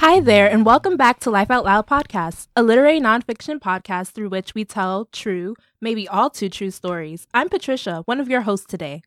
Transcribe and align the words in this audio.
Hi 0.00 0.18
there, 0.18 0.50
and 0.50 0.64
welcome 0.64 0.96
back 0.96 1.20
to 1.20 1.30
Life 1.30 1.50
Out 1.50 1.66
Loud 1.66 1.86
Podcast, 1.86 2.48
a 2.56 2.62
literary 2.62 2.98
nonfiction 2.98 3.58
podcast 3.58 4.12
through 4.12 4.30
which 4.30 4.54
we 4.54 4.64
tell 4.64 5.04
true, 5.12 5.54
maybe 5.78 6.08
all 6.08 6.30
too 6.30 6.48
true 6.48 6.70
stories. 6.70 7.26
I'm 7.34 7.50
Patricia, 7.50 8.00
one 8.06 8.18
of 8.18 8.26
your 8.26 8.40
hosts 8.40 8.66
today. 8.66 9.02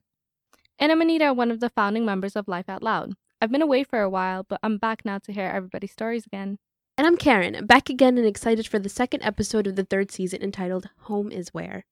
And 0.78 0.92
I'm 0.92 1.02
Anita, 1.02 1.34
one 1.34 1.50
of 1.50 1.62
the 1.62 1.72
founding 1.72 2.06
members 2.06 2.36
of 2.36 2.48
Life 2.48 2.70
Out 2.70 2.84
Loud. 2.84 3.16
I've 3.42 3.52
been 3.52 3.64
away 3.64 3.84
for 3.84 4.02
a 4.02 4.10
while, 4.10 4.46
but 4.48 4.60
I'm 4.62 4.78
back 4.78 5.04
now 5.04 5.18
to 5.24 5.34
hear 5.34 5.48
everybody's 5.48 5.94
stories 5.94 6.28
again. 6.28 6.60
And 6.96 7.08
I'm 7.08 7.18
Karen, 7.18 7.66
back 7.66 7.90
again 7.90 8.20
and 8.20 8.28
excited 8.28 8.68
for 8.68 8.78
the 8.78 8.88
second 8.88 9.23
episode 9.23 9.66
of 9.66 9.76
the 9.76 9.86
third 9.86 10.12
season 10.12 10.44
entitled 10.44 10.90
Home 11.06 11.32
is 11.32 11.50
Where. 11.56 11.86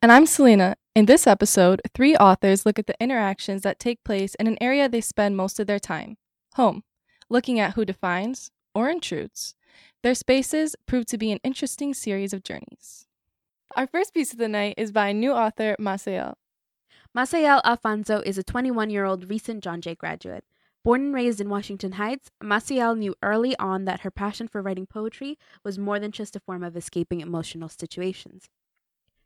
And 0.00 0.10
I'm 0.10 0.24
Selena. 0.24 0.76
In 0.94 1.04
this 1.04 1.26
episode, 1.26 1.82
three 1.94 2.16
authors 2.16 2.64
look 2.64 2.78
at 2.78 2.86
the 2.86 2.96
interactions 2.98 3.60
that 3.60 3.78
take 3.78 4.02
place 4.04 4.34
in 4.36 4.46
an 4.46 4.56
area 4.58 4.88
they 4.88 5.02
spend 5.02 5.36
most 5.36 5.60
of 5.60 5.66
their 5.66 5.78
time 5.78 6.16
home 6.54 6.82
looking 7.28 7.58
at 7.58 7.74
who 7.74 7.84
defines 7.84 8.50
or 8.74 8.88
intrudes. 8.90 9.54
Their 10.02 10.14
spaces 10.14 10.76
prove 10.86 11.06
to 11.06 11.18
be 11.18 11.32
an 11.32 11.40
interesting 11.42 11.94
series 11.94 12.32
of 12.32 12.42
journeys. 12.42 13.06
Our 13.74 13.86
first 13.86 14.14
piece 14.14 14.32
of 14.32 14.38
the 14.38 14.48
night 14.48 14.74
is 14.76 14.92
by 14.92 15.12
new 15.12 15.32
author 15.32 15.76
Masael. 15.80 16.34
Masael 17.16 17.60
Alfonso 17.64 18.20
is 18.20 18.38
a 18.38 18.42
21 18.42 18.90
year 18.90 19.04
old 19.04 19.30
recent 19.30 19.64
John 19.64 19.80
Jay 19.80 19.94
graduate. 19.94 20.44
Born 20.84 21.06
and 21.06 21.14
raised 21.14 21.40
in 21.40 21.48
Washington 21.48 21.92
Heights, 21.92 22.30
Masael 22.40 22.96
knew 22.96 23.14
early 23.22 23.56
on 23.58 23.86
that 23.86 24.02
her 24.02 24.10
passion 24.10 24.46
for 24.46 24.62
writing 24.62 24.86
poetry 24.86 25.36
was 25.64 25.78
more 25.78 25.98
than 25.98 26.12
just 26.12 26.36
a 26.36 26.40
form 26.40 26.62
of 26.62 26.76
escaping 26.76 27.20
emotional 27.20 27.68
situations. 27.68 28.48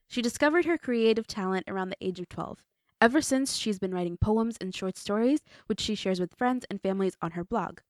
She 0.09 0.23
discovered 0.23 0.65
her 0.65 0.79
creative 0.79 1.27
talent 1.27 1.67
around 1.69 1.91
the 1.91 2.05
age 2.05 2.19
of 2.19 2.29
12. 2.29 2.65
Ever 3.01 3.21
since, 3.21 3.57
she's 3.57 3.79
been 3.79 3.95
writing 3.95 4.17
poems 4.17 4.57
and 4.61 4.75
short 4.75 4.97
stories, 4.97 5.41
which 5.67 5.81
she 5.81 5.95
shares 5.95 6.19
with 6.19 6.35
friends 6.35 6.65
and 6.71 6.81
families 6.81 7.17
on 7.21 7.33
her 7.33 7.45
blog. 7.45 7.81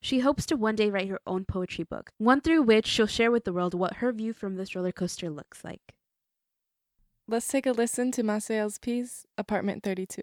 She 0.00 0.20
hopes 0.20 0.46
to 0.46 0.56
one 0.56 0.76
day 0.76 0.90
write 0.90 1.08
her 1.08 1.20
own 1.26 1.44
poetry 1.44 1.84
book, 1.84 2.10
one 2.18 2.40
through 2.40 2.62
which 2.62 2.86
she'll 2.86 3.06
share 3.06 3.30
with 3.30 3.44
the 3.44 3.52
world 3.52 3.74
what 3.74 3.94
her 3.94 4.12
view 4.12 4.32
from 4.32 4.56
this 4.56 4.74
roller 4.74 4.92
coaster 4.92 5.28
looks 5.28 5.64
like. 5.64 5.94
Let's 7.26 7.48
take 7.48 7.66
a 7.66 7.72
listen 7.72 8.10
to 8.12 8.22
Masael's 8.22 8.78
piece, 8.78 9.26
Apartment 9.36 9.82
32. 9.82 10.22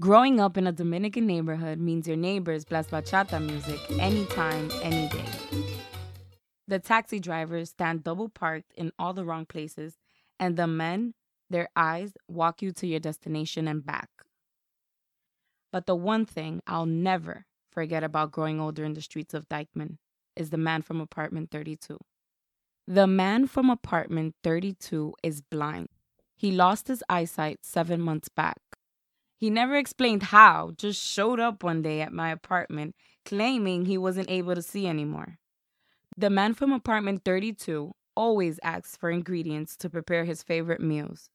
Growing 0.00 0.40
up 0.40 0.56
in 0.56 0.66
a 0.66 0.72
Dominican 0.72 1.26
neighborhood 1.26 1.78
means 1.78 2.08
your 2.08 2.16
neighbors 2.16 2.64
blast 2.64 2.90
bachata 2.90 3.40
music 3.44 3.78
anytime, 3.98 4.70
any 4.82 5.08
day. 5.08 5.24
The 6.68 6.78
taxi 6.78 7.20
drivers 7.20 7.70
stand 7.70 8.02
double 8.02 8.28
parked 8.28 8.72
in 8.74 8.90
all 8.98 9.12
the 9.12 9.24
wrong 9.24 9.46
places, 9.46 9.96
and 10.40 10.56
the 10.56 10.66
men, 10.66 11.14
their 11.48 11.68
eyes, 11.76 12.14
walk 12.28 12.60
you 12.60 12.72
to 12.72 12.86
your 12.86 13.00
destination 13.00 13.68
and 13.68 13.86
back. 13.86 14.10
But 15.72 15.86
the 15.86 15.94
one 15.94 16.26
thing 16.26 16.62
I'll 16.66 16.86
never, 16.86 17.46
forget 17.76 18.02
about 18.02 18.32
growing 18.32 18.58
older 18.58 18.84
in 18.84 18.94
the 18.94 19.02
streets 19.02 19.34
of 19.34 19.50
Dyckman 19.50 19.98
is 20.34 20.48
the 20.48 20.56
man 20.56 20.80
from 20.80 20.98
apartment 20.98 21.50
32. 21.50 21.98
The 22.88 23.06
man 23.06 23.46
from 23.46 23.68
apartment 23.68 24.34
32 24.42 25.12
is 25.22 25.42
blind. 25.42 25.88
He 26.34 26.52
lost 26.52 26.88
his 26.88 27.04
eyesight 27.10 27.58
seven 27.66 28.00
months 28.00 28.30
back. 28.30 28.62
He 29.36 29.50
never 29.50 29.76
explained 29.76 30.22
how, 30.22 30.72
just 30.78 31.04
showed 31.06 31.38
up 31.38 31.62
one 31.62 31.82
day 31.82 32.00
at 32.00 32.14
my 32.14 32.30
apartment 32.30 32.94
claiming 33.26 33.84
he 33.84 33.98
wasn't 33.98 34.30
able 34.30 34.54
to 34.54 34.62
see 34.62 34.86
anymore. 34.86 35.36
The 36.16 36.30
man 36.30 36.54
from 36.54 36.72
apartment 36.72 37.26
32 37.26 37.92
always 38.14 38.58
asks 38.62 38.96
for 38.96 39.10
ingredients 39.10 39.76
to 39.76 39.90
prepare 39.90 40.24
his 40.24 40.42
favorite 40.42 40.80
meals. 40.80 41.28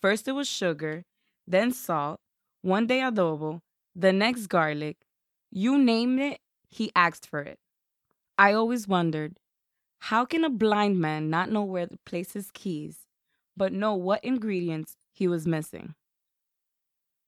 First 0.00 0.26
it 0.26 0.32
was 0.32 0.48
sugar, 0.48 1.04
then 1.46 1.70
salt, 1.70 2.18
one 2.62 2.86
day 2.86 3.00
adobo, 3.00 3.60
the 3.94 4.10
next 4.10 4.46
garlic, 4.46 4.96
you 5.50 5.78
name 5.78 6.18
it, 6.18 6.40
he 6.68 6.92
asked 6.94 7.26
for 7.26 7.40
it. 7.40 7.58
I 8.38 8.52
always 8.52 8.88
wondered 8.88 9.36
how 10.04 10.24
can 10.24 10.44
a 10.44 10.50
blind 10.50 10.98
man 10.98 11.28
not 11.28 11.50
know 11.50 11.62
where 11.62 11.86
to 11.86 11.98
place 12.06 12.32
his 12.32 12.50
keys, 12.52 13.00
but 13.56 13.72
know 13.72 13.94
what 13.94 14.24
ingredients 14.24 14.96
he 15.12 15.28
was 15.28 15.46
missing? 15.46 15.94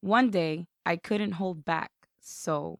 One 0.01 0.31
day, 0.31 0.67
I 0.87 0.97
couldn't 0.97 1.33
hold 1.33 1.65
back, 1.65 1.91
so 2.21 2.79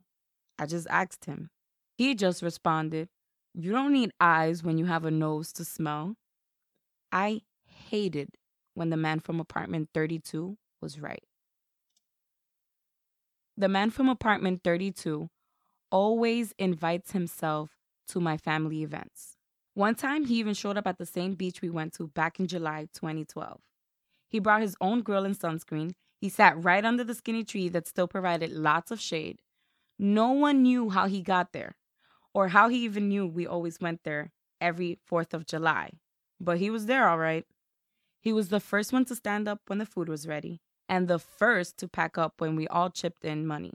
I 0.59 0.67
just 0.67 0.87
asked 0.89 1.27
him. 1.27 1.51
He 1.97 2.15
just 2.15 2.43
responded, 2.43 3.09
You 3.55 3.73
don't 3.73 3.93
need 3.93 4.13
eyes 4.21 4.63
when 4.63 4.79
you 4.79 4.87
have 4.87 5.05
a 5.05 5.11
nose 5.11 5.53
to 5.55 5.65
smell. 5.65 6.17
I 7.13 7.43
hated 7.67 8.31
when 8.75 8.91
the 8.91 8.97
man 8.97 9.21
from 9.21 9.41
apartment 9.41 9.91
32 9.93 10.57
was 10.81 10.99
right. 10.99 11.23
The 13.57 13.69
man 13.69 13.91
from 13.91 14.09
apartment 14.09 14.63
32 14.65 15.29
always 15.91 16.55
invites 16.59 17.13
himself 17.13 17.71
to 18.09 18.21
my 18.21 18.37
family 18.37 18.83
events. 18.83 19.37
One 19.75 19.95
time, 19.95 20.25
he 20.25 20.37
even 20.37 20.55
showed 20.55 20.77
up 20.77 20.87
at 20.87 20.99
the 20.99 21.07
same 21.07 21.35
beach 21.35 21.61
we 21.61 21.71
went 21.71 21.93
to 21.95 22.09
back 22.09 22.41
in 22.41 22.47
July 22.47 22.89
2012. 22.95 23.61
He 24.29 24.39
brought 24.39 24.63
his 24.63 24.77
own 24.81 25.03
grill 25.03 25.25
and 25.25 25.39
sunscreen. 25.39 25.93
He 26.19 26.29
sat 26.29 26.63
right 26.63 26.85
under 26.85 27.05
the 27.05 27.15
skinny 27.15 27.45
tree 27.45 27.69
that 27.69 27.87
still 27.87 28.09
provided 28.09 28.53
lots 28.53 28.91
of 28.91 29.01
shade. 29.01 29.41
No 29.99 30.33
one 30.33 30.63
knew 30.63 30.91
how 30.91 31.07
he 31.07 31.23
got 31.23 31.53
there 31.53 31.77
or 32.33 32.49
how 32.49 32.69
he 32.69 32.85
even 32.85 33.09
knew 33.09 33.27
we 33.27 33.47
always 33.47 33.81
went 33.81 34.05
there 34.05 34.33
every 34.61 34.99
4th 35.11 35.35
of 35.35 35.47
July. 35.47 35.91
But 36.41 36.59
he 36.59 36.71
was 36.71 36.87
there 36.87 37.09
all 37.09 37.19
right. 37.19 37.45
He 38.21 38.33
was 38.33 38.49
the 38.49 38.61
first 38.61 38.93
one 38.93 39.05
to 39.07 39.15
stand 39.15 39.47
up 39.49 39.61
when 39.67 39.79
the 39.79 39.87
food 39.87 40.09
was 40.09 40.27
ready 40.27 40.61
and 40.89 41.09
the 41.09 41.19
first 41.19 41.79
to 41.79 41.89
pack 41.89 42.19
up 42.19 42.35
when 42.41 42.57
we 42.57 42.69
all 42.69 42.91
chipped 42.91 43.25
in 43.25 43.47
money. 43.47 43.73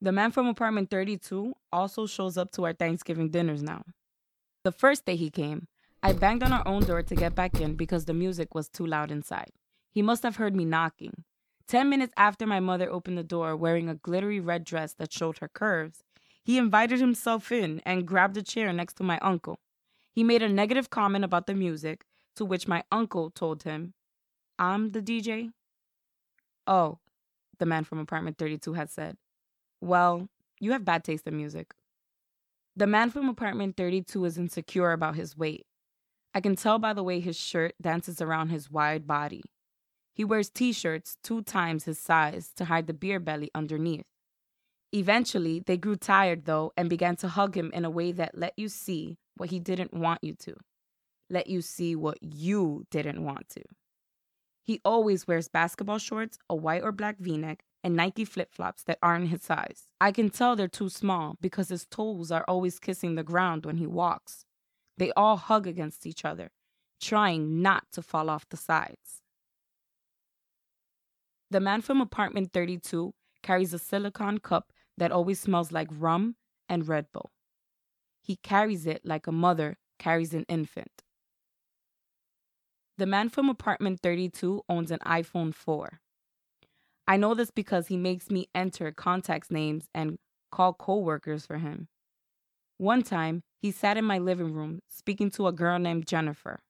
The 0.00 0.12
man 0.12 0.30
from 0.30 0.46
apartment 0.46 0.90
32 0.90 1.54
also 1.72 2.06
shows 2.06 2.38
up 2.38 2.52
to 2.52 2.64
our 2.64 2.72
Thanksgiving 2.72 3.30
dinners 3.30 3.62
now. 3.62 3.82
The 4.64 4.72
first 4.72 5.04
day 5.04 5.16
he 5.16 5.30
came, 5.30 5.68
I 6.02 6.12
banged 6.12 6.42
on 6.42 6.52
our 6.52 6.66
own 6.66 6.84
door 6.84 7.02
to 7.02 7.14
get 7.14 7.34
back 7.34 7.60
in 7.60 7.74
because 7.74 8.06
the 8.06 8.14
music 8.14 8.54
was 8.54 8.68
too 8.68 8.86
loud 8.86 9.10
inside. 9.10 9.50
He 9.90 10.00
must 10.00 10.22
have 10.22 10.36
heard 10.36 10.56
me 10.56 10.64
knocking. 10.64 11.24
Ten 11.68 11.88
minutes 11.88 12.12
after 12.16 12.46
my 12.46 12.60
mother 12.60 12.90
opened 12.90 13.18
the 13.18 13.22
door 13.22 13.54
wearing 13.54 13.88
a 13.88 13.94
glittery 13.94 14.40
red 14.40 14.64
dress 14.64 14.94
that 14.94 15.12
showed 15.12 15.38
her 15.38 15.48
curves, 15.48 16.02
he 16.42 16.58
invited 16.58 17.00
himself 17.00 17.52
in 17.52 17.80
and 17.84 18.06
grabbed 18.06 18.36
a 18.36 18.42
chair 18.42 18.72
next 18.72 18.94
to 18.94 19.02
my 19.02 19.18
uncle. 19.20 19.60
He 20.12 20.24
made 20.24 20.42
a 20.42 20.48
negative 20.48 20.90
comment 20.90 21.24
about 21.24 21.46
the 21.46 21.54
music, 21.54 22.04
to 22.36 22.44
which 22.44 22.66
my 22.66 22.82
uncle 22.90 23.30
told 23.30 23.64
him, 23.64 23.94
I'm 24.58 24.92
the 24.92 25.02
DJ. 25.02 25.50
Oh, 26.70 27.00
the 27.58 27.66
man 27.66 27.82
from 27.82 27.98
apartment 27.98 28.38
32 28.38 28.74
had 28.74 28.88
said. 28.88 29.16
Well, 29.80 30.28
you 30.60 30.70
have 30.70 30.84
bad 30.84 31.02
taste 31.02 31.26
in 31.26 31.36
music. 31.36 31.74
The 32.76 32.86
man 32.86 33.10
from 33.10 33.28
apartment 33.28 33.76
32 33.76 34.24
is 34.24 34.38
insecure 34.38 34.92
about 34.92 35.16
his 35.16 35.36
weight. 35.36 35.66
I 36.32 36.40
can 36.40 36.54
tell 36.54 36.78
by 36.78 36.92
the 36.92 37.02
way 37.02 37.18
his 37.18 37.36
shirt 37.36 37.74
dances 37.82 38.22
around 38.22 38.50
his 38.50 38.70
wide 38.70 39.04
body. 39.04 39.42
He 40.14 40.24
wears 40.24 40.48
t 40.48 40.72
shirts 40.72 41.16
two 41.24 41.42
times 41.42 41.84
his 41.84 41.98
size 41.98 42.52
to 42.54 42.66
hide 42.66 42.86
the 42.86 42.94
beer 42.94 43.18
belly 43.18 43.50
underneath. 43.52 44.06
Eventually, 44.92 45.64
they 45.66 45.76
grew 45.76 45.96
tired 45.96 46.44
though 46.44 46.72
and 46.76 46.88
began 46.88 47.16
to 47.16 47.28
hug 47.28 47.56
him 47.56 47.72
in 47.74 47.84
a 47.84 47.90
way 47.90 48.12
that 48.12 48.38
let 48.38 48.52
you 48.56 48.68
see 48.68 49.18
what 49.36 49.50
he 49.50 49.58
didn't 49.58 49.92
want 49.92 50.22
you 50.22 50.34
to, 50.34 50.54
let 51.28 51.48
you 51.48 51.62
see 51.62 51.96
what 51.96 52.18
you 52.22 52.86
didn't 52.90 53.24
want 53.24 53.48
to. 53.50 53.62
He 54.70 54.80
always 54.84 55.26
wears 55.26 55.48
basketball 55.48 55.98
shorts, 55.98 56.38
a 56.48 56.54
white 56.54 56.84
or 56.84 56.92
black 56.92 57.18
v 57.18 57.36
neck, 57.36 57.64
and 57.82 57.96
Nike 57.96 58.24
flip 58.24 58.54
flops 58.54 58.84
that 58.84 59.00
aren't 59.02 59.26
his 59.26 59.42
size. 59.42 59.88
I 60.00 60.12
can 60.12 60.30
tell 60.30 60.54
they're 60.54 60.68
too 60.68 60.88
small 60.88 61.36
because 61.40 61.70
his 61.70 61.86
toes 61.86 62.30
are 62.30 62.44
always 62.46 62.78
kissing 62.78 63.16
the 63.16 63.24
ground 63.24 63.66
when 63.66 63.78
he 63.78 63.86
walks. 63.88 64.44
They 64.96 65.10
all 65.16 65.38
hug 65.38 65.66
against 65.66 66.06
each 66.06 66.24
other, 66.24 66.52
trying 67.00 67.60
not 67.60 67.90
to 67.94 68.00
fall 68.00 68.30
off 68.30 68.48
the 68.48 68.56
sides. 68.56 69.22
The 71.50 71.58
man 71.58 71.80
from 71.80 72.00
apartment 72.00 72.52
32 72.52 73.12
carries 73.42 73.74
a 73.74 73.78
silicone 73.80 74.38
cup 74.38 74.72
that 74.96 75.10
always 75.10 75.40
smells 75.40 75.72
like 75.72 75.88
rum 75.90 76.36
and 76.68 76.86
Red 76.86 77.06
Bull. 77.12 77.32
He 78.22 78.36
carries 78.36 78.86
it 78.86 79.00
like 79.04 79.26
a 79.26 79.32
mother 79.32 79.78
carries 79.98 80.32
an 80.32 80.44
infant. 80.48 81.02
The 83.00 83.06
man 83.06 83.30
from 83.30 83.48
apartment 83.48 84.00
32 84.02 84.60
owns 84.68 84.90
an 84.90 84.98
iPhone 85.06 85.54
4. 85.54 86.00
I 87.08 87.16
know 87.16 87.32
this 87.32 87.50
because 87.50 87.86
he 87.86 87.96
makes 87.96 88.30
me 88.30 88.50
enter 88.54 88.92
contacts 88.92 89.50
names 89.50 89.88
and 89.94 90.18
call 90.52 90.74
coworkers 90.74 91.46
for 91.46 91.56
him. 91.56 91.88
One 92.76 93.02
time, 93.02 93.42
he 93.56 93.70
sat 93.70 93.96
in 93.96 94.04
my 94.04 94.18
living 94.18 94.52
room 94.52 94.80
speaking 94.86 95.30
to 95.30 95.46
a 95.46 95.52
girl 95.52 95.78
named 95.78 96.06
Jennifer. 96.06 96.60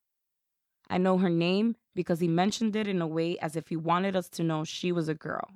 I 0.88 0.99
know 0.99 1.19
her 1.19 1.31
name 1.31 1.75
because 1.97 2.21
he 2.21 2.29
mentioned 2.29 2.77
it 2.77 2.87
in 2.87 3.03
a 3.03 3.09
way 3.09 3.37
as 3.41 3.56
if 3.56 3.67
he 3.67 3.77
wanted 3.77 4.15
us 4.15 4.29
to 4.29 4.44
know 4.44 4.62
she 4.62 4.93
was 4.93 5.09
a 5.09 5.15
girl. 5.15 5.49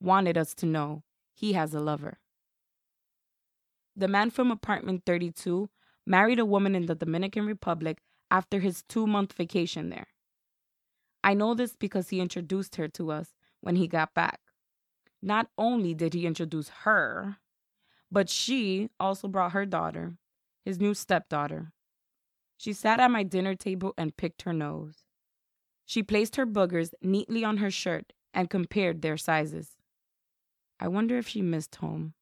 Wanted 0.00 0.36
us 0.36 0.52
to 0.54 0.66
know 0.66 1.04
he 1.32 1.52
has 1.52 1.74
a 1.74 1.80
lover. 1.80 2.18
The 3.94 4.08
man 4.08 4.30
from 4.30 4.50
apartment 4.50 5.04
32 5.06 5.70
married 6.04 6.40
a 6.40 6.44
woman 6.44 6.74
in 6.74 6.86
the 6.86 6.96
Dominican 6.96 7.46
Republic 7.46 8.00
after 8.30 8.60
his 8.60 8.82
two 8.82 9.06
month 9.06 9.32
vacation 9.32 9.90
there. 9.90 10.08
I 11.22 11.34
know 11.34 11.54
this 11.54 11.76
because 11.76 12.08
he 12.08 12.20
introduced 12.20 12.76
her 12.76 12.88
to 12.88 13.10
us 13.10 13.34
when 13.60 13.76
he 13.76 13.86
got 13.86 14.14
back. 14.14 14.40
Not 15.22 15.48
only 15.58 15.92
did 15.92 16.14
he 16.14 16.26
introduce 16.26 16.70
her, 16.84 17.36
but 18.10 18.30
she 18.30 18.88
also 18.98 19.28
brought 19.28 19.52
her 19.52 19.66
daughter, 19.66 20.16
his 20.64 20.80
new 20.80 20.94
stepdaughter. 20.94 21.72
She 22.56 22.72
sat 22.72 23.00
at 23.00 23.10
my 23.10 23.22
dinner 23.22 23.54
table 23.54 23.94
and 23.98 24.16
picked 24.16 24.42
her 24.42 24.52
nose. 24.52 25.04
She 25.84 26.02
placed 26.02 26.36
her 26.36 26.46
boogers 26.46 26.92
neatly 27.02 27.44
on 27.44 27.58
her 27.58 27.70
shirt 27.70 28.12
and 28.32 28.48
compared 28.48 29.02
their 29.02 29.16
sizes. 29.16 29.76
I 30.78 30.88
wonder 30.88 31.18
if 31.18 31.28
she 31.28 31.42
missed 31.42 31.76
home. 31.76 32.14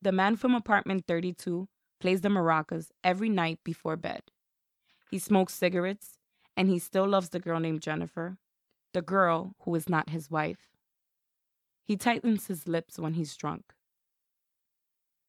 The 0.00 0.12
man 0.12 0.36
from 0.36 0.54
apartment 0.54 1.06
32 1.06 1.68
plays 2.00 2.20
the 2.20 2.28
maracas 2.28 2.90
every 3.02 3.28
night 3.28 3.58
before 3.64 3.96
bed. 3.96 4.22
He 5.10 5.18
smokes 5.18 5.54
cigarettes, 5.54 6.18
and 6.56 6.68
he 6.68 6.78
still 6.78 7.06
loves 7.06 7.30
the 7.30 7.40
girl 7.40 7.60
named 7.60 7.82
Jennifer, 7.82 8.38
the 8.92 9.02
girl 9.02 9.54
who 9.60 9.74
is 9.74 9.88
not 9.88 10.10
his 10.10 10.30
wife. 10.30 10.68
He 11.84 11.96
tightens 11.96 12.48
his 12.48 12.68
lips 12.68 12.98
when 12.98 13.14
he's 13.14 13.36
drunk. 13.36 13.72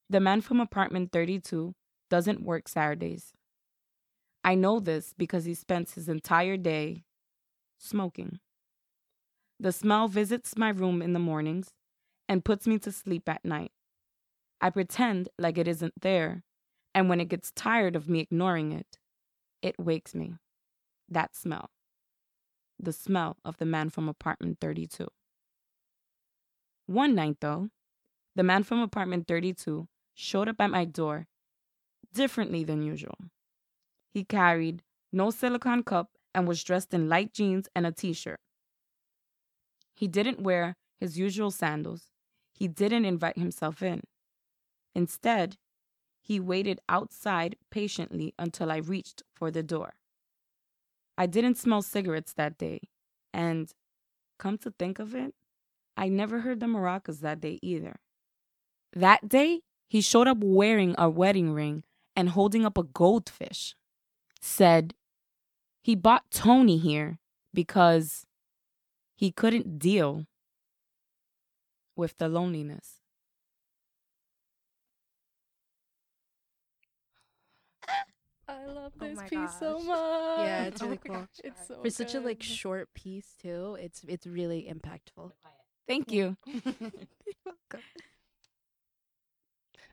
The 0.10 0.20
man 0.20 0.42
from 0.42 0.60
apartment 0.60 1.12
32 1.12 1.76
doesn't 2.10 2.44
work 2.44 2.68
Saturdays. 2.68 3.34
I 4.44 4.56
know 4.56 4.80
this 4.80 5.14
because 5.18 5.46
he 5.46 5.54
spends 5.54 5.94
his 5.94 6.10
entire 6.10 6.58
day 6.58 7.04
smoking. 7.78 8.40
The 9.60 9.72
smell 9.72 10.08
visits 10.08 10.58
my 10.58 10.70
room 10.70 11.02
in 11.02 11.14
the 11.14 11.20
mornings 11.20 11.74
and 12.28 12.46
puts 12.46 12.66
me 12.66 12.80
to 12.80 12.92
sleep 12.92 13.30
at 13.30 13.46
night. 13.46 13.72
I 14.62 14.70
pretend 14.70 15.30
like 15.38 15.58
it 15.58 15.68
isn't 15.68 16.02
there, 16.02 16.44
and 16.94 17.08
when 17.08 17.22
it 17.22 17.30
gets 17.30 17.52
tired 17.52 17.96
of 17.96 18.10
me 18.10 18.20
ignoring 18.20 18.72
it, 18.72 18.98
it 19.62 19.80
wakes 19.80 20.14
me. 20.16 20.36
That 21.08 21.36
smell. 21.36 21.70
The 22.80 22.94
smell 22.94 23.38
of 23.44 23.58
the 23.58 23.66
man 23.66 23.90
from 23.90 24.08
apartment 24.08 24.60
32. 24.62 25.08
One 26.86 27.14
night, 27.16 27.38
though, 27.40 27.70
the 28.36 28.44
man 28.44 28.64
from 28.64 28.80
apartment 28.80 29.28
32 29.28 29.88
showed 30.14 30.48
up 30.48 30.60
at 30.60 30.72
my 30.72 30.86
door 30.86 31.28
differently 32.14 32.64
than 32.64 32.82
usual. 32.82 33.18
He 34.10 34.24
carried 34.24 34.84
no 35.12 35.30
silicone 35.30 35.84
cup 35.84 36.12
and 36.34 36.48
was 36.48 36.64
dressed 36.64 36.94
in 36.94 37.10
light 37.10 37.34
jeans 37.34 37.68
and 37.76 37.86
a 37.86 37.92
t 37.92 38.14
shirt. 38.14 38.40
He 39.94 40.08
didn't 40.08 40.40
wear 40.42 40.76
his 41.00 41.18
usual 41.18 41.52
sandals. 41.52 42.10
He 42.54 42.68
didn't 42.68 43.06
invite 43.06 43.38
himself 43.38 43.82
in. 43.82 44.02
Instead, 44.96 45.58
he 46.30 46.40
waited 46.40 46.80
outside 46.88 47.56
patiently 47.72 48.36
until 48.38 48.72
I 48.72 48.78
reached 48.78 49.24
for 49.34 49.50
the 49.50 49.64
door. 49.64 49.96
I 51.18 51.26
didn't 51.26 51.58
smell 51.58 51.82
cigarettes 51.82 52.34
that 52.34 52.56
day, 52.60 52.82
and 53.34 53.74
come 54.38 54.60
to 54.60 54.70
think 54.70 55.00
of 55.00 55.16
it, 55.16 55.34
I 55.98 56.08
never 56.08 56.42
heard 56.42 56.60
the 56.60 56.68
maracas 56.68 57.22
that 57.22 57.42
day 57.42 57.58
either. 57.64 57.96
That 58.94 59.28
day, 59.28 59.62
he 59.88 60.02
showed 60.02 60.28
up 60.28 60.38
wearing 60.40 60.94
a 61.00 61.10
wedding 61.10 61.52
ring 61.52 61.84
and 62.16 62.30
holding 62.30 62.64
up 62.64 62.78
a 62.78 62.84
goldfish. 62.84 63.76
Said 64.40 64.94
he 65.82 65.96
bought 65.96 66.30
Tony 66.30 66.78
here 66.78 67.18
because 67.56 68.28
he 69.16 69.32
couldn't 69.32 69.80
deal 69.80 70.28
with 71.96 72.20
the 72.20 72.30
loneliness. 72.30 73.02
I 78.50 78.66
love 78.90 79.00
Oh 79.02 79.10
this 79.10 79.22
my 79.22 79.30
piece 79.30 79.56
so 79.58 79.80
much. 79.84 80.00
Yeah, 80.36 80.66
it's 80.68 80.82
really 80.82 80.98
my 80.98 80.98
cool. 81.06 81.28
gosh, 81.30 81.40
It's 81.44 81.66
so 81.66 81.76
For 81.82 81.90
such 81.90 82.14
a 82.14 82.20
like 82.20 82.44
short 82.44 82.90
piece 82.94 83.36
too, 83.42 83.78
it's 83.80 84.04
it's 84.08 84.28
really 84.28 84.70
impactful. 84.72 85.32
Thank 85.88 86.12
you. 86.12 86.38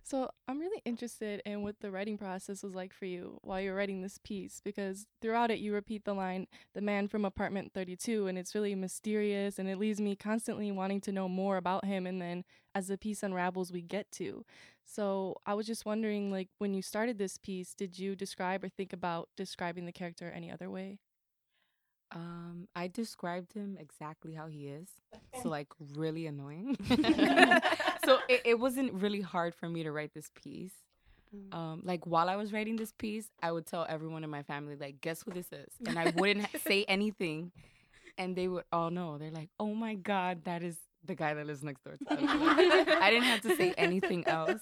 So 0.09 0.31
I'm 0.47 0.61
really 0.61 0.81
interested 0.85 1.43
in 1.45 1.65
what 1.65 1.81
the 1.81 1.91
writing 1.91 2.17
process 2.17 2.63
was 2.63 2.77
like 2.77 2.93
for 2.95 3.07
you 3.07 3.39
while 3.43 3.61
you 3.61 3.71
were 3.71 3.77
writing 3.77 4.03
this 4.03 4.19
piece 4.23 4.61
because 4.65 5.05
throughout 5.21 5.51
it 5.51 5.59
you 5.59 5.75
repeat 5.75 6.05
the 6.05 6.15
line 6.15 6.47
"the 6.75 6.81
man 6.81 7.09
from 7.09 7.25
apartment 7.25 7.73
32" 7.75 8.29
and 8.29 8.39
it's 8.39 8.55
really 8.55 8.77
mysterious 8.77 9.59
and 9.59 9.69
it 9.69 9.79
leaves 9.79 10.01
me 10.01 10.15
constantly 10.15 10.71
wanting 10.71 11.01
to 11.01 11.11
know 11.13 11.29
more 11.29 11.57
about 11.57 11.85
him 11.85 12.07
and 12.07 12.23
then 12.23 12.45
as 12.73 12.87
the 12.87 12.97
piece 12.97 13.25
unravels 13.25 13.73
we 13.73 13.83
get 13.83 14.09
to. 14.13 14.45
So 14.85 15.39
I 15.45 15.55
was 15.55 15.67
just 15.67 15.85
wondering 15.85 16.31
like 16.31 16.51
when 16.59 16.73
you 16.73 16.83
started 16.83 17.19
this 17.19 17.37
piece 17.37 17.75
did 17.75 17.99
you 17.99 18.15
describe 18.15 18.63
or 18.63 18.69
think 18.69 18.93
about 18.93 19.29
describing 19.37 19.87
the 19.87 19.93
character 19.93 20.31
any 20.31 20.53
other 20.53 20.71
way? 20.71 21.01
Um, 22.13 22.69
I 22.75 22.89
described 22.89 23.53
him 23.53 23.77
exactly 23.81 24.33
how 24.33 24.47
he 24.47 24.69
is. 24.69 24.89
So 25.43 25.49
like 25.49 25.69
really 25.95 26.27
annoying. 26.27 26.77
so 28.05 28.19
it, 28.29 28.43
it 28.45 28.59
wasn't 28.59 28.93
really 28.95 29.21
hard 29.21 29.55
for 29.55 29.69
me 29.69 29.83
to 29.83 29.93
write 29.93 30.15
this 30.15 30.31
piece. 30.43 30.73
Um, 31.53 31.83
like 31.85 32.07
while 32.07 32.29
I 32.29 32.37
was 32.37 32.53
writing 32.53 32.77
this 32.77 32.93
piece, 32.93 33.29
I 33.43 33.53
would 33.53 33.67
tell 33.67 33.87
everyone 33.89 34.25
in 34.25 34.31
my 34.31 34.43
family, 34.43 34.77
like, 34.77 35.01
guess 35.01 35.23
who 35.23 35.33
this 35.33 35.53
is? 35.53 35.69
And 35.87 35.99
I 35.99 36.13
wouldn't 36.17 36.47
say 36.67 36.85
anything. 36.89 37.53
And 38.19 38.35
they 38.35 38.49
would 38.49 38.65
all 38.73 38.91
know. 38.91 39.19
They're 39.19 39.31
like, 39.31 39.51
oh 39.61 39.75
my 39.75 39.95
God, 39.95 40.45
that 40.45 40.63
is 40.63 40.79
the 41.07 41.15
guy 41.15 41.35
that 41.35 41.47
lives 41.47 41.63
next 41.63 41.83
door 41.85 41.97
to 41.97 42.13
us. 42.13 42.19
I 42.21 43.11
didn't 43.11 43.25
have 43.25 43.41
to 43.43 43.57
say 43.57 43.73
anything 43.77 44.27
else. 44.27 44.61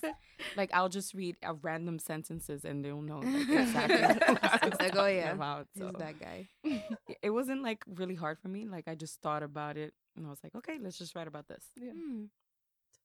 Like 0.57 0.71
I'll 0.73 0.89
just 0.89 1.15
read 1.15 1.37
uh, 1.45 1.55
random 1.63 1.99
sentences 1.99 2.65
and 2.65 2.85
they'll 2.85 3.03
know 3.03 3.19
like, 3.21 3.49
exactly 3.49 3.97
what 4.35 4.63
I 4.63 4.69
was 4.69 4.81
Like, 4.81 4.97
oh, 4.97 5.07
yeah, 5.07 5.33
about. 5.33 5.67
He's 5.75 5.83
So 5.83 5.91
that 5.99 6.19
guy. 6.21 6.49
it- 6.63 6.83
it 7.23 7.31
wasn't 7.31 7.63
like 7.63 7.85
really 7.87 8.15
hard 8.15 8.39
for 8.39 8.49
me. 8.49 8.67
Like 8.67 8.89
I 8.89 8.95
just 8.95 9.21
thought 9.21 9.43
about 9.43 9.77
it 9.77 9.95
and 10.17 10.27
I 10.27 10.31
was 10.31 10.39
like, 10.45 10.55
okay, 10.55 10.79
let's 10.81 10.99
just 10.99 11.15
write 11.15 11.27
about 11.29 11.49
this. 11.49 11.65
Yeah. 11.81 11.93
Hmm, 11.93 12.25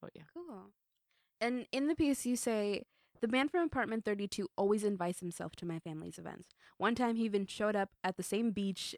So 0.01 0.07
yeah. 0.15 0.23
cool. 0.33 0.71
And 1.41 1.65
in 1.71 1.87
the 1.87 1.95
piece, 1.95 2.25
you 2.25 2.35
say 2.35 2.83
the 3.21 3.27
man 3.27 3.49
from 3.49 3.63
apartment 3.65 4.05
32 4.05 4.47
always 4.57 4.83
invites 4.83 5.19
himself 5.19 5.55
to 5.57 5.65
my 5.65 5.79
family's 5.79 6.17
events. 6.17 6.49
One 6.77 6.95
time, 6.95 7.15
he 7.15 7.25
even 7.25 7.45
showed 7.47 7.75
up 7.75 7.89
at 8.03 8.15
the 8.17 8.23
same 8.23 8.51
beach. 8.51 8.95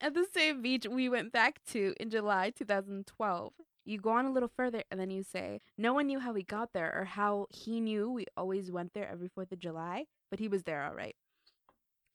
At 0.00 0.14
the 0.14 0.26
same 0.32 0.62
beach 0.62 0.86
we 0.88 1.08
went 1.08 1.32
back 1.32 1.60
to 1.72 1.94
in 1.98 2.10
July 2.10 2.50
2012. 2.50 3.52
You 3.86 3.98
go 3.98 4.10
on 4.10 4.24
a 4.24 4.32
little 4.32 4.50
further 4.56 4.82
and 4.90 4.98
then 4.98 5.10
you 5.10 5.22
say, 5.22 5.60
No 5.76 5.92
one 5.92 6.06
knew 6.06 6.20
how 6.20 6.32
we 6.32 6.42
got 6.42 6.72
there 6.72 6.92
or 6.96 7.04
how 7.04 7.46
he 7.50 7.80
knew 7.80 8.10
we 8.10 8.26
always 8.36 8.70
went 8.70 8.94
there 8.94 9.08
every 9.10 9.28
4th 9.28 9.52
of 9.52 9.58
July, 9.58 10.06
but 10.30 10.40
he 10.40 10.48
was 10.48 10.62
there 10.62 10.82
all 10.84 10.94
right. 10.94 11.14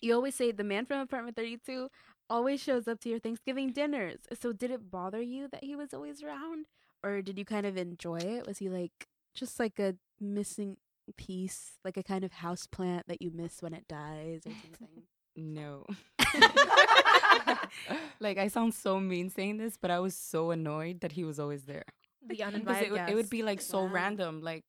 You 0.01 0.13
always 0.13 0.35
say 0.35 0.51
the 0.51 0.63
man 0.63 0.85
from 0.85 0.99
apartment 0.99 1.35
32 1.35 1.89
always 2.29 2.61
shows 2.61 2.87
up 2.87 2.99
to 3.01 3.09
your 3.09 3.19
Thanksgiving 3.19 3.71
dinners. 3.71 4.19
So 4.39 4.53
did 4.53 4.71
it 4.71 4.89
bother 4.89 5.21
you 5.21 5.47
that 5.51 5.63
he 5.63 5.75
was 5.75 5.93
always 5.93 6.23
around? 6.23 6.67
Or 7.03 7.21
did 7.21 7.37
you 7.37 7.45
kind 7.45 7.65
of 7.65 7.77
enjoy 7.77 8.17
it? 8.17 8.47
Was 8.47 8.59
he 8.59 8.69
like 8.69 9.07
just 9.33 9.59
like 9.59 9.79
a 9.79 9.95
missing 10.19 10.77
piece, 11.17 11.73
like 11.83 11.97
a 11.97 12.03
kind 12.03 12.23
of 12.23 12.31
house 12.33 12.67
plant 12.67 13.07
that 13.07 13.21
you 13.21 13.31
miss 13.33 13.61
when 13.61 13.73
it 13.73 13.87
dies 13.87 14.41
or 14.45 14.51
something? 14.61 15.03
No. 15.35 15.85
like 18.19 18.37
I 18.37 18.47
sound 18.47 18.73
so 18.73 18.99
mean 18.99 19.29
saying 19.29 19.57
this, 19.57 19.77
but 19.77 19.91
I 19.91 19.99
was 19.99 20.15
so 20.15 20.51
annoyed 20.51 21.01
that 21.01 21.13
he 21.13 21.23
was 21.23 21.39
always 21.39 21.63
there. 21.63 21.83
The 22.21 22.27
Because 22.35 22.53
uninvited 22.53 22.87
it, 22.87 22.91
would- 22.91 23.09
it 23.09 23.15
would 23.15 23.29
be 23.29 23.43
like 23.43 23.61
so 23.61 23.83
Wow. 23.83 23.91
random. 23.91 24.41
Like 24.41 24.63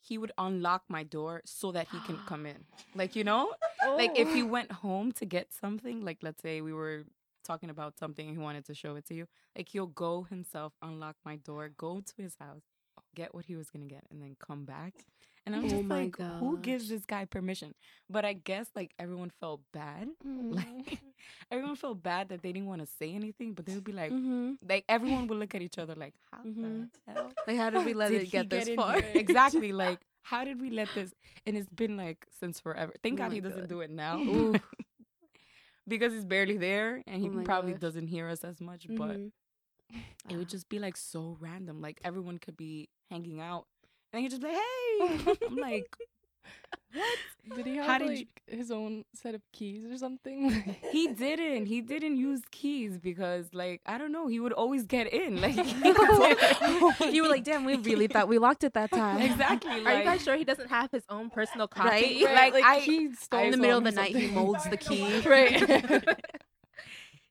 he 0.00 0.18
would 0.18 0.32
unlock 0.36 0.82
my 0.88 1.04
door 1.04 1.42
so 1.44 1.70
that 1.72 1.86
he 1.92 1.98
can 2.00 2.18
come 2.26 2.44
in. 2.44 2.64
Like, 2.94 3.14
you 3.14 3.22
know? 3.24 3.52
Like 3.96 4.10
Oh. 4.16 4.20
if 4.20 4.34
he 4.34 4.42
went 4.42 4.72
home 4.72 5.12
to 5.12 5.24
get 5.24 5.52
something, 5.52 6.04
like 6.04 6.18
let's 6.22 6.42
say 6.42 6.60
we 6.60 6.72
were 6.72 7.04
talking 7.44 7.70
about 7.70 7.98
something 7.98 8.26
and 8.28 8.36
he 8.36 8.42
wanted 8.42 8.64
to 8.66 8.74
show 8.74 8.96
it 8.96 9.06
to 9.06 9.14
you, 9.14 9.26
like 9.56 9.68
he'll 9.68 9.86
go 9.86 10.22
himself, 10.24 10.72
unlock 10.82 11.16
my 11.24 11.36
door, 11.36 11.68
go 11.68 12.00
to 12.00 12.14
his 12.22 12.34
house, 12.40 12.62
get 13.14 13.32
what 13.34 13.44
he 13.46 13.54
was 13.54 13.70
gonna 13.70 13.86
get, 13.86 14.04
and 14.10 14.20
then 14.20 14.36
come 14.44 14.64
back. 14.64 14.94
And 15.46 15.54
I'm 15.56 15.64
Oh 15.64 15.68
just 15.68 15.82
my 15.82 16.04
like, 16.04 16.16
who 16.38 16.58
gives 16.58 16.88
this 16.88 17.04
guy 17.04 17.24
permission? 17.24 17.74
But 18.08 18.24
I 18.24 18.34
guess 18.34 18.66
like 18.74 18.92
everyone 18.98 19.30
felt 19.40 19.60
bad. 19.72 20.08
Like 20.50 21.00
everyone 21.50 21.76
felt 21.76 22.02
bad 22.02 22.28
that 22.28 22.42
they 22.42 22.52
didn't 22.52 22.68
want 22.68 22.80
to 22.82 22.86
say 22.86 23.14
anything, 23.14 23.54
but 23.54 23.64
they 23.66 23.74
would 23.74 23.84
be 23.84 23.92
like, 23.92 24.10
mm-hmm. 24.12 24.52
like 24.68 24.84
everyone 24.88 25.26
would 25.28 25.38
look 25.38 25.54
at 25.54 25.62
each 25.62 25.78
other 25.78 25.94
like, 25.94 26.14
how 26.30 26.38
Mhm. 26.44 26.88
the 27.06 27.12
hell? 27.12 27.32
Like, 27.46 27.56
how 27.56 27.70
did 27.70 27.84
we 27.84 27.94
let 27.94 28.10
did 28.10 28.22
it 28.22 28.30
get 28.30 28.50
this 28.50 28.68
in 28.68 28.76
far? 28.76 28.96
exactly. 29.14 29.72
Like, 29.84 30.00
how 30.22 30.44
did 30.44 30.60
we 30.60 30.70
let 30.70 30.92
this? 30.94 31.12
And 31.46 31.56
it's 31.56 31.68
been 31.70 31.96
like 31.96 32.26
since 32.40 32.60
forever. 32.60 32.92
Thank 33.02 33.18
Oh 33.20 33.24
God 33.24 33.32
he 33.32 33.40
doesn't 33.40 33.68
do 33.68 33.80
it 33.80 33.90
now. 33.90 34.22
Because 35.88 36.12
he's 36.12 36.24
barely 36.24 36.56
there 36.58 37.02
and 37.06 37.20
he 37.22 37.28
Oh 37.28 37.42
probably 37.42 37.72
gosh. 37.72 37.80
doesn't 37.80 38.06
hear 38.06 38.28
us 38.28 38.44
as 38.44 38.60
much. 38.60 38.86
But 38.88 39.16
Mhm. 39.16 39.32
it 40.28 40.36
would 40.36 40.48
just 40.48 40.68
be 40.68 40.78
like 40.78 40.96
so 40.96 41.36
random. 41.40 41.80
Like 41.80 42.00
everyone 42.04 42.38
could 42.38 42.56
be 42.56 42.88
hanging 43.10 43.40
out 43.40 43.66
and 44.12 44.22
he'd 44.22 44.30
just 44.30 44.42
be 44.42 44.48
like, 44.48 44.56
"Hey," 45.28 45.36
I'm 45.46 45.56
like, 45.56 45.96
"What?" 46.94 47.56
Did 47.56 47.66
he 47.66 47.76
have 47.76 47.86
How 47.86 47.98
did 47.98 48.10
you- 48.10 48.16
like 48.18 48.42
his 48.46 48.70
own 48.70 49.04
set 49.14 49.34
of 49.34 49.40
keys 49.52 49.84
or 49.84 49.96
something? 49.98 50.50
he 50.92 51.08
didn't. 51.08 51.66
He 51.66 51.80
didn't 51.80 52.16
use 52.16 52.42
keys 52.50 52.98
because, 52.98 53.46
like, 53.52 53.80
I 53.86 53.98
don't 53.98 54.12
know. 54.12 54.26
He 54.28 54.38
would 54.40 54.52
always 54.52 54.84
get 54.84 55.12
in. 55.12 55.40
Like, 55.40 55.56
you 57.12 57.22
were 57.22 57.28
like, 57.28 57.42
damn, 57.44 57.64
we 57.64 57.76
really 57.76 58.06
thought 58.06 58.28
we 58.28 58.38
locked 58.38 58.62
it 58.62 58.74
that 58.74 58.90
time. 58.90 59.20
exactly. 59.22 59.70
Are 59.72 59.78
you 59.78 59.84
like- 59.84 60.04
guys 60.04 60.22
sure 60.22 60.36
he 60.36 60.44
doesn't 60.44 60.68
have 60.68 60.90
his 60.92 61.02
own 61.08 61.30
personal 61.30 61.66
copy? 61.66 62.24
Right? 62.24 62.34
Right, 62.34 62.52
like, 62.52 62.64
I- 62.64 62.78
he 62.78 63.12
stole 63.14 63.40
In 63.40 63.50
the 63.50 63.56
middle 63.56 63.78
of 63.78 63.84
the 63.84 63.90
night, 63.92 64.14
he 64.14 64.28
molds 64.28 64.64
the 64.68 64.76
key. 64.76 65.20
right. 65.26 66.04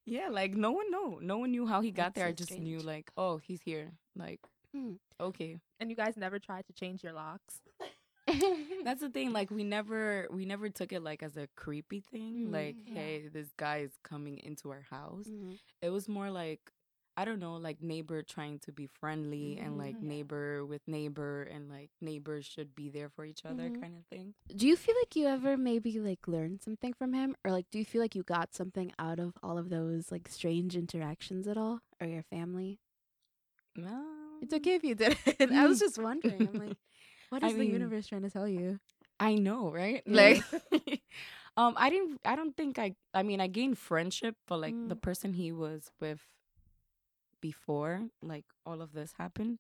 Yeah, 0.06 0.28
like 0.30 0.54
no 0.56 0.72
one 0.72 0.90
know. 0.92 1.20
No 1.22 1.38
one 1.38 1.52
knew 1.52 1.66
how 1.68 1.80
he 1.80 1.92
got 1.92 2.16
That's 2.16 2.16
there. 2.16 2.26
I 2.28 2.32
so 2.32 2.36
just 2.36 2.60
knew 2.60 2.80
like, 2.80 3.12
oh, 3.16 3.38
he's 3.38 3.62
here. 3.62 3.92
Like, 4.16 4.40
Hmm. 4.74 4.94
okay. 5.20 5.58
and 5.80 5.90
you 5.90 5.96
guys 5.96 6.16
never 6.18 6.40
tried 6.40 6.66
to 6.68 6.74
change 6.74 7.04
your 7.04 7.14
locks. 7.14 7.62
That's 8.86 9.02
the 9.02 9.10
thing. 9.10 9.34
Like 9.34 9.50
we 9.52 9.64
never 9.64 10.28
we 10.32 10.46
never 10.46 10.70
took 10.70 10.94
it 10.94 11.02
like 11.04 11.22
as 11.24 11.36
a 11.38 11.48
creepy 11.56 12.00
thing. 12.00 12.48
Mhm. 12.48 12.54
Like, 12.54 12.76
Yeah. 12.86 12.94
hey, 12.94 13.28
this 13.28 13.50
guy 13.58 13.78
is 13.80 13.92
coming 14.04 14.38
into 14.40 14.70
our 14.72 14.86
house. 14.90 15.28
Mhm. 15.28 15.60
It 15.82 15.90
was 15.90 16.08
more 16.08 16.30
like 16.32 16.72
I 17.18 17.26
don't 17.26 17.40
know, 17.40 17.56
like 17.56 17.82
neighbor 17.82 18.24
trying 18.24 18.60
to 18.60 18.72
be 18.72 18.88
friendly 18.88 19.58
and 19.58 19.78
like 19.78 19.98
Mhm. 19.98 20.04
neighbor 20.04 20.66
with 20.66 20.82
neighbor 20.88 21.44
and 21.44 21.68
like 21.70 21.90
neighbors 22.00 22.46
should 22.46 22.74
be 22.74 22.90
there 22.90 23.10
for 23.10 23.26
each 23.26 23.44
other 23.44 23.70
Mhm. 23.70 23.82
kind 23.82 23.98
of 23.98 24.06
thing. 24.06 24.34
Do 24.56 24.66
you 24.66 24.78
feel 24.78 24.96
like 25.02 25.16
you 25.18 25.28
ever 25.28 25.58
maybe 25.58 26.00
like 26.00 26.26
learned 26.28 26.62
something 26.62 26.94
from 26.94 27.12
him, 27.14 27.36
or 27.44 27.52
like 27.52 27.70
do 27.70 27.78
you 27.80 27.86
feel 27.86 28.02
like 28.02 28.16
you 28.16 28.24
got 28.24 28.54
something 28.54 28.94
out 28.98 29.20
of 29.20 29.34
all 29.44 29.58
of 29.58 29.70
those 29.70 30.10
like 30.12 30.30
strange 30.30 30.78
interactions 30.78 31.48
at 31.48 31.58
all, 31.58 31.82
or 32.00 32.08
your 32.08 32.24
family? 32.24 32.80
No. 33.76 34.21
It's 34.42 34.54
okay 34.54 34.76
if 34.76 34.84
you 34.84 34.96
did 34.96 35.18
it. 35.26 35.52
I 35.54 35.68
was 35.68 35.80
just 35.80 35.98
wondering. 35.98 36.42
I'm 36.48 36.60
like, 36.60 36.76
what 37.30 37.44
is 37.44 37.54
I 37.54 37.54
the 37.54 37.60
mean- 37.64 37.72
universe 37.74 38.08
trying 38.08 38.24
to 38.24 38.30
tell 38.30 38.48
you? 38.48 38.80
I 39.20 39.36
know, 39.36 39.72
right? 39.72 40.02
Like 40.08 40.44
um 41.58 41.76
I 41.78 41.90
didn't 41.92 42.20
I 42.26 42.36
don't 42.36 42.58
think 42.58 42.80
I 42.80 42.96
I 43.14 43.22
mean 43.24 43.40
I 43.40 43.48
gained 43.48 43.78
friendship 43.78 44.36
but 44.48 44.58
like 44.58 44.74
the 44.88 44.96
Mm. 44.96 45.02
person 45.02 45.34
he 45.34 45.52
was 45.52 45.92
with 46.00 46.26
before 47.42 48.02
like 48.22 48.46
all 48.66 48.82
of 48.82 48.94
this 48.94 49.14
happened, 49.18 49.60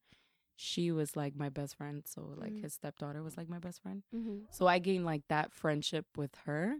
she 0.55 0.91
was 0.91 1.15
like 1.15 1.35
my 1.35 1.49
best 1.49 1.75
friend. 1.75 2.03
So 2.05 2.33
like 2.35 2.53
Mm. 2.53 2.61
his 2.63 2.73
stepdaughter 2.73 3.21
was 3.23 3.37
like 3.37 3.49
my 3.49 3.59
best 3.59 3.81
friend. 3.81 4.03
Mm-hmm. 4.15 4.45
So 4.51 4.67
I 4.67 4.79
gained 4.79 5.05
like 5.05 5.23
that 5.29 5.51
friendship 5.51 6.05
with 6.15 6.35
her. 6.45 6.77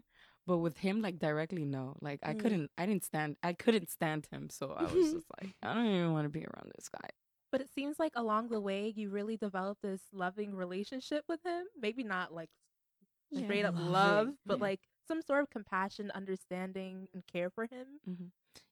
But 0.47 0.57
with 0.57 0.77
him 0.77 1.01
like 1.03 1.19
directly 1.19 1.65
no. 1.65 1.95
Like 2.01 2.19
I 2.23 2.33
Mm. 2.33 2.39
couldn't 2.39 2.71
I 2.77 2.85
didn't 2.87 3.03
stand 3.05 3.37
I 3.43 3.53
couldn't 3.53 3.89
stand 3.91 4.27
him. 4.31 4.49
So 4.49 4.73
I 4.75 4.83
was 4.83 5.11
just 5.13 5.27
like 5.39 5.53
I 5.61 5.73
don't 5.75 5.85
even 5.85 6.13
want 6.13 6.25
to 6.25 6.29
be 6.29 6.43
around 6.45 6.71
this 6.75 6.89
guy. 6.89 7.09
But 7.51 7.61
it 7.61 7.69
seems 7.73 7.99
like 7.99 8.13
along 8.15 8.49
the 8.49 8.61
way, 8.61 8.93
you 8.95 9.09
really 9.09 9.37
developed 9.37 9.81
this 9.81 10.01
loving 10.13 10.55
relationship 10.55 11.23
with 11.27 11.39
him. 11.45 11.65
Maybe 11.79 12.03
not 12.03 12.33
like 12.33 12.49
straight 13.33 13.65
up 13.65 13.75
loving, 13.75 13.91
love, 13.93 14.27
but 14.45 14.59
yeah. 14.59 14.63
like 14.65 14.79
some 15.07 15.21
sort 15.21 15.43
of 15.43 15.49
compassion, 15.49 16.11
understanding, 16.15 17.07
and 17.13 17.25
care 17.27 17.49
for 17.49 17.65
him. 17.65 17.87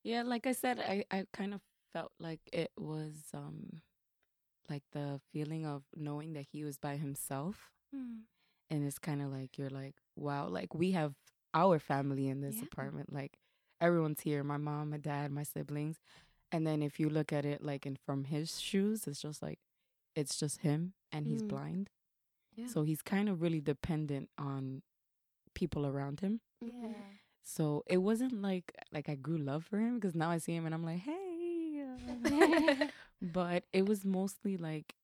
Yeah, 0.03 0.23
like 0.23 0.47
I 0.47 0.53
said, 0.53 0.79
I, 0.79 1.03
I 1.11 1.25
kind 1.33 1.53
of 1.53 1.61
felt 1.93 2.11
like 2.19 2.41
it 2.53 2.71
was 2.77 3.15
um 3.33 3.81
like 4.69 4.83
the 4.91 5.19
feeling 5.31 5.65
of 5.65 5.83
knowing 5.95 6.33
that 6.33 6.45
he 6.51 6.63
was 6.63 6.77
by 6.77 6.97
himself 6.97 7.71
Mm. 7.95 8.23
and 8.69 8.85
it's 8.85 8.99
kind 8.99 9.21
of 9.21 9.31
like 9.31 9.57
you're 9.57 9.69
like 9.69 9.95
wow 10.15 10.47
like 10.47 10.73
we 10.75 10.91
have 10.91 11.13
our 11.53 11.79
family 11.79 12.27
in 12.27 12.41
this 12.41 12.57
Yeah. 12.57 12.63
apartment 12.71 13.11
like 13.11 13.37
everyone's 13.81 14.21
here 14.21 14.43
my 14.43 14.57
mom 14.57 14.91
my 14.91 14.97
dad 14.97 15.31
my 15.31 15.43
siblings 15.43 15.97
and 16.51 16.65
then 16.65 16.81
if 16.81 16.99
you 16.99 17.09
look 17.09 17.31
at 17.33 17.45
it 17.45 17.63
like 17.63 17.85
in 17.85 17.95
from 17.95 18.23
his 18.25 18.59
shoes 18.59 19.07
it's 19.07 19.21
just 19.21 19.41
like 19.41 19.59
it's 20.15 20.37
just 20.37 20.59
him 20.61 20.93
and 21.11 21.27
he's 21.27 21.43
Mm. 21.43 21.47
blind 21.49 21.89
Yeah. 22.55 22.67
so 22.67 22.83
he's 22.83 23.01
kind 23.01 23.29
of 23.29 23.41
really 23.41 23.61
dependent 23.61 24.29
on 24.37 24.81
people 25.53 25.85
around 25.85 26.19
him 26.21 26.41
Mhm. 26.63 26.95
so 27.43 27.83
it 27.87 27.97
wasn't 27.97 28.41
like 28.41 28.73
like 28.91 29.09
I 29.09 29.15
grew 29.15 29.37
love 29.37 29.63
for 29.65 29.79
him 29.79 29.95
because 29.95 30.15
now 30.15 30.29
I 30.29 30.37
see 30.39 30.53
him 30.55 30.65
and 30.65 30.73
I'm 30.75 30.83
like, 30.85 30.99
hey. 30.99 31.85
uh," 31.85 32.87
but 33.21 33.63
it 33.73 33.85
was 33.85 34.03
mostly 34.05 34.57
like 34.57 34.95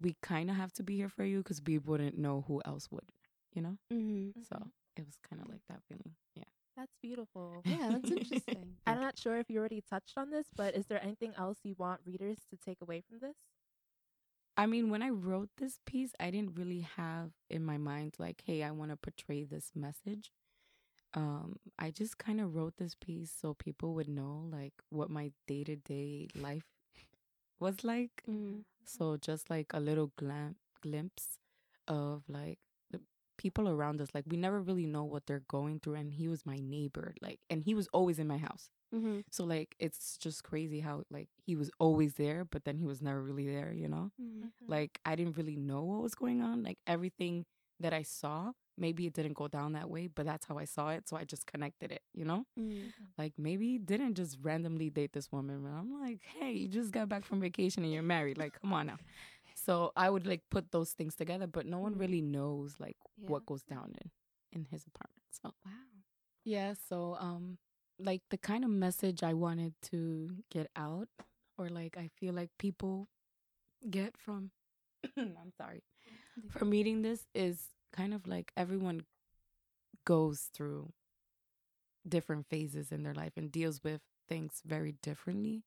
we 0.00 0.16
kind 0.22 0.50
of 0.50 0.56
have 0.56 0.72
to 0.74 0.82
be 0.82 0.96
here 0.96 1.08
for 1.08 1.24
you 1.24 1.38
because 1.38 1.62
we 1.66 1.78
wouldn't 1.78 2.18
know 2.18 2.44
who 2.46 2.60
else 2.64 2.90
would, 2.90 3.10
you 3.54 3.62
know. 3.62 3.78
Mm-hmm. 3.92 4.42
So 4.42 4.70
it 4.96 5.04
was 5.06 5.16
kind 5.28 5.40
of 5.42 5.48
like 5.48 5.62
that 5.68 5.82
feeling. 5.88 6.14
Yeah. 6.34 6.44
That's 6.76 6.96
beautiful. 7.00 7.62
Yeah, 7.64 7.90
that's 7.92 8.10
interesting. 8.10 8.74
I'm 8.86 9.00
not 9.00 9.18
sure 9.18 9.38
if 9.38 9.48
you 9.48 9.60
already 9.60 9.82
touched 9.88 10.14
on 10.16 10.30
this, 10.30 10.46
but 10.56 10.74
is 10.74 10.86
there 10.86 11.02
anything 11.02 11.32
else 11.38 11.58
you 11.62 11.74
want 11.78 12.00
readers 12.04 12.38
to 12.50 12.56
take 12.56 12.80
away 12.80 13.02
from 13.08 13.18
this? 13.20 13.36
I 14.56 14.66
mean, 14.66 14.90
when 14.90 15.02
I 15.02 15.10
wrote 15.10 15.50
this 15.58 15.78
piece, 15.84 16.12
I 16.20 16.30
didn't 16.30 16.56
really 16.56 16.86
have 16.96 17.30
in 17.50 17.64
my 17.64 17.76
mind 17.76 18.14
like, 18.18 18.42
hey, 18.44 18.62
I 18.62 18.70
want 18.70 18.90
to 18.90 18.96
portray 18.96 19.44
this 19.44 19.72
message. 19.74 20.30
Um, 21.12 21.56
I 21.78 21.90
just 21.90 22.18
kind 22.18 22.40
of 22.40 22.54
wrote 22.54 22.76
this 22.76 22.94
piece 22.94 23.32
so 23.40 23.54
people 23.54 23.94
would 23.94 24.08
know 24.08 24.48
like 24.50 24.72
what 24.90 25.10
my 25.10 25.30
day 25.46 25.62
to 25.64 25.76
day 25.76 26.28
life 26.34 26.64
was 27.60 27.84
like. 27.84 28.22
Mm-hmm. 28.28 28.60
So 28.84 29.16
just 29.16 29.50
like 29.50 29.72
a 29.72 29.80
little 29.80 30.12
glam- 30.16 30.56
glimpse 30.82 31.38
of 31.88 32.22
like 32.28 32.58
people 33.36 33.68
around 33.68 34.00
us. 34.00 34.08
Like 34.14 34.24
we 34.26 34.36
never 34.36 34.60
really 34.60 34.86
know 34.86 35.04
what 35.04 35.26
they're 35.26 35.42
going 35.48 35.80
through. 35.80 35.94
And 35.94 36.12
he 36.12 36.28
was 36.28 36.44
my 36.46 36.58
neighbor, 36.62 37.14
like, 37.20 37.40
and 37.50 37.62
he 37.62 37.74
was 37.74 37.88
always 37.92 38.18
in 38.18 38.26
my 38.26 38.38
house. 38.38 38.70
Mm-hmm. 38.94 39.20
So 39.30 39.44
like 39.44 39.74
it's 39.78 40.16
just 40.18 40.44
crazy 40.44 40.80
how 40.80 41.02
like 41.10 41.28
he 41.44 41.56
was 41.56 41.70
always 41.80 42.14
there, 42.14 42.44
but 42.44 42.64
then 42.64 42.76
he 42.78 42.84
was 42.86 43.02
never 43.02 43.22
really 43.22 43.46
there. 43.46 43.72
You 43.72 43.88
know, 43.88 44.10
Mm-hmm. 44.20 44.48
like 44.70 45.00
I 45.04 45.16
didn't 45.16 45.36
really 45.36 45.56
know 45.56 45.82
what 45.82 46.02
was 46.02 46.14
going 46.14 46.42
on. 46.42 46.62
Like 46.62 46.78
everything 46.86 47.44
that 47.80 47.92
I 47.92 48.02
saw, 48.02 48.52
maybe 48.78 49.04
it 49.06 49.12
didn't 49.14 49.32
go 49.34 49.48
down 49.48 49.72
that 49.72 49.90
way, 49.90 50.06
but 50.06 50.24
that's 50.26 50.46
how 50.46 50.58
I 50.58 50.64
saw 50.64 50.90
it. 50.90 51.08
So 51.08 51.16
I 51.16 51.24
just 51.24 51.44
connected 51.46 51.90
it. 51.90 52.02
You 52.14 52.24
know 52.24 52.46
Mm-hmm. 52.58 52.88
like 53.18 53.32
maybe 53.36 53.66
he 53.72 53.78
didn't 53.78 54.14
just 54.14 54.38
randomly 54.42 54.90
date 54.90 55.12
this 55.12 55.32
woman. 55.32 55.60
But 55.64 55.70
I'm 55.70 56.00
like, 56.00 56.20
hey, 56.38 56.52
you 56.52 56.68
just 56.68 56.92
got 56.92 57.08
back 57.08 57.24
from 57.24 57.40
vacation 57.40 57.82
and 57.82 57.92
you're 57.92 58.02
married. 58.02 58.38
Like, 58.38 58.60
come 58.60 58.72
on 58.72 58.86
now. 58.86 58.98
So 59.64 59.92
I 59.96 60.10
would 60.10 60.26
like 60.26 60.42
put 60.50 60.70
those 60.72 60.92
things 60.92 61.14
together, 61.14 61.46
but 61.46 61.66
no 61.66 61.78
one 61.78 61.94
Mhm. 61.94 61.98
really 61.98 62.20
knows 62.22 62.76
like 62.80 62.96
Yeah. 63.16 63.28
what 63.28 63.46
goes 63.46 63.62
down 63.62 63.94
in 64.02 64.10
in 64.52 64.64
his 64.66 64.86
apartment. 64.86 65.24
So 65.42 65.54
Wow. 65.64 65.72
yeah, 66.44 66.74
so 66.88 67.16
um, 67.20 67.58
like 67.98 68.22
the 68.30 68.38
kind 68.38 68.64
of 68.64 68.70
message 68.70 69.22
I 69.22 69.34
wanted 69.34 69.74
to 69.90 70.30
get 70.50 70.70
out, 70.76 71.08
or 71.58 71.68
like 71.68 71.96
I 71.96 72.08
feel 72.18 72.34
like 72.34 72.50
people 72.58 73.08
get 73.90 74.16
from, 74.16 74.50
I'm 75.16 75.52
sorry, 75.56 75.82
from 76.50 76.70
reading 76.70 77.02
this 77.02 77.26
is 77.34 77.70
kind 77.92 78.14
of 78.14 78.26
like 78.26 78.52
everyone 78.56 79.04
goes 80.04 80.50
through 80.52 80.92
different 82.06 82.46
phases 82.48 82.92
in 82.92 83.02
their 83.02 83.14
life 83.14 83.32
and 83.36 83.50
deals 83.50 83.82
with 83.82 84.00
things 84.28 84.62
very 84.64 84.92
differently. 85.02 85.62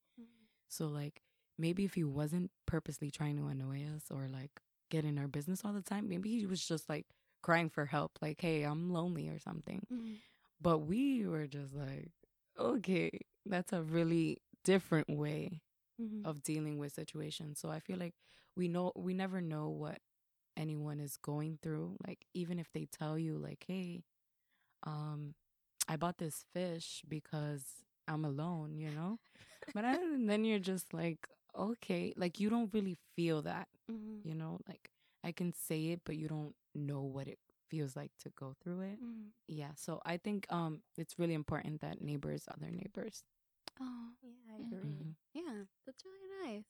So 0.69 0.87
like 0.87 1.21
maybe 1.57 1.85
if 1.85 1.93
he 1.95 2.03
wasn't 2.03 2.51
purposely 2.65 3.11
trying 3.11 3.37
to 3.37 3.47
annoy 3.47 3.85
us 3.95 4.03
or 4.11 4.27
like 4.27 4.51
get 4.89 5.05
in 5.05 5.17
our 5.17 5.27
business 5.27 5.61
all 5.65 5.73
the 5.73 5.81
time, 5.81 6.07
maybe 6.09 6.29
he 6.37 6.45
was 6.45 6.65
just 6.65 6.89
like 6.89 7.05
crying 7.41 7.69
for 7.69 7.85
help, 7.85 8.17
like, 8.21 8.41
hey, 8.41 8.63
I'm 8.63 8.91
lonely 8.91 9.29
or 9.29 9.39
something. 9.39 9.85
Mm-hmm. 9.91 10.15
But 10.61 10.79
we 10.79 11.25
were 11.27 11.47
just 11.47 11.73
like, 11.75 12.09
okay, 12.59 13.11
that's 13.45 13.73
a 13.73 13.81
really 13.83 14.37
different 14.63 15.09
way 15.09 15.61
Mm-hmm. 16.01 16.23
of 16.23 16.43
dealing 16.43 16.77
with 16.77 16.93
situations. 16.93 17.59
So 17.59 17.69
I 17.69 17.79
feel 17.79 17.97
like 17.97 18.13
we 18.55 18.67
know 18.67 18.91
we 18.95 19.13
never 19.13 19.41
know 19.41 19.69
what 19.69 19.99
anyone 20.57 20.99
is 20.99 21.17
going 21.17 21.59
through. 21.61 21.97
Like 22.07 22.25
even 22.33 22.59
if 22.59 22.71
they 22.73 22.85
tell 22.85 23.17
you 23.17 23.37
like, 23.37 23.65
"Hey, 23.67 24.03
um 24.83 25.33
I 25.87 25.95
bought 25.97 26.17
this 26.17 26.45
fish 26.53 27.03
because 27.07 27.63
I'm 28.07 28.25
alone," 28.25 28.77
you 28.77 28.91
know? 28.91 29.19
but 29.73 29.85
I, 29.85 29.97
then 30.17 30.45
you're 30.45 30.59
just 30.59 30.93
like, 30.93 31.27
"Okay, 31.57 32.13
like 32.17 32.39
you 32.39 32.49
don't 32.49 32.73
really 32.73 32.97
feel 33.15 33.41
that, 33.43 33.67
Mm-hmm. 33.91 34.19
you 34.23 34.35
know? 34.35 34.59
Like 34.67 34.91
I 35.23 35.31
can 35.31 35.53
say 35.53 35.87
it, 35.91 36.01
but 36.05 36.17
you 36.17 36.27
don't 36.27 36.55
know 36.75 37.01
what 37.03 37.27
it 37.27 37.39
feels 37.69 37.95
like 37.95 38.11
to 38.21 38.29
go 38.31 38.55
through 38.61 38.81
it." 38.81 38.99
Mm-hmm. 39.03 39.29
Yeah, 39.47 39.73
so 39.75 40.01
I 40.05 40.17
think 40.17 40.47
um 40.51 40.81
it's 40.97 41.19
really 41.19 41.33
important 41.35 41.81
that 41.81 42.01
neighbors 42.01 42.45
are 42.47 42.57
their 42.59 42.71
neighbors. 42.71 43.23
Oh, 43.79 44.11
Yeah, 44.21 44.53
I 44.53 44.57
agree. 44.61 44.83
Mhm. 44.83 45.15
yeah, 45.33 45.63
that's 45.85 46.03
really 46.05 46.27
nice. 46.53 46.65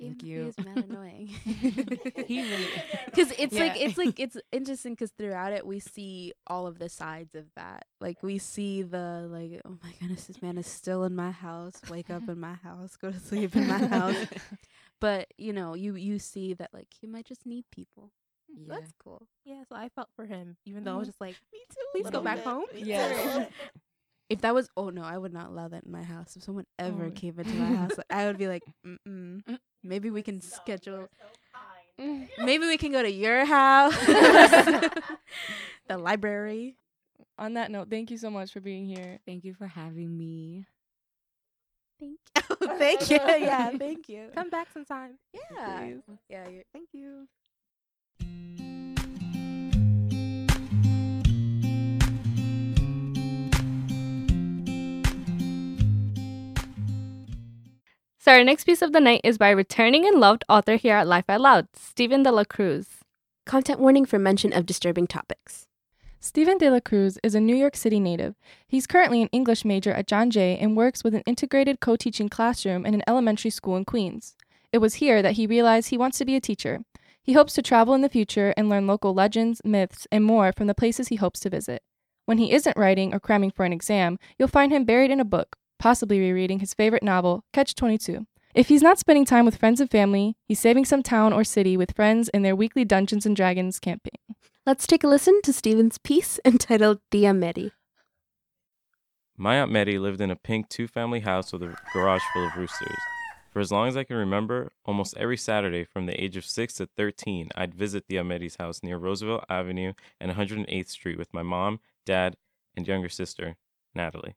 Thank 0.00 0.22
you. 0.22 0.48
If 0.48 0.56
he 0.56 0.62
is 0.62 0.66
mad 0.66 0.84
annoying. 0.88 1.28
He 2.26 2.42
really 2.42 2.66
because 3.06 3.32
it's 3.38 3.54
like 3.54 3.80
it's 3.80 3.98
like 3.98 4.18
it's 4.18 4.36
interesting 4.52 4.94
because 4.94 5.10
throughout 5.10 5.52
it 5.52 5.66
we 5.66 5.80
see 5.80 6.32
all 6.46 6.66
of 6.66 6.78
the 6.78 6.88
sides 6.88 7.34
of 7.34 7.46
that 7.56 7.86
like 8.00 8.22
we 8.22 8.38
see 8.38 8.82
the 8.82 9.26
like 9.30 9.60
oh 9.64 9.76
my 9.82 9.92
goodness 10.00 10.26
this 10.26 10.40
man 10.40 10.58
is 10.58 10.66
still 10.66 11.04
in 11.04 11.14
my 11.14 11.30
house 11.30 11.80
wake 11.90 12.10
up 12.10 12.28
in 12.28 12.38
my 12.38 12.54
house 12.54 12.96
go 12.96 13.10
to 13.10 13.18
sleep 13.18 13.56
in 13.56 13.66
my 13.66 13.78
house 13.78 14.16
but 15.00 15.26
you 15.38 15.52
know 15.52 15.74
you 15.74 15.96
you 15.96 16.18
see 16.18 16.54
that 16.54 16.70
like 16.72 16.88
he 17.00 17.06
might 17.06 17.26
just 17.26 17.46
need 17.46 17.64
people 17.70 18.12
Yeah. 18.48 18.74
that's 18.74 18.92
cool 19.02 19.26
Yeah, 19.44 19.62
so 19.68 19.74
I 19.74 19.88
felt 19.88 20.08
for 20.14 20.26
him, 20.26 20.56
even 20.64 20.84
though 20.84 20.94
I 20.94 20.96
was 20.96 21.08
mm-hmm. 21.08 21.10
just 21.10 21.20
like, 21.20 21.36
me 21.52 21.60
too 21.68 21.86
please 21.92 22.10
go 22.10 22.20
back 22.20 22.42
home. 22.44 22.66
Yes. 22.74 23.48
If 24.30 24.40
that 24.42 24.54
was, 24.54 24.68
oh 24.76 24.88
no, 24.90 25.02
I 25.02 25.18
would 25.18 25.32
not 25.32 25.48
allow 25.50 25.68
that 25.68 25.84
in 25.84 25.90
my 25.92 26.02
house. 26.04 26.36
If 26.36 26.44
someone 26.44 26.64
ever 26.78 27.06
Oh. 27.06 27.10
came 27.10 27.38
into 27.38 27.52
my 27.54 27.74
house, 27.76 27.90
I 28.10 28.26
would 28.26 28.38
be 28.38 28.46
like, 28.48 28.62
Mm-mm. 28.86 29.42
Mm. 29.44 29.58
maybe 29.82 30.10
we 30.10 30.22
can 30.22 30.40
schedule. 30.40 31.08
Maybe 32.38 32.66
we 32.66 32.78
can 32.78 32.92
go 32.92 33.02
to 33.02 33.10
your 33.10 33.44
house, 33.44 33.94
the 34.06 35.98
library. 35.98 36.76
On 37.38 37.52
that 37.54 37.70
note, 37.70 37.90
thank 37.90 38.10
you 38.10 38.16
so 38.16 38.30
much 38.30 38.52
for 38.54 38.60
being 38.60 38.86
here. 38.86 39.18
Thank 39.26 39.44
you 39.44 39.52
for 39.52 39.66
having 39.66 40.16
me. 40.16 40.64
Thank 41.98 42.18
you. 42.36 42.56
Oh, 42.62 42.78
thank 42.78 43.10
you. 43.10 43.18
Yeah, 43.18 43.76
thank 43.76 44.08
you. 44.08 44.30
Come 44.34 44.48
back 44.48 44.68
sometime. 44.72 45.18
Yeah. 45.34 45.78
Please. 45.80 46.16
Yeah. 46.30 46.48
You're, 46.48 46.64
thank 46.72 46.88
you. 46.94 47.26
So 58.22 58.32
our 58.32 58.44
next 58.44 58.64
piece 58.64 58.82
of 58.82 58.92
the 58.92 59.00
night 59.00 59.22
is 59.24 59.38
by 59.38 59.48
returning 59.48 60.06
and 60.06 60.20
loved 60.20 60.44
author 60.46 60.76
here 60.76 60.94
at 60.94 61.06
Life 61.06 61.24
Out 61.30 61.40
Loud, 61.40 61.68
Stephen 61.72 62.22
De 62.22 62.30
La 62.30 62.44
Cruz. 62.44 62.86
Content 63.46 63.80
warning 63.80 64.04
for 64.04 64.18
mention 64.18 64.52
of 64.52 64.66
disturbing 64.66 65.06
topics. 65.06 65.66
Stephen 66.20 66.58
De 66.58 66.68
La 66.68 66.80
Cruz 66.80 67.18
is 67.22 67.34
a 67.34 67.40
New 67.40 67.56
York 67.56 67.74
City 67.74 67.98
native. 67.98 68.34
He's 68.68 68.86
currently 68.86 69.22
an 69.22 69.30
English 69.32 69.64
major 69.64 69.92
at 69.92 70.06
John 70.06 70.28
Jay 70.28 70.58
and 70.58 70.76
works 70.76 71.02
with 71.02 71.14
an 71.14 71.22
integrated 71.24 71.80
co 71.80 71.96
teaching 71.96 72.28
classroom 72.28 72.84
in 72.84 72.92
an 72.92 73.02
elementary 73.06 73.50
school 73.50 73.74
in 73.78 73.86
Queens. 73.86 74.36
It 74.70 74.82
was 74.82 74.96
here 74.96 75.22
that 75.22 75.36
he 75.36 75.46
realized 75.46 75.88
he 75.88 75.96
wants 75.96 76.18
to 76.18 76.26
be 76.26 76.36
a 76.36 76.42
teacher. 76.42 76.80
He 77.22 77.32
hopes 77.32 77.54
to 77.54 77.62
travel 77.62 77.94
in 77.94 78.02
the 78.02 78.10
future 78.10 78.52
and 78.54 78.68
learn 78.68 78.86
local 78.86 79.14
legends, 79.14 79.62
myths, 79.64 80.06
and 80.12 80.26
more 80.26 80.52
from 80.54 80.66
the 80.66 80.74
places 80.74 81.08
he 81.08 81.16
hopes 81.16 81.40
to 81.40 81.48
visit. 81.48 81.82
When 82.26 82.36
he 82.36 82.52
isn't 82.52 82.76
writing 82.76 83.14
or 83.14 83.18
cramming 83.18 83.50
for 83.50 83.64
an 83.64 83.72
exam, 83.72 84.18
you'll 84.38 84.48
find 84.48 84.72
him 84.72 84.84
buried 84.84 85.10
in 85.10 85.20
a 85.20 85.24
book, 85.24 85.56
possibly 85.80 86.20
rereading 86.20 86.60
his 86.60 86.74
favorite 86.74 87.02
novel, 87.02 87.42
Catch 87.52 87.74
22. 87.74 88.26
If 88.54 88.68
he's 88.68 88.82
not 88.82 88.98
spending 88.98 89.24
time 89.24 89.46
with 89.46 89.56
friends 89.56 89.80
and 89.80 89.90
family, 89.90 90.36
he's 90.46 90.60
saving 90.60 90.84
some 90.84 91.02
town 91.02 91.32
or 91.32 91.42
city 91.42 91.76
with 91.76 91.96
friends 91.96 92.28
in 92.28 92.42
their 92.42 92.54
weekly 92.54 92.84
Dungeons 92.84 93.24
and 93.24 93.34
Dragons 93.34 93.80
campaign. 93.80 94.36
Let's 94.66 94.86
take 94.86 95.02
a 95.02 95.08
listen 95.08 95.40
to 95.42 95.52
Stephen's 95.52 95.98
piece 95.98 96.38
entitled 96.44 97.00
Tia 97.10 97.32
Medi. 97.32 97.72
My 99.36 99.56
Aunt 99.56 99.72
Meddy 99.72 99.98
lived 99.98 100.20
in 100.20 100.30
a 100.30 100.36
pink 100.36 100.68
two 100.68 100.86
family 100.86 101.20
house 101.20 101.50
with 101.50 101.62
a 101.62 101.74
garage 101.94 102.22
full 102.34 102.46
of 102.46 102.56
roosters. 102.56 102.98
For 103.50 103.60
as 103.60 103.72
long 103.72 103.88
as 103.88 103.96
I 103.96 104.04
can 104.04 104.16
remember, 104.16 104.72
almost 104.84 105.16
every 105.16 105.38
Saturday 105.38 105.84
from 105.84 106.04
the 106.04 106.22
age 106.22 106.36
of 106.36 106.44
6 106.44 106.74
to 106.74 106.86
13, 106.94 107.48
I'd 107.54 107.74
visit 107.74 108.04
the 108.06 108.16
Meddy's 108.16 108.56
house 108.56 108.82
near 108.82 108.98
Roosevelt 108.98 109.44
Avenue 109.48 109.94
and 110.20 110.30
108th 110.30 110.90
Street 110.90 111.18
with 111.18 111.32
my 111.32 111.42
mom, 111.42 111.80
dad, 112.04 112.36
and 112.76 112.86
younger 112.86 113.08
sister, 113.08 113.56
Natalie. 113.94 114.36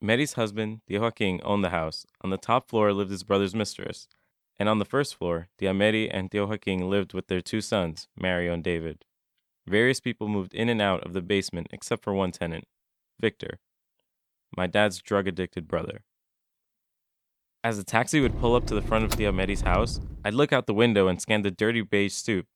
Meddy's 0.00 0.34
husband, 0.34 0.80
Joaquin, 0.88 1.40
owned 1.44 1.64
the 1.64 1.70
house. 1.70 2.06
On 2.22 2.30
the 2.30 2.36
top 2.36 2.68
floor 2.68 2.92
lived 2.92 3.10
his 3.10 3.22
brother's 3.22 3.54
mistress. 3.54 4.08
And 4.58 4.68
on 4.68 4.78
the 4.78 4.84
first 4.84 5.16
floor, 5.16 5.48
Tia 5.58 5.74
Medi 5.74 6.08
and 6.10 6.30
Tio 6.30 6.46
Joaquin 6.46 6.88
lived 6.88 7.14
with 7.14 7.26
their 7.26 7.40
two 7.40 7.60
sons, 7.60 8.08
Mario 8.16 8.52
and 8.52 8.62
David. 8.62 9.04
Various 9.66 10.00
people 10.00 10.28
moved 10.28 10.54
in 10.54 10.68
and 10.68 10.80
out 10.80 11.04
of 11.04 11.12
the 11.12 11.22
basement 11.22 11.68
except 11.72 12.04
for 12.04 12.12
one 12.12 12.32
tenant, 12.32 12.64
Victor, 13.20 13.58
my 14.56 14.66
dad's 14.66 15.00
drug 15.00 15.26
addicted 15.26 15.66
brother. 15.66 16.04
As 17.62 17.78
the 17.78 17.84
taxi 17.84 18.20
would 18.20 18.38
pull 18.38 18.54
up 18.54 18.66
to 18.66 18.74
the 18.74 18.82
front 18.82 19.04
of 19.04 19.16
Tia 19.16 19.32
Medi's 19.32 19.62
house, 19.62 20.00
I'd 20.24 20.34
look 20.34 20.52
out 20.52 20.66
the 20.66 20.74
window 20.74 21.08
and 21.08 21.20
scan 21.20 21.42
the 21.42 21.50
dirty 21.50 21.80
beige 21.80 22.12
stoop. 22.12 22.46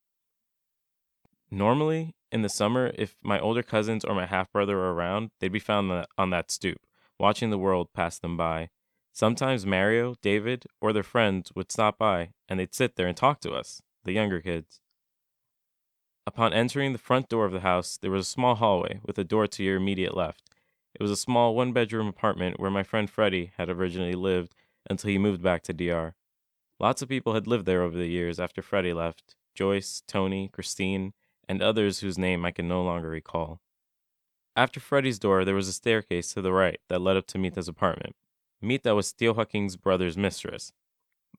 Normally, 1.50 2.14
in 2.30 2.42
the 2.42 2.50
summer, 2.50 2.92
if 2.94 3.16
my 3.22 3.40
older 3.40 3.62
cousins 3.62 4.04
or 4.04 4.14
my 4.14 4.26
half 4.26 4.52
brother 4.52 4.76
were 4.76 4.92
around, 4.92 5.30
they'd 5.40 5.48
be 5.48 5.58
found 5.58 6.06
on 6.18 6.30
that 6.30 6.50
stoop, 6.50 6.78
watching 7.18 7.50
the 7.50 7.58
world 7.58 7.88
pass 7.92 8.18
them 8.18 8.36
by. 8.36 8.70
Sometimes 9.12 9.66
Mario, 9.66 10.14
David, 10.22 10.66
or 10.80 10.92
their 10.92 11.02
friends 11.02 11.50
would 11.54 11.72
stop 11.72 11.98
by 11.98 12.30
and 12.48 12.60
they'd 12.60 12.74
sit 12.74 12.96
there 12.96 13.06
and 13.06 13.16
talk 13.16 13.40
to 13.40 13.52
us, 13.52 13.82
the 14.04 14.12
younger 14.12 14.40
kids. 14.40 14.80
Upon 16.26 16.52
entering 16.52 16.92
the 16.92 16.98
front 16.98 17.28
door 17.28 17.46
of 17.46 17.52
the 17.52 17.60
house, 17.60 17.96
there 17.96 18.10
was 18.10 18.26
a 18.26 18.30
small 18.30 18.54
hallway 18.56 19.00
with 19.02 19.18
a 19.18 19.24
door 19.24 19.46
to 19.46 19.64
your 19.64 19.76
immediate 19.76 20.16
left. 20.16 20.50
It 20.94 21.02
was 21.02 21.10
a 21.10 21.16
small 21.16 21.54
one 21.54 21.72
bedroom 21.72 22.06
apartment 22.06 22.60
where 22.60 22.70
my 22.70 22.82
friend 22.82 23.08
Freddie 23.08 23.52
had 23.56 23.68
originally 23.68 24.14
lived 24.14 24.54
until 24.88 25.10
he 25.10 25.18
moved 25.18 25.42
back 25.42 25.62
to 25.64 25.72
DR. 25.72 26.14
Lots 26.78 27.02
of 27.02 27.08
people 27.08 27.34
had 27.34 27.46
lived 27.46 27.66
there 27.66 27.82
over 27.82 27.96
the 27.96 28.08
years 28.08 28.38
after 28.38 28.62
Freddie 28.62 28.92
left 28.92 29.36
Joyce, 29.54 30.02
Tony, 30.06 30.48
Christine, 30.48 31.12
and 31.48 31.62
others 31.62 32.00
whose 32.00 32.18
name 32.18 32.44
I 32.44 32.50
can 32.50 32.68
no 32.68 32.82
longer 32.82 33.08
recall. 33.08 33.60
After 34.58 34.80
Freddie's 34.80 35.20
door, 35.20 35.44
there 35.44 35.54
was 35.54 35.68
a 35.68 35.72
staircase 35.72 36.34
to 36.34 36.42
the 36.42 36.50
right 36.50 36.80
that 36.88 37.00
led 37.00 37.16
up 37.16 37.28
to 37.28 37.38
Mita's 37.38 37.68
apartment. 37.68 38.16
Mita 38.60 38.92
was 38.92 39.12
Tio 39.12 39.32
Joaquin's 39.32 39.76
brother's 39.76 40.16
mistress. 40.16 40.72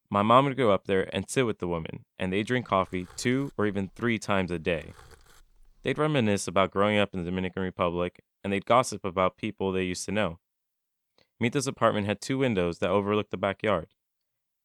My 0.10 0.22
mom 0.22 0.46
would 0.46 0.56
go 0.56 0.72
up 0.72 0.88
there 0.88 1.10
and 1.14 1.30
sit 1.30 1.46
with 1.46 1.60
the 1.60 1.68
woman, 1.68 2.06
and 2.18 2.32
they'd 2.32 2.48
drink 2.48 2.66
coffee 2.66 3.08
two 3.18 3.52
or 3.58 3.68
even 3.68 3.92
three 3.94 4.20
times 4.20 4.52
a 4.52 4.58
day. 4.58 4.94
They'd 5.84 5.98
reminisce 5.98 6.48
about 6.48 6.72
growing 6.72 6.98
up 6.98 7.10
in 7.14 7.20
the 7.20 7.30
Dominican 7.30 7.62
Republic, 7.62 8.22
and 8.42 8.54
they'd 8.54 8.66
gossip 8.66 9.04
about 9.04 9.36
people 9.36 9.74
they 9.74 9.84
used 9.84 10.06
to 10.06 10.14
know. 10.14 10.40
Mita's 11.42 11.68
apartment 11.68 12.08
had 12.08 12.22
two 12.22 12.38
windows 12.38 12.80
that 12.80 12.90
overlooked 12.90 13.32
the 13.32 13.38
backyard. 13.38 13.88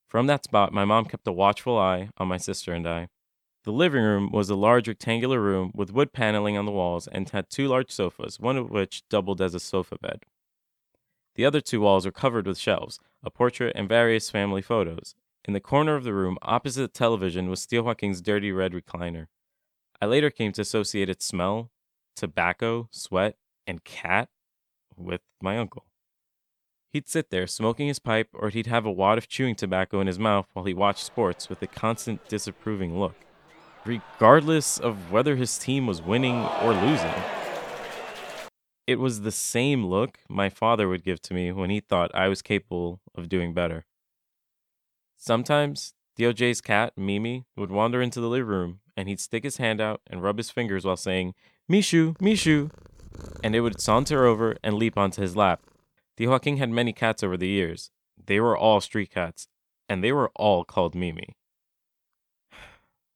From 0.07 0.29
that 0.29 0.45
spot, 0.45 0.73
my 0.73 0.85
mom 0.85 1.07
kept 1.07 1.27
a 1.27 1.33
watchful 1.33 1.77
eye 1.77 2.11
on 2.19 2.29
my 2.29 2.37
sister 2.37 2.73
and 2.73 2.87
I. 2.87 3.09
The 3.65 3.73
living 3.73 4.03
room 4.03 4.31
was 4.31 4.51
a 4.51 4.55
large 4.55 4.89
rectangular 4.89 5.41
room 5.41 5.73
with 5.75 5.91
wood 5.91 6.13
paneling 6.13 6.59
on 6.59 6.67
the 6.67 6.73
walls 6.73 7.09
and 7.09 7.29
had 7.31 7.49
two 7.49 7.67
large 7.67 7.91
sofas, 7.91 8.39
one 8.39 8.59
of 8.59 8.71
which 8.71 9.09
doubled 9.09 9.41
as 9.41 9.55
a 9.55 9.61
sofa 9.61 9.97
bed. 9.97 10.25
The 11.35 11.47
other 11.47 11.63
two 11.63 11.81
walls 11.81 12.05
were 12.05 12.13
covered 12.13 12.47
with 12.47 12.59
shelves, 12.59 13.01
a 13.23 13.31
portrait, 13.31 13.73
and 13.75 13.89
various 13.89 14.29
family 14.29 14.61
photos. 14.61 15.15
In 15.47 15.55
the 15.55 15.61
corner 15.61 15.97
of 15.97 16.05
the 16.05 16.13
room, 16.13 16.37
opposite 16.43 16.83
the 16.83 16.89
television, 16.89 17.49
was 17.49 17.65
Tio 17.67 17.83
Joaquin's 17.83 18.21
dirty 18.21 18.53
red 18.53 18.73
recliner. 18.73 19.29
I 20.01 20.07
later 20.07 20.31
came 20.31 20.53
to 20.53 20.63
associate 20.63 21.09
its 21.09 21.25
smell, 21.25 21.71
tobacco, 22.15 22.89
sweat, 22.93 23.37
and 23.67 23.83
cat 23.83 24.29
with 24.95 25.23
my 25.41 25.57
uncle. 25.57 25.87
He'd 26.91 27.09
sit 27.09 27.31
there 27.31 27.47
smoking 27.47 27.89
his 27.89 27.99
pipe, 27.99 28.29
or 28.35 28.51
he'd 28.51 28.67
have 28.67 28.85
a 28.85 28.93
wad 28.93 29.17
of 29.17 29.27
chewing 29.27 29.55
tobacco 29.55 30.01
in 30.01 30.07
his 30.07 30.19
mouth 30.19 30.47
while 30.53 30.67
he 30.67 30.75
watched 30.75 31.05
sports 31.05 31.49
with 31.49 31.63
a 31.63 31.67
constant 31.67 32.29
disapproving 32.29 33.01
look, 33.01 33.24
regardless 33.85 34.79
of 34.79 35.11
whether 35.11 35.37
his 35.37 35.59
team 35.59 35.87
was 35.87 36.03
winning 36.03 36.45
or 36.63 36.73
losing. 36.73 37.15
It 38.87 38.99
was 38.99 39.23
the 39.23 39.33
same 39.33 39.87
look 39.87 40.19
my 40.29 40.49
father 40.49 40.89
would 40.89 41.05
give 41.05 41.21
to 41.23 41.35
me 41.35 41.53
when 41.53 41.71
he 41.71 41.81
thought 41.81 42.15
I 42.15 42.29
was 42.29 42.43
capable 42.43 43.01
of 43.15 43.29
doing 43.29 43.55
better. 43.55 43.87
Sometimes 45.17 45.95
DOJ's 46.19 46.61
cat, 46.61 46.93
Mimi, 46.97 47.47
would 47.57 47.71
wander 47.71 48.03
into 48.03 48.21
the 48.21 48.29
living 48.29 48.47
room 48.47 48.81
and 48.97 49.09
he'd 49.09 49.21
stick 49.21 49.43
his 49.43 49.57
hand 49.57 49.81
out 49.81 50.01
and 50.07 50.23
rub 50.23 50.39
his 50.39 50.51
fingers 50.51 50.85
while 50.85 50.97
saying, 50.97 51.35
Mishu, 51.71 52.17
Mishu, 52.19 52.71
and 53.43 53.55
it 53.55 53.61
would 53.61 53.81
saunter 53.81 54.27
over 54.27 54.57
and 54.63 54.77
leap 54.77 54.97
onto 54.97 55.23
his 55.23 55.37
lap. 55.37 55.63
Tio 56.17 56.31
Joaquin 56.31 56.59
had 56.59 56.71
many 56.71 56.93
cats 56.93 57.23
over 57.23 57.37
the 57.37 57.49
years. 57.49 57.91
They 58.27 58.39
were 58.39 58.57
all 58.57 58.81
street 58.81 59.11
cats, 59.11 59.49
and 59.89 60.03
they 60.03 60.13
were 60.13 60.31
all 60.37 60.65
called 60.65 60.95
Mimi. 60.95 61.37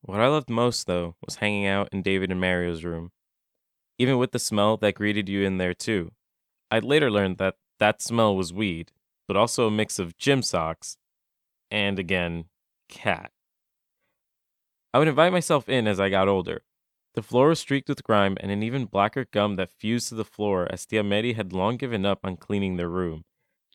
What 0.03 0.21
I 0.21 0.29
loved 0.29 0.49
most, 0.49 0.87
though, 0.87 1.17
was 1.25 1.37
hanging 1.37 1.67
out 1.67 1.89
in 1.93 2.03
David 2.03 2.31
and 2.31 2.41
Mario's 2.41 2.85
room. 2.85 3.11
Even 3.99 4.19
with 4.19 4.33
the 4.33 4.39
smell 4.39 4.77
that 4.79 4.95
greeted 4.95 5.29
you 5.29 5.45
in 5.45 5.59
there, 5.59 5.75
too. 5.75 6.13
I'd 6.71 6.85
later 6.85 7.11
learned 7.11 7.39
that 7.39 7.57
that 7.79 8.01
smell 8.01 8.37
was 8.37 8.53
weed, 8.53 8.93
but 9.27 9.37
also 9.37 9.67
a 9.67 9.71
mix 9.71 9.99
of 9.99 10.17
gym 10.17 10.43
socks 10.43 10.97
and, 11.71 11.99
again, 11.99 12.47
cat. 12.89 13.33
I 14.95 14.99
would 14.99 15.09
invite 15.09 15.33
myself 15.33 15.69
in 15.69 15.87
as 15.87 16.01
I 16.01 16.09
got 16.09 16.29
older. 16.29 16.63
The 17.15 17.23
floor 17.23 17.49
was 17.49 17.59
streaked 17.59 17.89
with 17.89 18.05
grime 18.05 18.37
and 18.41 18.51
an 18.51 18.63
even 18.63 18.85
blacker 18.85 19.27
gum 19.31 19.57
that 19.57 19.73
fused 19.73 20.09
to 20.09 20.15
the 20.15 20.25
floor 20.25 20.67
as 20.71 20.87
Tia 20.87 21.03
Tiameti 21.03 21.35
had 21.35 21.53
long 21.53 21.77
given 21.77 22.07
up 22.07 22.21
on 22.25 22.37
cleaning 22.37 22.77
their 22.77 22.89
room. 22.89 23.25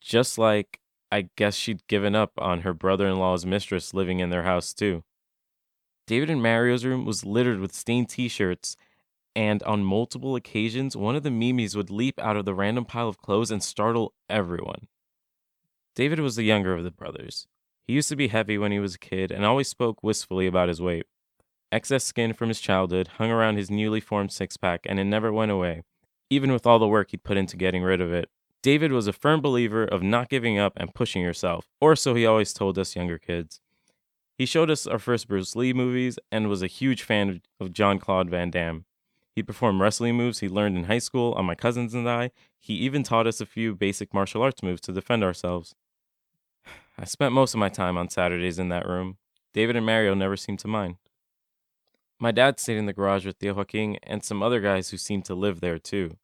Just 0.02 0.38
like 0.38 0.80
I 1.12 1.30
guess 1.36 1.56
she'd 1.56 1.86
given 1.88 2.16
up 2.16 2.32
on 2.38 2.62
her 2.62 2.74
brother 2.74 3.08
in 3.08 3.20
law's 3.20 3.46
mistress 3.46 3.94
living 3.94 4.20
in 4.20 4.30
their 4.30 4.44
house, 4.44 4.74
too. 4.74 5.04
David 6.06 6.30
and 6.30 6.42
Mario's 6.42 6.86
room 6.86 7.06
was 7.06 7.26
littered 7.26 7.60
with 7.60 7.74
stained 7.74 8.10
t 8.10 8.28
shirts, 8.28 8.76
and 9.36 9.64
on 9.64 9.84
multiple 9.84 10.36
occasions, 10.36 10.96
one 10.96 11.16
of 11.16 11.24
the 11.24 11.32
Mimis 11.32 11.76
would 11.76 11.90
leap 11.90 12.20
out 12.20 12.38
of 12.38 12.46
the 12.46 12.54
random 12.54 12.86
pile 12.86 13.08
of 13.08 13.18
clothes 13.18 13.52
and 13.52 13.64
startle 13.64 14.14
everyone. 14.30 14.88
David 15.96 16.20
was 16.20 16.36
the 16.36 16.44
younger 16.44 16.74
of 16.74 16.84
the 16.84 16.92
brothers. 16.92 17.48
He 17.86 17.94
used 17.94 18.10
to 18.10 18.16
be 18.16 18.28
heavy 18.28 18.58
when 18.58 18.72
he 18.72 18.80
was 18.80 18.96
a 18.96 19.00
kid 19.00 19.32
and 19.32 19.46
always 19.46 19.68
spoke 19.68 20.04
wistfully 20.04 20.48
about 20.48 20.70
his 20.70 20.82
weight. 20.82 21.06
Excess 21.72 22.04
skin 22.04 22.34
from 22.34 22.50
his 22.50 22.62
childhood 22.62 23.08
hung 23.18 23.32
around 23.32 23.58
his 23.58 23.72
newly 23.72 24.00
formed 24.00 24.32
six 24.32 24.58
pack, 24.58 24.82
and 24.86 25.00
it 25.00 25.06
never 25.06 25.34
went 25.34 25.52
away, 25.52 25.84
even 26.30 26.52
with 26.52 26.68
all 26.68 26.80
the 26.80 26.88
work 26.88 27.12
he'd 27.12 27.24
put 27.24 27.38
into 27.38 27.58
getting 27.58 27.82
rid 27.82 28.00
of 28.00 28.14
it. 28.14 28.30
David 28.62 28.92
was 28.92 29.08
a 29.08 29.14
firm 29.14 29.42
believer 29.42 29.84
of 29.84 30.04
not 30.04 30.30
giving 30.30 30.58
up 30.58 30.74
and 30.78 30.94
pushing 30.94 31.22
yourself, 31.22 31.68
or 31.82 31.96
so 31.96 32.14
he 32.14 32.26
always 32.26 32.54
told 32.54 32.78
us 32.78 32.96
younger 32.96 33.18
kids. 33.18 33.60
He 34.44 34.48
showed 34.48 34.70
us 34.70 34.86
our 34.86 35.00
first 35.00 35.30
Bruce 35.30 35.56
Lee 35.56 35.72
movies 35.72 36.20
and 36.30 36.50
was 36.50 36.62
a 36.62 36.68
huge 36.68 37.02
fan 37.02 37.42
of 37.62 37.72
Jean-Claude 37.72 38.30
Van 38.30 38.52
Damme. 38.52 38.84
He 39.32 39.42
performed 39.42 39.80
wrestling 39.80 40.18
moves 40.18 40.40
he 40.40 40.50
learned 40.50 40.76
in 40.76 40.84
high 40.84 40.98
school 41.00 41.32
on 41.36 41.46
my 41.46 41.56
cousins 41.56 41.94
and 41.94 42.10
I. 42.10 42.32
He 42.60 42.74
even 42.74 43.04
taught 43.04 43.26
us 43.26 43.40
a 43.40 43.46
few 43.46 43.74
basic 43.74 44.14
martial 44.14 44.42
arts 44.42 44.62
moves 44.62 44.82
to 44.82 44.92
defend 44.92 45.24
ourselves. 45.24 45.76
I 47.00 47.06
spent 47.06 47.34
most 47.34 47.54
of 47.54 47.62
my 47.62 47.70
time 47.70 47.98
on 47.98 48.10
Saturdays 48.10 48.60
in 48.60 48.68
that 48.68 48.86
room. 48.86 49.16
David 49.54 49.78
and 49.78 49.86
Mario 49.86 50.14
never 50.14 50.36
seemed 50.36 50.60
to 50.60 50.68
mind. 50.68 50.98
My 52.20 52.34
dad 52.34 52.60
stayed 52.60 52.76
in 52.76 52.86
the 52.86 52.92
garage 52.92 53.26
with 53.26 53.40
Tio 53.40 53.54
Joaquin 53.54 53.98
and 54.04 54.26
some 54.26 54.44
other 54.44 54.60
guys 54.60 54.90
who 54.90 54.98
seemed 54.98 55.24
to 55.24 55.36
live 55.36 55.62
there 55.62 55.80
too. 55.80 56.18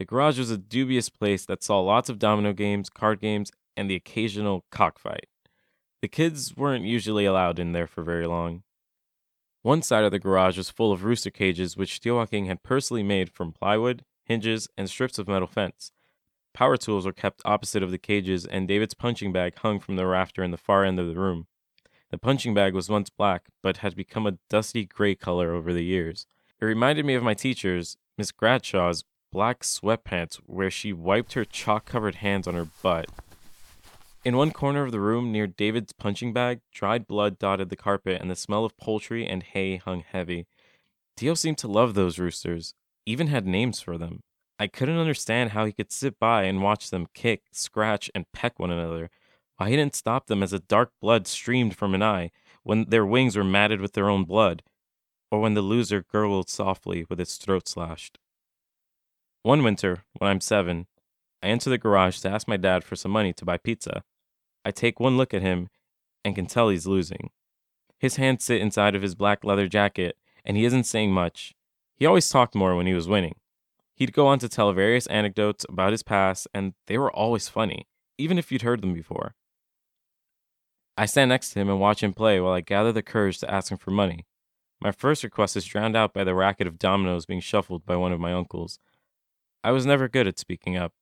The 0.00 0.04
garage 0.04 0.40
was 0.40 0.50
a 0.50 0.58
dubious 0.58 1.08
place 1.08 1.46
that 1.46 1.62
saw 1.62 1.78
lots 1.78 2.08
of 2.08 2.18
domino 2.18 2.54
games, 2.54 2.90
card 2.90 3.20
games, 3.20 3.52
and 3.76 3.88
the 3.88 3.94
occasional 3.94 4.64
cockfight. 4.72 5.28
The 6.02 6.08
kids 6.08 6.56
weren't 6.56 6.84
usually 6.84 7.24
allowed 7.24 7.60
in 7.60 7.70
there 7.70 7.86
for 7.86 8.02
very 8.02 8.26
long. 8.26 8.64
One 9.62 9.82
side 9.82 10.02
of 10.02 10.10
the 10.10 10.18
garage 10.18 10.58
was 10.58 10.68
full 10.68 10.92
of 10.92 11.04
rooster 11.04 11.30
cages, 11.30 11.76
which 11.76 12.00
Joaquin 12.04 12.46
had 12.46 12.64
personally 12.64 13.04
made 13.04 13.30
from 13.30 13.52
plywood, 13.52 14.04
hinges, 14.24 14.68
and 14.76 14.90
strips 14.90 15.20
of 15.20 15.28
metal 15.28 15.46
fence. 15.46 15.92
Power 16.52 16.76
tools 16.76 17.06
were 17.06 17.12
kept 17.12 17.40
opposite 17.44 17.84
of 17.84 17.92
the 17.92 17.98
cages, 17.98 18.44
and 18.44 18.66
David's 18.66 18.94
punching 18.94 19.32
bag 19.32 19.56
hung 19.58 19.78
from 19.78 19.94
the 19.94 20.04
rafter 20.04 20.42
in 20.42 20.50
the 20.50 20.56
far 20.56 20.84
end 20.84 20.98
of 20.98 21.06
the 21.06 21.14
room. 21.14 21.46
The 22.10 22.18
punching 22.18 22.52
bag 22.52 22.74
was 22.74 22.88
once 22.88 23.08
black, 23.08 23.46
but 23.62 23.76
had 23.76 23.94
become 23.94 24.26
a 24.26 24.38
dusty 24.50 24.84
gray 24.84 25.14
color 25.14 25.52
over 25.52 25.72
the 25.72 25.84
years. 25.84 26.26
It 26.60 26.64
reminded 26.64 27.06
me 27.06 27.14
of 27.14 27.22
my 27.22 27.34
teacher's, 27.34 27.96
Miss 28.18 28.32
Gradshaw's, 28.32 29.04
black 29.30 29.60
sweatpants 29.60 30.34
where 30.46 30.70
she 30.70 30.92
wiped 30.92 31.34
her 31.34 31.44
chalk 31.44 31.84
covered 31.84 32.16
hands 32.16 32.48
on 32.48 32.54
her 32.54 32.66
butt. 32.82 33.08
In 34.24 34.36
one 34.36 34.52
corner 34.52 34.84
of 34.84 34.92
the 34.92 35.00
room, 35.00 35.32
near 35.32 35.48
David's 35.48 35.92
punching 35.92 36.32
bag, 36.32 36.60
dried 36.72 37.08
blood 37.08 37.40
dotted 37.40 37.70
the 37.70 37.76
carpet 37.76 38.20
and 38.20 38.30
the 38.30 38.36
smell 38.36 38.64
of 38.64 38.76
poultry 38.76 39.26
and 39.26 39.42
hay 39.42 39.78
hung 39.78 40.04
heavy. 40.06 40.46
Tio 41.16 41.34
seemed 41.34 41.58
to 41.58 41.68
love 41.68 41.94
those 41.94 42.20
roosters, 42.20 42.74
even 43.04 43.26
had 43.26 43.46
names 43.46 43.80
for 43.80 43.98
them. 43.98 44.20
I 44.60 44.68
couldn't 44.68 44.98
understand 44.98 45.50
how 45.50 45.64
he 45.64 45.72
could 45.72 45.90
sit 45.90 46.20
by 46.20 46.44
and 46.44 46.62
watch 46.62 46.90
them 46.90 47.08
kick, 47.14 47.42
scratch, 47.50 48.12
and 48.14 48.30
peck 48.32 48.60
one 48.60 48.70
another. 48.70 49.10
Why 49.56 49.70
he 49.70 49.76
didn't 49.76 49.96
stop 49.96 50.28
them 50.28 50.40
as 50.40 50.52
a 50.52 50.60
dark 50.60 50.92
blood 51.00 51.26
streamed 51.26 51.76
from 51.76 51.92
an 51.92 52.02
eye, 52.02 52.30
when 52.62 52.84
their 52.90 53.04
wings 53.04 53.36
were 53.36 53.42
matted 53.42 53.80
with 53.80 53.94
their 53.94 54.08
own 54.08 54.24
blood, 54.24 54.62
or 55.32 55.40
when 55.40 55.54
the 55.54 55.62
loser 55.62 56.00
gurgled 56.00 56.48
softly 56.48 57.04
with 57.10 57.18
its 57.18 57.38
throat 57.38 57.66
slashed. 57.66 58.20
One 59.42 59.64
winter, 59.64 60.04
when 60.18 60.30
I'm 60.30 60.40
seven, 60.40 60.86
I 61.42 61.48
enter 61.48 61.70
the 61.70 61.78
garage 61.78 62.20
to 62.20 62.30
ask 62.30 62.46
my 62.46 62.56
dad 62.56 62.84
for 62.84 62.94
some 62.94 63.10
money 63.10 63.32
to 63.32 63.44
buy 63.44 63.56
pizza. 63.56 64.04
I 64.64 64.70
take 64.70 65.00
one 65.00 65.16
look 65.16 65.34
at 65.34 65.42
him 65.42 65.68
and 66.24 66.34
can 66.34 66.46
tell 66.46 66.68
he's 66.68 66.86
losing. 66.86 67.30
His 67.98 68.16
hands 68.16 68.44
sit 68.44 68.60
inside 68.60 68.94
of 68.94 69.02
his 69.02 69.14
black 69.14 69.44
leather 69.44 69.68
jacket, 69.68 70.16
and 70.44 70.56
he 70.56 70.64
isn't 70.64 70.84
saying 70.84 71.12
much. 71.12 71.54
He 71.94 72.06
always 72.06 72.28
talked 72.28 72.54
more 72.54 72.74
when 72.74 72.86
he 72.86 72.94
was 72.94 73.08
winning. 73.08 73.36
He'd 73.94 74.12
go 74.12 74.26
on 74.26 74.38
to 74.40 74.48
tell 74.48 74.72
various 74.72 75.06
anecdotes 75.06 75.64
about 75.68 75.92
his 75.92 76.02
past, 76.02 76.48
and 76.52 76.74
they 76.86 76.98
were 76.98 77.12
always 77.12 77.48
funny, 77.48 77.86
even 78.18 78.38
if 78.38 78.50
you'd 78.50 78.62
heard 78.62 78.82
them 78.82 78.94
before. 78.94 79.34
I 80.96 81.06
stand 81.06 81.28
next 81.28 81.50
to 81.50 81.60
him 81.60 81.68
and 81.68 81.80
watch 81.80 82.02
him 82.02 82.12
play 82.12 82.40
while 82.40 82.52
I 82.52 82.60
gather 82.60 82.92
the 82.92 83.02
courage 83.02 83.38
to 83.38 83.50
ask 83.50 83.70
him 83.70 83.78
for 83.78 83.90
money. 83.90 84.26
My 84.80 84.90
first 84.90 85.22
request 85.22 85.56
is 85.56 85.64
drowned 85.64 85.96
out 85.96 86.12
by 86.12 86.24
the 86.24 86.34
racket 86.34 86.66
of 86.66 86.78
dominoes 86.78 87.24
being 87.24 87.40
shuffled 87.40 87.86
by 87.86 87.96
one 87.96 88.12
of 88.12 88.20
my 88.20 88.32
uncles. 88.32 88.78
I 89.62 89.70
was 89.70 89.86
never 89.86 90.08
good 90.08 90.26
at 90.26 90.40
speaking 90.40 90.76
up, 90.76 90.92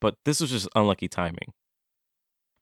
but 0.00 0.16
this 0.24 0.40
was 0.40 0.50
just 0.50 0.68
unlucky 0.74 1.06
timing. 1.06 1.52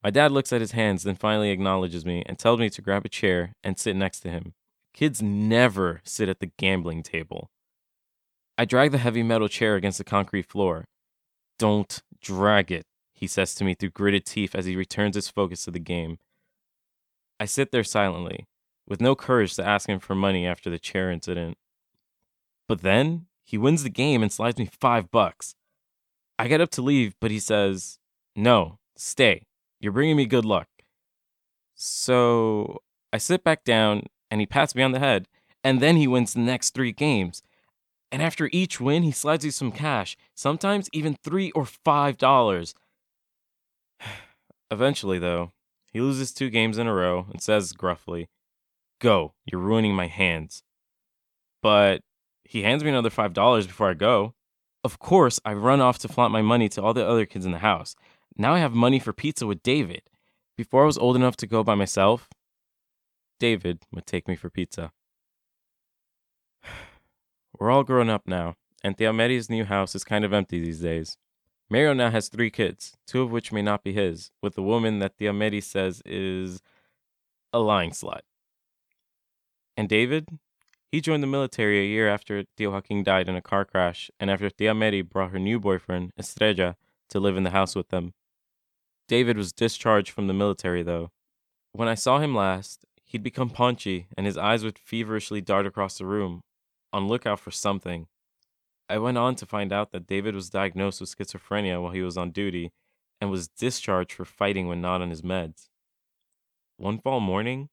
My 0.03 0.11
dad 0.11 0.33
looks 0.33 0.53
at 0.53 0.63
his 0.63 0.73
hands, 0.73 1.03
then 1.03 1.17
finally 1.17 1.51
acknowledges 1.51 2.07
me 2.07 2.23
and 2.27 2.39
tells 2.39 2.59
me 2.59 2.71
to 2.71 2.83
grab 2.83 3.05
a 3.05 3.11
chair 3.11 3.55
and 3.63 3.79
sit 3.79 3.95
next 3.97 4.21
to 4.21 4.31
him. 4.31 4.55
Kids 4.95 5.21
never 5.21 6.01
sit 6.05 6.29
at 6.29 6.41
the 6.41 6.51
gambling 6.57 7.03
table. 7.03 7.51
I 8.57 8.65
drag 8.65 8.93
the 8.93 8.99
heavy 8.99 9.23
metal 9.23 9.49
chair 9.49 9.77
against 9.77 9.99
the 9.99 10.05
concrete 10.05 10.47
floor. 10.47 10.85
Don't 11.59 12.03
drag 12.21 12.73
it, 12.73 12.87
he 13.13 13.27
says 13.27 13.55
to 13.55 13.65
me 13.65 13.75
through 13.75 13.91
gritted 13.91 14.25
teeth 14.25 14.55
as 14.55 14.65
he 14.65 14.77
returns 14.77 15.17
his 15.17 15.29
focus 15.29 15.65
to 15.65 15.71
the 15.71 15.79
game. 15.79 16.19
I 17.39 17.45
sit 17.45 17.71
there 17.71 17.85
silently, 17.85 18.47
with 18.87 19.01
no 19.01 19.15
courage 19.15 19.55
to 19.57 19.67
ask 19.67 19.89
him 19.89 20.01
for 20.01 20.15
money 20.15 20.47
after 20.47 20.71
the 20.71 20.79
chair 20.79 21.11
incident. 21.11 21.57
But 22.67 22.83
then 22.83 23.27
he 23.45 23.59
wins 23.59 23.83
the 23.83 23.91
game 23.91 24.23
and 24.23 24.33
slides 24.33 24.59
me 24.59 24.69
five 24.81 25.11
bucks. 25.11 25.55
I 26.39 26.49
get 26.49 26.61
up 26.61 26.71
to 26.71 26.83
leave, 26.83 27.15
but 27.21 27.31
he 27.31 27.39
says, 27.39 27.99
No, 28.35 28.79
stay. 28.97 29.47
You're 29.81 29.93
bringing 29.93 30.16
me 30.16 30.27
good 30.27 30.45
luck. 30.45 30.69
So 31.75 32.83
I 33.12 33.19
sit 33.19 33.43
back 33.43 33.64
down 33.64 34.05
and 34.31 34.40
he 34.40 34.47
pats 34.47 34.75
me 34.75 34.83
on 34.83 34.93
the 34.93 34.99
head, 34.99 35.27
and 35.64 35.81
then 35.81 35.97
he 35.97 36.07
wins 36.07 36.35
the 36.35 36.40
next 36.40 36.75
three 36.75 36.93
games. 36.93 37.43
And 38.12 38.23
after 38.23 38.51
each 38.53 38.81
win, 38.81 39.03
he 39.03 39.12
slides 39.12 39.45
you 39.45 39.51
some 39.51 39.73
cash, 39.73 40.16
sometimes 40.35 40.88
even 40.93 41.16
three 41.25 41.51
or 41.53 41.64
five 41.64 42.19
dollars. 42.19 42.75
Eventually, 44.71 45.19
though, 45.19 45.53
he 45.93 46.01
loses 46.01 46.33
two 46.33 46.51
games 46.51 46.79
in 46.79 46.87
a 46.87 46.95
row 46.95 47.27
and 47.31 47.43
says 47.43 47.73
gruffly, 47.73 48.29
Go, 49.01 49.33
you're 49.47 49.61
ruining 49.61 49.95
my 49.95 50.07
hands. 50.07 50.62
But 51.62 52.03
he 52.45 52.62
hands 52.62 52.85
me 52.85 52.90
another 52.90 53.11
five 53.11 53.33
dollars 53.33 53.66
before 53.66 53.90
I 53.90 53.95
go. 53.95 54.35
Of 54.83 54.99
course, 54.99 55.40
I 55.45 55.53
run 55.53 55.81
off 55.81 55.99
to 56.01 56.09
flaunt 56.09 56.33
my 56.33 56.43
money 56.43 56.69
to 56.71 56.83
all 56.83 56.95
the 56.95 57.07
other 57.07 57.27
kids 57.27 57.45
in 57.45 57.53
the 57.53 57.59
house. 57.59 57.97
Now 58.37 58.55
I 58.55 58.59
have 58.59 58.73
money 58.73 58.99
for 58.99 59.12
pizza 59.12 59.47
with 59.47 59.62
David. 59.62 60.03
Before 60.57 60.83
I 60.83 60.87
was 60.87 60.99
old 60.99 61.16
enough 61.16 61.37
to 61.38 61.47
go 61.47 61.62
by 61.64 61.75
myself, 61.75 62.29
David 63.38 63.85
would 63.93 64.07
take 64.07 64.29
me 64.29 64.37
for 64.37 64.51
pizza. 64.51 64.93
We're 67.59 67.71
all 67.71 67.85
grown 67.85 68.11
up 68.11 68.27
now, 68.27 68.57
and 68.83 68.97
Tia 68.97 69.12
Medi's 69.12 69.51
new 69.51 69.64
house 69.64 69.95
is 69.95 70.05
kind 70.05 70.25
of 70.25 70.33
empty 70.33 70.61
these 70.61 70.81
days. 70.81 71.16
Mario 71.69 71.93
now 71.93 72.11
has 72.11 72.29
three 72.29 72.51
kids, 72.51 72.97
two 73.07 73.23
of 73.23 73.31
which 73.31 73.53
may 73.53 73.62
not 73.62 73.85
be 73.85 73.93
his, 73.93 74.31
with 74.43 74.59
a 74.59 74.62
woman 74.62 74.99
that 74.99 75.16
Tia 75.16 75.33
Medi 75.33 75.61
says 75.61 76.03
is 76.05 76.61
a 77.53 77.61
lying 77.61 77.90
slut. 77.90 78.23
And 79.77 79.88
David? 79.88 80.29
He 80.90 81.01
joined 81.01 81.23
the 81.23 81.29
military 81.29 81.79
a 81.81 81.88
year 81.88 82.09
after 82.09 82.43
Tio 82.57 82.73
Joaquin 82.73 83.05
died 83.05 83.29
in 83.29 83.37
a 83.37 83.43
car 83.43 83.64
crash, 83.64 84.11
and 84.19 84.31
after 84.31 84.51
Tia 84.51 84.75
Medi 84.75 85.03
brought 85.03 85.31
her 85.31 85.38
new 85.38 85.61
boyfriend, 85.61 86.12
Estrella, 86.19 86.77
to 87.09 87.21
live 87.21 87.37
in 87.37 87.45
the 87.45 87.51
house 87.51 87.77
with 87.77 87.88
them. 87.90 88.14
David 89.11 89.37
was 89.37 89.53
discharged 89.53 90.11
from 90.12 90.29
the 90.29 90.33
military, 90.33 90.85
though. 90.85 91.11
When 91.73 91.88
I 91.88 91.96
saw 91.96 92.20
him 92.20 92.33
last, 92.33 92.85
he'd 93.05 93.25
become 93.25 93.51
paunchy, 93.51 94.07
and 94.16 94.25
his 94.25 94.38
eyes 94.38 94.62
would 94.62 94.79
feverishly 94.79 95.40
dart 95.40 95.66
across 95.66 95.99
the 95.99 96.07
room, 96.07 96.42
on 96.92 97.09
lookout 97.09 97.40
for 97.40 97.51
something. 97.51 98.07
I 98.88 98.99
went 98.99 99.18
on 99.18 99.35
to 99.35 99.46
find 99.46 99.73
out 99.73 99.90
that 99.90 100.07
David 100.07 100.37
was 100.37 100.49
diagnosed 100.49 101.01
with 101.01 101.11
schizophrenia 101.11 101.83
while 101.83 101.90
he 101.90 102.03
was 102.03 102.16
on 102.16 102.31
duty 102.31 102.70
and 103.20 103.33
was 103.33 103.49
discharged 103.49 104.12
for 104.12 104.25
fighting 104.25 104.68
when 104.68 104.81
not 104.81 105.03
on 105.03 105.11
his 105.11 105.23
meds. 105.23 105.70
One 106.77 107.01
fall 107.01 107.18
morning, 107.18 107.68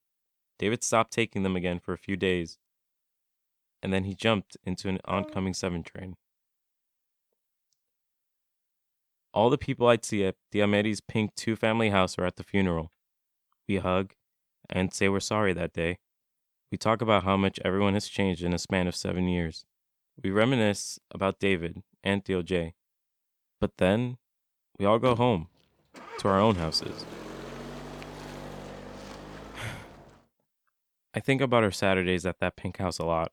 David 0.58 0.84
stopped 0.84 1.14
taking 1.14 1.44
them 1.44 1.56
again 1.56 1.78
for 1.78 1.94
a 1.94 2.00
few 2.00 2.18
days, 2.18 2.58
and 3.84 3.94
then 3.94 4.06
he 4.06 4.16
jumped 4.16 4.58
into 4.66 4.90
an 4.90 4.98
oncoming 5.06 5.54
7 5.54 5.84
train. 5.84 6.16
All 9.34 9.50
the 9.50 9.58
people 9.58 9.88
I'd 9.88 10.06
see 10.06 10.26
at 10.26 10.36
Tia 10.52 10.68
Medi's 10.68 11.02
pink 11.02 11.36
two 11.36 11.56
family 11.56 11.90
house 11.90 12.18
are 12.18 12.26
at 12.26 12.38
the 12.38 12.44
funeral. 12.44 12.92
We 13.68 13.78
hug 13.78 14.14
and 14.70 14.94
say 14.94 15.10
we're 15.10 15.20
sorry 15.20 15.54
that 15.54 15.74
day. 15.74 16.00
We 16.72 16.78
talk 16.78 17.02
about 17.02 17.24
how 17.24 17.38
much 17.38 17.60
everyone 17.64 17.94
has 17.94 18.08
changed 18.08 18.44
in 18.44 18.54
a 18.54 18.58
span 18.58 18.88
of 18.88 18.96
seven 18.96 19.28
years. 19.28 19.66
We 20.22 20.32
reminisce 20.32 21.00
about 21.12 21.40
David 21.40 21.84
and 22.04 22.26
Tio 22.26 22.42
J. 22.42 22.74
But 23.60 23.78
then 23.78 24.18
we 24.78 24.86
all 24.86 25.00
go 25.00 25.16
home 25.16 25.48
to 26.20 26.28
our 26.28 26.40
own 26.40 26.56
houses. 26.56 27.06
I 31.14 31.20
think 31.20 31.42
about 31.42 31.64
our 31.64 31.72
Saturdays 31.72 32.26
at 32.26 32.40
that 32.40 32.56
pink 32.56 32.78
house 32.78 33.00
a 33.00 33.06
lot. 33.06 33.32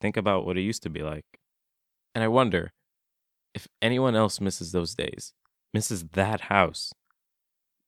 Think 0.00 0.16
about 0.16 0.46
what 0.46 0.56
it 0.56 0.62
used 0.62 0.82
to 0.84 0.90
be 0.90 1.02
like. 1.02 1.26
And 2.14 2.24
I 2.24 2.28
wonder 2.28 2.72
if 3.54 3.68
anyone 3.80 4.14
else 4.14 4.40
misses 4.40 4.72
those 4.72 4.94
days, 4.94 5.32
misses 5.72 6.04
that 6.12 6.42
house, 6.42 6.92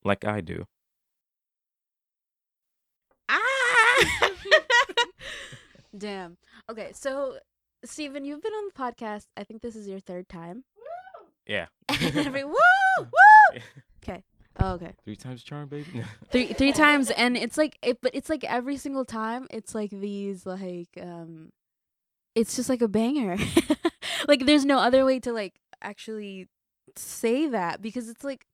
like 0.03 0.25
I 0.25 0.41
do. 0.41 0.65
Ah! 3.29 4.29
Damn. 5.97 6.37
Okay, 6.69 6.91
so 6.93 7.37
Stephen, 7.83 8.25
you've 8.25 8.41
been 8.41 8.53
on 8.53 8.69
the 8.73 8.81
podcast. 8.81 9.27
I 9.35 9.43
think 9.43 9.61
this 9.61 9.75
is 9.75 9.87
your 9.87 9.99
third 9.99 10.29
time. 10.29 10.63
Yeah. 11.47 11.67
Every 11.89 12.43
woo 12.43 12.53
woo. 12.99 13.59
Okay. 14.03 14.23
Oh, 14.59 14.73
okay. 14.73 14.91
Three 15.03 15.15
times 15.15 15.43
charm, 15.43 15.67
baby. 15.69 16.03
Three 16.31 16.53
three 16.53 16.73
times, 16.73 17.09
and 17.09 17.37
it's 17.37 17.57
like, 17.57 17.77
it, 17.81 17.99
but 18.01 18.11
it's 18.13 18.29
like 18.29 18.43
every 18.43 18.77
single 18.77 19.05
time, 19.05 19.47
it's 19.49 19.73
like 19.73 19.89
these 19.91 20.45
like 20.45 20.89
um, 21.01 21.51
it's 22.35 22.55
just 22.55 22.69
like 22.69 22.81
a 22.81 22.87
banger. 22.87 23.37
Like 24.27 24.45
there's 24.45 24.65
no 24.65 24.79
other 24.79 25.05
way 25.05 25.19
to 25.19 25.31
like 25.31 25.59
actually 25.81 26.47
say 26.95 27.47
that 27.47 27.81
because 27.81 28.09
it's 28.09 28.23
like 28.23 28.45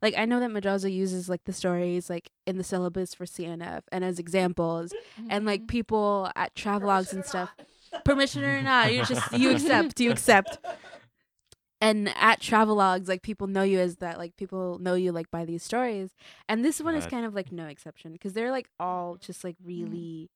like 0.00 0.14
I 0.18 0.24
know 0.24 0.40
that 0.40 0.50
Madrazo 0.50 0.92
uses 0.92 1.28
like 1.28 1.44
the 1.44 1.52
stories 1.52 2.10
like 2.10 2.30
in 2.46 2.58
the 2.58 2.64
syllabus 2.64 3.14
for 3.14 3.24
CNF 3.24 3.82
and 3.92 4.04
as 4.04 4.18
examples 4.18 4.92
and 5.28 5.46
like 5.46 5.60
mm-hmm. 5.60 5.66
people 5.68 6.30
at 6.34 6.54
travelogues 6.54 7.12
and 7.12 7.24
stuff 7.24 7.50
permission 8.04 8.44
or 8.44 8.62
not. 8.62 8.92
You 8.92 9.04
just 9.04 9.32
you 9.32 9.50
accept. 9.54 10.00
You 10.00 10.10
accept. 10.10 10.58
And 11.80 12.12
at 12.16 12.40
travelogues, 12.40 13.08
like 13.08 13.22
people 13.22 13.48
know 13.48 13.62
you 13.62 13.80
as 13.80 13.96
that. 13.96 14.18
Like 14.18 14.36
people 14.36 14.78
know 14.78 14.94
you 14.94 15.12
like 15.12 15.30
by 15.30 15.44
these 15.44 15.62
stories. 15.62 16.10
And 16.48 16.64
this 16.64 16.80
one 16.80 16.94
is 16.94 17.06
kind 17.06 17.26
of 17.26 17.34
like 17.34 17.50
no 17.50 17.66
exception 17.66 18.12
because 18.12 18.32
they're 18.32 18.52
like 18.52 18.68
all 18.78 19.16
just 19.16 19.42
like 19.44 19.56
mm. 19.56 19.66
really 19.66 20.30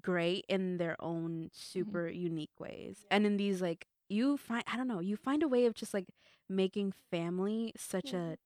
great 0.00 0.44
in 0.48 0.76
their 0.76 0.96
own 1.00 1.50
super 1.52 2.04
mm-hmm. 2.04 2.20
unique 2.20 2.60
ways. 2.60 3.04
And 3.10 3.26
in 3.26 3.36
these 3.36 3.60
like 3.60 3.86
you 4.08 4.36
find 4.36 4.64
I 4.72 4.76
don't 4.76 4.88
know, 4.88 5.00
you 5.00 5.16
find 5.16 5.42
a 5.42 5.48
way 5.48 5.66
of 5.66 5.74
just 5.74 5.94
like 5.94 6.06
making 6.48 6.92
family 7.10 7.72
such 7.76 8.12
a 8.12 8.36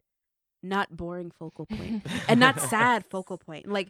not 0.62 0.96
boring 0.96 1.30
focal 1.30 1.66
point 1.66 1.96
and 2.28 2.40
not 2.40 2.60
sad 2.60 3.04
focal 3.10 3.38
point. 3.38 3.66
Like, 3.66 3.88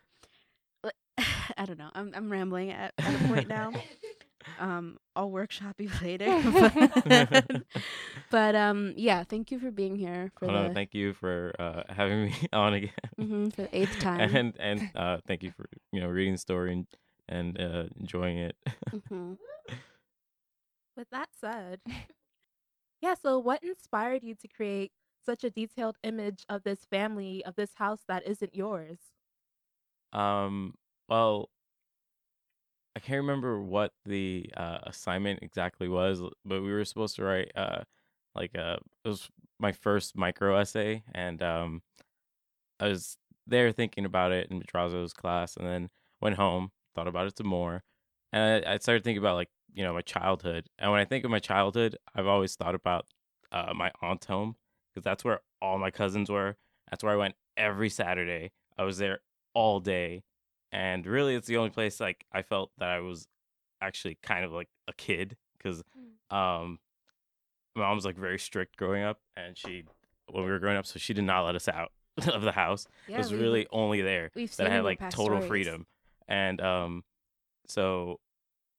I 1.57 1.65
don't 1.67 1.79
know. 1.79 1.91
I'm 1.95 2.13
I'm 2.15 2.31
rambling 2.31 2.71
at, 2.71 2.95
at 3.05 3.15
a 3.15 3.21
point 3.21 3.49
now. 3.49 3.77
Um, 4.59 4.99
I'll 5.17 5.31
workshop 5.31 5.77
you 5.81 5.91
later. 6.03 6.35
but, 7.05 7.63
but, 8.31 8.55
um, 8.55 8.95
yeah. 8.97 9.25
Thank 9.25 9.51
you 9.51 9.59
for 9.59 9.71
being 9.71 9.97
here 9.97 10.31
for 10.39 10.49
no, 10.49 10.69
the 10.69 10.71
thank 10.71 10.95
you 10.95 11.13
for 11.15 11.53
uh, 11.59 11.83
having 11.89 12.25
me 12.25 12.35
on 12.53 12.75
again. 12.75 12.91
mhm, 13.19 13.53
for 13.53 13.63
the 13.63 13.77
eighth 13.77 13.99
time. 13.99 14.41
and 14.41 14.55
and 14.59 14.85
uh, 14.95 15.19
thank 15.27 15.43
you 15.43 15.51
for 15.53 15.67
you 15.93 16.01
know 16.01 16.09
reading 16.09 16.33
the 16.35 16.39
story 16.39 16.73
and 16.73 16.87
and 17.29 17.61
uh, 17.61 17.85
enjoying 18.01 18.39
it. 18.39 18.57
Mhm. 18.93 19.39
With 20.97 21.09
that 21.11 21.29
said, 21.39 21.81
yeah, 23.01 23.15
so 23.15 23.39
what 23.39 23.63
inspired 23.63 24.23
you 24.23 24.35
to 24.37 24.49
create 24.49 24.93
such 25.25 25.45
a 25.45 25.51
detailed 25.51 25.97
image 26.03 26.45
of 26.49 26.63
this 26.65 26.85
family, 26.85 27.45
of 27.45 27.57
this 27.57 27.75
house 27.77 28.01
that 28.09 28.27
isn't 28.27 28.55
yours? 28.55 28.99
Um, 30.13 30.75
well, 31.09 31.49
I 32.95 33.01
can't 33.01 33.19
remember 33.19 33.61
what 33.61 33.93
the 34.05 34.51
uh, 34.57 34.79
assignment 34.85 35.43
exactly 35.43 35.89
was, 35.89 36.21
but 36.45 36.63
we 36.63 36.73
were 36.73 36.85
supposed 36.85 37.17
to 37.17 37.25
write 37.25 37.51
uh, 37.57 37.85
like 38.35 38.57
uh, 38.57 38.77
it 39.05 39.09
was 39.09 39.31
my 39.59 39.73
first 39.73 40.17
micro 40.17 40.57
essay, 40.57 41.03
and 41.15 41.43
um, 41.43 41.83
I 42.81 42.89
was 42.89 43.17
there 43.47 43.73
thinking 43.73 44.05
about 44.05 44.33
it 44.33 44.51
in 44.51 44.61
Madrazo's 44.61 45.13
class, 45.15 45.57
and 45.57 45.67
then 45.67 45.91
went 46.21 46.37
home, 46.37 46.73
thought 46.95 47.09
about 47.09 47.27
it 47.27 47.37
some 47.39 47.47
more, 47.47 47.83
and 48.33 48.67
I, 48.67 48.75
I 48.75 48.79
started 48.79 49.05
thinking 49.05 49.23
about 49.23 49.37
like 49.37 49.51
you 49.75 49.83
know 49.85 49.93
my 49.93 50.01
childhood, 50.03 50.69
and 50.79 50.91
when 50.91 51.01
I 51.01 51.05
think 51.05 51.25
of 51.25 51.31
my 51.31 51.39
childhood, 51.39 51.97
I've 52.15 52.27
always 52.27 52.55
thought 52.55 52.75
about 52.75 53.07
uh, 53.51 53.73
my 53.75 53.91
aunt's 54.01 54.27
home 54.27 54.57
because 54.93 55.05
that's 55.05 55.25
where 55.25 55.41
all 55.61 55.79
my 55.79 55.91
cousins 55.91 56.31
were. 56.31 56.57
That's 56.91 57.03
where 57.03 57.13
I 57.13 57.17
went 57.17 57.35
every 57.57 57.89
Saturday. 57.89 58.53
I 58.79 58.85
was 58.85 58.99
there 58.99 59.21
all 59.55 59.81
day, 59.81 60.23
and 60.71 61.07
really, 61.07 61.35
it's 61.35 61.47
the 61.47 61.57
only 61.57 61.71
place 61.71 62.01
like 62.01 62.25
I 62.33 62.43
felt 62.43 62.71
that 62.79 62.89
I 62.89 63.01
was 63.01 63.27
actually 63.81 64.19
kind 64.23 64.45
of 64.45 64.53
like 64.53 64.69
a 64.89 64.93
kid 64.93 65.37
because 65.59 65.83
um, 66.31 66.79
my 67.75 67.83
mom 67.83 67.97
was 67.97 68.05
like 68.05 68.17
very 68.17 68.39
strict 68.39 68.77
growing 68.77 69.03
up, 69.03 69.19
and 69.37 69.57
she 69.57 69.85
when 70.31 70.45
we 70.45 70.51
were 70.51 70.59
growing 70.59 70.77
up, 70.77 70.87
so 70.87 70.99
she 70.99 71.15
did 71.15 71.25
not 71.25 71.45
let 71.45 71.55
us 71.57 71.69
out 71.69 71.93
of 72.27 72.43
the 72.43 72.53
house. 72.53 72.87
Yeah, 73.09 73.17
it 73.17 73.19
was 73.19 73.33
we- 73.33 73.39
really 73.39 73.67
only 73.71 74.03
there 74.03 74.31
we've 74.35 74.55
that 74.57 74.67
I 74.67 74.71
had 74.71 74.85
like 74.85 75.01
total 75.11 75.39
stories. 75.39 75.47
freedom. 75.47 75.87
And 76.29 76.61
um 76.61 77.05
so 77.67 78.21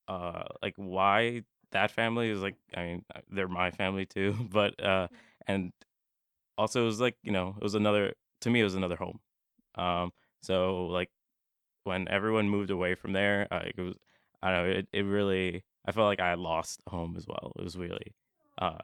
uh 0.08 0.44
like 0.62 0.74
why 0.78 1.44
that 1.72 1.92
family 1.92 2.30
is 2.30 2.40
like 2.42 2.56
I 2.76 2.84
mean 2.84 3.06
uh, 3.16 3.22
they're 3.32 3.48
my 3.48 3.72
family 3.72 4.06
too, 4.06 4.36
but 4.52 4.82
uh 4.84 5.08
and 5.48 5.72
also 6.58 6.84
it 6.84 6.86
was 6.86 7.02
like, 7.02 7.18
you 7.24 7.32
know, 7.32 7.56
it 7.58 7.64
was 7.64 7.76
another 7.76 8.14
to 8.42 8.50
me 8.50 8.62
it 8.62 8.64
was 8.64 8.76
another 8.76 8.96
home. 8.98 9.20
Um 9.76 10.12
so 10.42 10.86
like 10.88 11.10
when 11.84 12.08
everyone 12.08 12.50
moved 12.50 12.70
away 12.70 12.96
from 12.96 13.14
there, 13.14 13.48
uh, 13.52 13.64
it 13.66 13.78
was 13.82 13.96
I 14.42 14.52
don't 14.52 14.66
know, 14.68 14.74
it, 14.80 14.88
it 14.94 15.02
really 15.04 15.64
I 15.86 15.92
felt 15.92 16.06
like 16.08 16.20
I 16.20 16.36
lost 16.36 16.82
home 16.88 17.16
as 17.18 17.26
well. 17.28 17.54
It 17.58 17.64
was 17.64 17.78
really 17.78 18.14
uh 18.58 18.78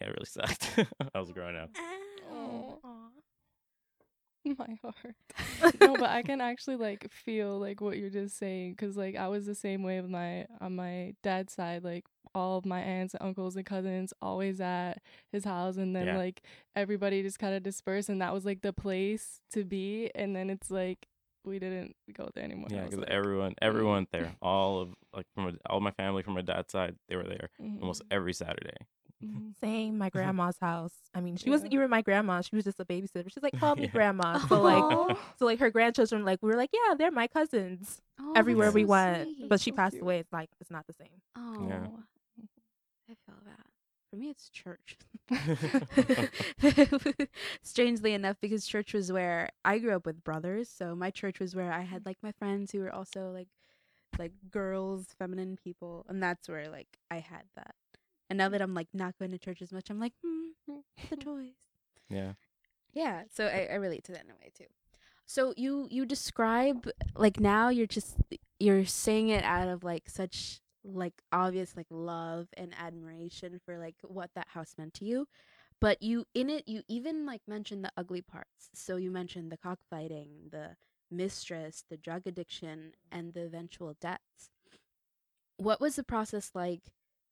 it 0.00 0.06
really 0.06 0.24
sucked. 0.26 0.68
I 1.14 1.18
was 1.18 1.32
growing 1.32 1.56
up. 1.56 1.70
My 4.58 4.78
heart. 4.82 5.16
no, 5.80 5.96
but 5.96 6.10
I 6.10 6.22
can 6.22 6.40
actually 6.40 6.76
like 6.76 7.06
feel 7.10 7.58
like 7.58 7.80
what 7.80 7.98
you're 7.98 8.10
just 8.10 8.36
saying 8.38 8.72
because 8.72 8.96
like 8.96 9.16
I 9.16 9.28
was 9.28 9.46
the 9.46 9.54
same 9.54 9.82
way 9.82 10.00
with 10.00 10.10
my 10.10 10.46
on 10.60 10.76
my 10.76 11.14
dad's 11.22 11.52
side. 11.54 11.84
Like 11.84 12.04
all 12.34 12.58
of 12.58 12.64
my 12.66 12.80
aunts, 12.80 13.14
and 13.14 13.22
uncles, 13.22 13.56
and 13.56 13.66
cousins 13.66 14.12
always 14.22 14.60
at 14.60 14.94
his 15.32 15.44
house, 15.44 15.76
and 15.76 15.94
then 15.94 16.12
Yeah. 16.12 16.14
like 16.14 16.42
everybody 16.76 17.22
just 17.22 17.38
kind 17.38 17.54
of 17.54 17.62
dispersed, 17.62 18.08
and 18.08 18.20
that 18.22 18.32
was 18.32 18.44
like 18.44 18.62
the 18.62 18.72
place 18.72 19.40
to 19.52 19.64
be. 19.64 20.10
And 20.14 20.34
then 20.36 20.50
it's 20.50 20.70
like 20.70 21.06
we 21.44 21.58
didn't 21.58 21.94
go 22.12 22.28
there 22.34 22.44
anymore. 22.44 22.68
Yeah, 22.68 22.84
because 22.84 22.98
like, 22.98 23.08
everyone, 23.08 23.54
everyone 23.60 24.06
there, 24.12 24.34
all 24.42 24.80
of 24.80 24.94
like 25.14 25.26
from 25.34 25.48
a, 25.48 25.52
all 25.70 25.80
my 25.80 25.90
family 25.92 26.22
from 26.22 26.34
my 26.34 26.42
dad's 26.42 26.72
side, 26.72 26.96
they 27.08 27.16
were 27.16 27.24
there 27.24 27.50
mhm, 27.58 27.80
almost 27.80 28.02
every 28.10 28.32
Saturday. 28.32 28.76
Mhm. 29.24 29.54
Same, 29.60 29.98
my 29.98 30.10
grandma's 30.10 30.58
house. 30.60 30.94
I 31.14 31.20
mean, 31.20 31.36
she 31.36 31.50
wasn't 31.50 31.72
even 31.72 31.90
my 31.90 32.02
grandma. 32.02 32.40
She 32.42 32.54
was 32.56 32.64
just 32.64 32.80
a 32.80 32.84
babysitter. 32.84 33.30
She's 33.32 33.42
like, 33.42 33.56
call 33.58 33.76
me 33.76 33.86
Yeah. 33.86 33.92
grandma. 33.92 34.38
So 34.48 34.60
like, 34.62 34.86
so 35.38 35.44
like 35.46 35.58
her 35.60 35.70
grandchildren, 35.70 36.24
like 36.24 36.40
we 36.42 36.48
were 36.50 36.56
like, 36.56 36.70
yeah, 36.72 36.94
they're 36.94 37.10
my 37.10 37.26
cousins. 37.28 38.00
Oh, 38.20 38.32
Everywhere 38.34 38.70
we 38.72 38.84
so 38.84 38.88
went, 38.88 39.30
sweet. 39.36 39.48
but 39.48 39.60
she 39.60 39.70
so 39.70 39.76
passed 39.76 39.92
cute. 39.92 40.02
away. 40.02 40.18
It's 40.20 40.32
like 40.32 40.50
it's 40.60 40.70
not 40.70 40.86
the 40.86 40.92
same. 40.94 41.22
Oh, 41.36 41.66
Yeah. 41.68 41.86
I 43.10 43.14
feel 43.26 43.36
that. 43.46 43.66
For 44.10 44.16
me, 44.16 44.30
it's 44.30 44.48
church. 44.50 44.96
Strangely 47.62 48.12
enough, 48.14 48.36
because 48.40 48.66
church 48.66 48.92
was 48.94 49.12
where 49.12 49.50
I 49.64 49.78
grew 49.78 49.94
up 49.94 50.06
with 50.06 50.24
brothers, 50.24 50.68
so 50.68 50.94
my 50.94 51.10
church 51.10 51.38
was 51.40 51.54
where 51.54 51.72
I 51.72 51.82
had 51.82 52.06
like 52.06 52.18
my 52.22 52.32
friends 52.32 52.72
who 52.72 52.80
were 52.80 52.92
also 52.92 53.30
like 53.30 53.48
like 54.18 54.32
girls, 54.50 55.06
feminine 55.18 55.56
people, 55.62 56.04
and 56.08 56.22
that's 56.22 56.48
where 56.48 56.68
like 56.70 56.98
I 57.10 57.18
had 57.18 57.44
that. 57.56 57.74
And 58.30 58.38
now 58.38 58.48
that 58.48 58.62
I'm 58.62 58.74
like 58.74 58.88
not 58.94 59.18
going 59.18 59.32
to 59.32 59.38
church 59.38 59.60
as 59.60 59.72
much, 59.72 59.90
I'm 59.90 60.00
like, 60.00 60.14
hmm, 60.24 60.78
the 61.10 61.16
toys. 61.20 61.54
yeah. 62.08 62.32
Yeah, 62.92 63.24
so 63.32 63.46
I, 63.46 63.68
I 63.72 63.74
relate 63.76 64.04
to 64.04 64.12
that 64.12 64.24
in 64.24 64.30
a 64.30 64.34
way 64.34 64.50
too. 64.56 64.64
So 65.26 65.54
you 65.56 65.86
you 65.90 66.06
describe 66.06 66.88
like 67.14 67.38
now 67.38 67.68
you're 67.68 67.86
just 67.86 68.16
you're 68.58 68.84
saying 68.84 69.28
it 69.28 69.44
out 69.44 69.68
of 69.68 69.84
like 69.84 70.08
such 70.08 70.60
like 70.82 71.22
obvious 71.32 71.76
like 71.76 71.86
love 71.90 72.48
and 72.56 72.74
admiration 72.76 73.60
for 73.64 73.78
like 73.78 73.94
what 74.02 74.30
that 74.34 74.48
house 74.48 74.74
meant 74.76 74.94
to 74.94 75.04
you. 75.04 75.28
But 75.80 76.02
you 76.02 76.26
in 76.34 76.50
it 76.50 76.66
you 76.66 76.82
even 76.88 77.26
like 77.26 77.42
mentioned 77.46 77.84
the 77.84 77.92
ugly 77.96 78.22
parts. 78.22 78.70
So 78.74 78.96
you 78.96 79.10
mentioned 79.12 79.52
the 79.52 79.56
cockfighting, 79.56 80.48
the 80.50 80.76
mistress, 81.12 81.84
the 81.88 81.96
drug 81.96 82.22
addiction, 82.26 82.92
and 83.12 83.32
the 83.32 83.42
eventual 83.42 83.94
deaths. 84.00 84.50
What 85.58 85.80
was 85.80 85.96
the 85.96 86.02
process 86.02 86.50
like 86.54 86.80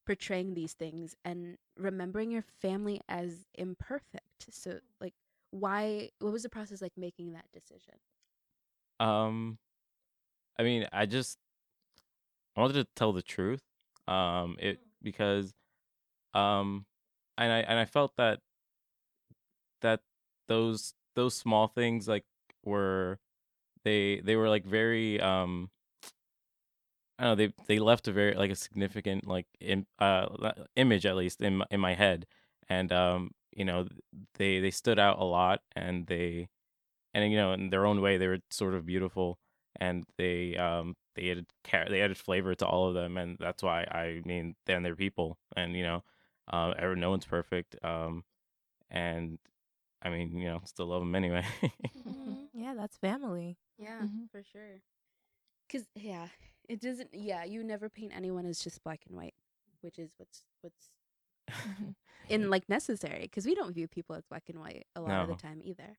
portraying 0.05 0.53
these 0.53 0.73
things 0.73 1.15
and 1.23 1.57
remembering 1.77 2.31
your 2.31 2.43
family 2.61 3.01
as 3.07 3.45
imperfect? 3.55 4.47
So 4.51 4.79
like 4.99 5.13
why 5.51 6.09
what 6.19 6.31
was 6.31 6.43
the 6.43 6.49
process 6.49 6.81
like 6.81 6.97
making 6.97 7.33
that 7.33 7.45
decision? 7.51 7.95
Um, 8.99 9.57
I 10.57 10.63
mean, 10.63 10.87
I 10.91 11.05
just 11.05 11.37
I 12.55 12.61
wanted 12.61 12.73
to 12.73 12.87
tell 12.95 13.13
the 13.13 13.21
truth. 13.21 13.61
Um, 14.07 14.57
it 14.59 14.79
because 15.01 15.53
um, 16.33 16.85
and 17.37 17.51
I 17.51 17.59
and 17.59 17.79
I 17.79 17.85
felt 17.85 18.15
that 18.17 18.39
that 19.81 20.01
those 20.47 20.93
those 21.15 21.35
small 21.35 21.67
things 21.67 22.07
like 22.07 22.25
were 22.63 23.19
they 23.83 24.21
they 24.23 24.35
were 24.35 24.49
like 24.49 24.65
very 24.65 25.19
um 25.21 25.69
I 27.19 27.23
don't 27.25 27.31
know 27.31 27.35
they 27.47 27.53
they 27.67 27.79
left 27.79 28.07
a 28.07 28.13
very 28.13 28.35
like 28.35 28.51
a 28.51 28.55
significant 28.55 29.27
like 29.27 29.47
Im- 29.61 29.87
uh 29.99 30.27
image 30.77 31.05
at 31.05 31.17
least 31.17 31.41
in 31.41 31.57
my, 31.57 31.65
in 31.71 31.81
my 31.81 31.95
head 31.95 32.27
and 32.69 32.91
um 32.93 33.31
you 33.55 33.65
know 33.65 33.87
they 34.35 34.59
they 34.61 34.71
stood 34.71 34.99
out 34.99 35.19
a 35.19 35.25
lot 35.25 35.61
and 35.75 36.07
they 36.07 36.49
and 37.13 37.31
you 37.31 37.37
know 37.37 37.53
in 37.53 37.69
their 37.69 37.85
own 37.87 38.01
way 38.01 38.17
they 38.17 38.27
were 38.27 38.39
sort 38.51 38.75
of 38.75 38.85
beautiful 38.85 39.39
and 39.79 40.05
they 40.17 40.55
um 40.57 40.95
they 41.15 41.31
added 41.31 41.47
char- 41.65 41.89
they 41.89 42.01
added 42.01 42.17
flavor 42.17 42.55
to 42.55 42.65
all 42.67 42.87
of 42.89 42.95
them 42.95 43.17
and 43.17 43.37
that's 43.39 43.63
why 43.63 43.81
I 43.83 44.21
mean 44.25 44.55
then 44.65 44.83
they're 44.83 44.95
people 44.95 45.37
and 45.55 45.75
you 45.75 45.83
know 45.83 46.03
uh 46.51 46.73
every- 46.77 46.99
no 46.99 47.09
one's 47.11 47.25
perfect 47.25 47.75
um 47.83 48.23
and 48.89 49.39
I 50.01 50.09
mean 50.09 50.37
you 50.37 50.47
know 50.47 50.61
still 50.65 50.87
love 50.87 51.01
them 51.01 51.15
anyway 51.15 51.45
Yeah, 52.53 52.73
that's 52.75 52.97
family. 52.97 53.57
Yeah, 53.77 54.01
Mhm. 54.03 54.29
for 54.31 54.43
sure. 54.43 54.81
Cause 55.71 55.85
yeah, 55.95 56.27
it 56.67 56.81
doesn't. 56.81 57.09
Yeah, 57.13 57.43
you 57.43 57.63
never 57.63 57.89
paint 57.89 58.11
anyone 58.15 58.45
as 58.45 58.59
just 58.59 58.83
black 58.83 59.01
and 59.07 59.15
white, 59.17 59.35
which 59.81 59.99
is 59.99 60.13
what's 60.17 60.43
what's 60.61 60.89
in 62.29 62.49
like 62.49 62.67
necessary. 62.69 63.21
Because 63.21 63.45
we 63.45 63.55
don't 63.55 63.73
view 63.73 63.87
people 63.87 64.15
as 64.15 64.25
black 64.25 64.43
and 64.49 64.59
white 64.59 64.85
a 64.95 65.01
lot 65.01 65.21
of 65.21 65.27
the 65.29 65.35
time 65.35 65.61
either. 65.63 65.97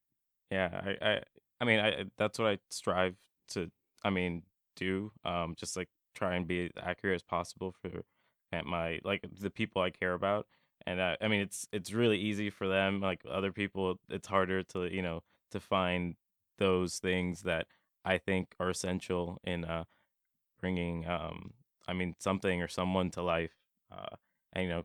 yeah 0.50 0.80
I 0.84 1.10
I 1.10 1.22
I 1.60 1.64
mean 1.64 1.80
I 1.80 2.04
that's 2.18 2.38
what 2.38 2.48
I 2.48 2.58
strive 2.70 3.16
to 3.48 3.70
I 4.04 4.10
mean 4.10 4.42
do 4.76 5.12
um 5.24 5.54
just 5.56 5.76
like 5.76 5.88
try 6.14 6.34
and 6.34 6.46
be 6.46 6.66
as 6.66 6.70
accurate 6.82 7.16
as 7.16 7.22
possible 7.22 7.72
for 7.80 8.02
at 8.52 8.66
my 8.66 9.00
like 9.04 9.24
the 9.40 9.50
people 9.50 9.82
I 9.82 9.90
care 9.90 10.14
about 10.14 10.46
and 10.86 11.00
I, 11.00 11.16
I 11.20 11.28
mean 11.28 11.40
it's 11.40 11.68
it's 11.72 11.92
really 11.92 12.18
easy 12.18 12.50
for 12.50 12.66
them 12.68 13.00
like 13.00 13.22
other 13.30 13.52
people 13.52 14.00
it's 14.08 14.28
harder 14.28 14.62
to 14.64 14.92
you 14.92 15.02
know 15.02 15.22
to 15.52 15.60
find 15.60 16.16
those 16.58 16.98
things 16.98 17.42
that 17.42 17.66
I 18.04 18.18
think 18.18 18.54
are 18.60 18.70
essential 18.70 19.38
in 19.44 19.64
uh 19.64 19.84
bringing 20.60 21.06
um 21.08 21.54
I 21.88 21.92
mean, 21.94 22.14
something 22.18 22.62
or 22.62 22.68
someone 22.68 23.10
to 23.12 23.22
life, 23.22 23.54
uh, 23.90 24.16
and 24.52 24.64
you 24.64 24.70
know, 24.70 24.84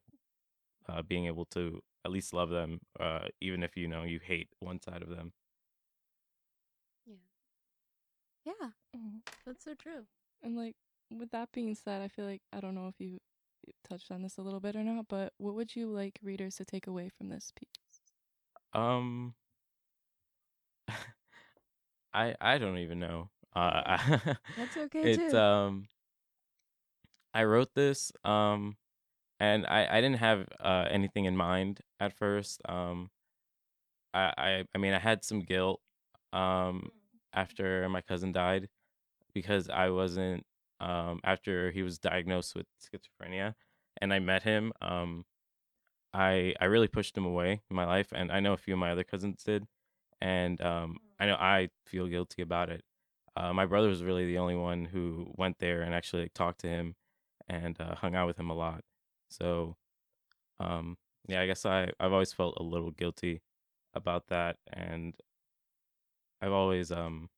uh, 0.90 1.02
being 1.02 1.26
able 1.28 1.46
to 1.46 1.82
at 2.06 2.12
least 2.12 2.34
love 2.34 2.50
them, 2.50 2.80
uh, 3.00 3.28
even 3.42 3.64
if 3.64 3.76
you 3.78 3.88
know 3.88 4.04
you 4.04 4.20
hate 4.20 4.50
one 4.60 4.82
side 4.82 5.02
of 5.04 5.10
them. 5.10 5.34
Yeah, 8.46 8.72
Mhm. 8.96 9.22
that's 9.46 9.64
so 9.64 9.74
true. 9.76 10.06
And 10.42 10.56
like 10.56 10.76
with 11.12 11.32
that 11.32 11.52
being 11.52 11.76
said, 11.76 12.02
I 12.02 12.08
feel 12.08 12.26
like 12.26 12.42
I 12.54 12.60
don't 12.62 12.76
know 12.76 12.88
if 12.88 13.00
you 13.00 13.20
you 13.66 13.74
touched 13.84 14.12
on 14.12 14.22
this 14.22 14.38
a 14.38 14.42
little 14.42 14.60
bit 14.60 14.76
or 14.76 14.84
not, 14.84 15.08
but 15.08 15.34
what 15.38 15.56
would 15.56 15.76
you 15.76 15.88
like 15.92 16.20
readers 16.22 16.56
to 16.58 16.66
take 16.66 16.88
away 16.88 17.10
from 17.10 17.30
this 17.30 17.52
piece? 17.56 18.02
Um, 18.74 19.36
I 22.16 22.36
I 22.40 22.58
don't 22.58 22.78
even 22.80 23.00
know. 23.00 23.30
Uh, 23.56 23.98
That's 24.58 24.78
okay 24.78 25.16
it's 25.16 25.32
too. 25.32 25.38
um, 25.38 25.88
I 27.34 27.44
wrote 27.44 27.74
this 27.76 28.12
um, 28.24 28.78
and 29.40 29.66
I 29.68 29.88
I 29.98 30.02
didn't 30.02 30.20
have 30.20 30.48
uh 30.60 30.86
anything 30.90 31.26
in 31.26 31.36
mind 31.36 31.82
at 32.00 32.14
first. 32.18 32.62
Um, 32.68 33.10
I 34.14 34.34
I 34.38 34.64
I 34.74 34.78
mean 34.78 34.94
I 34.94 35.00
had 35.00 35.24
some 35.24 35.42
guilt 35.42 35.82
um 36.34 36.90
after 37.34 37.88
my 37.90 38.02
cousin 38.02 38.32
died 38.32 38.70
because 39.34 39.70
I 39.70 39.90
wasn't 39.90 40.46
um 40.80 41.20
after 41.24 41.72
he 41.72 41.84
was 41.84 42.00
diagnosed 42.00 42.56
with 42.56 42.66
schizophrenia 42.82 43.56
and 44.02 44.14
I 44.14 44.20
met 44.20 44.44
him 44.44 44.74
um 44.82 45.26
I 46.14 46.54
I 46.62 46.66
really 46.66 46.88
pushed 46.88 47.18
him 47.18 47.26
away 47.26 47.62
in 47.70 47.76
my 47.76 47.86
life 47.86 48.08
and 48.14 48.32
I 48.32 48.40
know 48.40 48.54
a 48.54 48.58
few 48.58 48.74
of 48.74 48.80
my 48.80 48.92
other 48.92 49.04
cousins 49.04 49.44
did 49.44 49.66
and 50.22 50.62
um 50.62 50.98
I 51.20 51.26
know 51.26 51.36
I 51.36 51.70
feel 51.86 52.08
guilty 52.08 52.42
about 52.42 52.70
it. 52.70 52.84
Uh, 53.36 53.54
my 53.54 53.66
brother 53.66 53.90
was 53.90 54.04
really 54.04 54.26
the 54.26 54.38
only 54.38 54.56
one 54.56 54.86
who 54.86 55.32
went 55.36 55.60
there 55.60 55.82
and 55.82 55.94
actually 55.94 56.24
like, 56.24 56.34
talked 56.34 56.62
to 56.62 56.68
him 56.68 56.96
and 57.50 57.80
uh, 57.82 57.96
hung 57.96 58.16
out 58.16 58.28
with 58.28 58.40
him 58.40 58.50
a 58.50 58.56
lot. 58.56 58.84
So 59.30 59.78
um 60.60 60.98
yeah, 61.28 61.42
I 61.42 61.48
guess 61.48 61.66
I 61.66 61.92
I've 62.00 62.14
always 62.14 62.34
felt 62.34 62.58
a 62.60 62.64
little 62.64 62.92
guilty 62.92 63.42
about 63.96 64.28
that 64.30 64.58
and 64.74 65.16
I've 66.42 66.52
always 66.54 66.92
um 66.92 67.30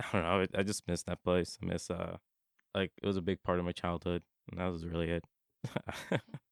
I 0.00 0.06
don't 0.12 0.22
know. 0.22 0.46
I, 0.54 0.60
I 0.60 0.62
just 0.62 0.86
miss 0.86 1.02
that 1.04 1.22
place. 1.22 1.58
I 1.62 1.66
miss 1.66 1.90
uh 1.90 2.16
like 2.74 2.92
it 3.02 3.06
was 3.06 3.16
a 3.16 3.22
big 3.22 3.42
part 3.42 3.58
of 3.58 3.64
my 3.64 3.72
childhood, 3.72 4.22
and 4.50 4.60
that 4.60 4.68
was 4.72 4.86
really 4.86 5.10
it. 5.10 5.24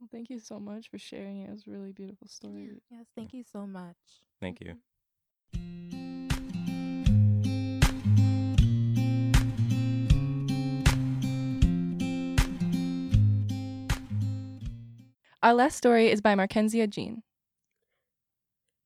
Well, 0.00 0.08
thank 0.12 0.30
you 0.30 0.38
so 0.38 0.60
much 0.60 0.90
for 0.90 0.98
sharing 0.98 1.40
it. 1.40 1.48
It 1.48 1.52
was 1.52 1.66
a 1.66 1.70
really 1.70 1.92
beautiful 1.92 2.28
story. 2.28 2.70
Yes, 2.90 3.06
thank 3.16 3.34
you 3.34 3.42
so 3.42 3.66
much. 3.66 3.96
Thank 4.40 4.60
you. 4.60 4.74
Mm-hmm. 5.56 5.98
Our 15.40 15.54
last 15.54 15.76
story 15.76 16.10
is 16.10 16.20
by 16.20 16.34
Markencia 16.34 16.90
Jean. 16.90 17.22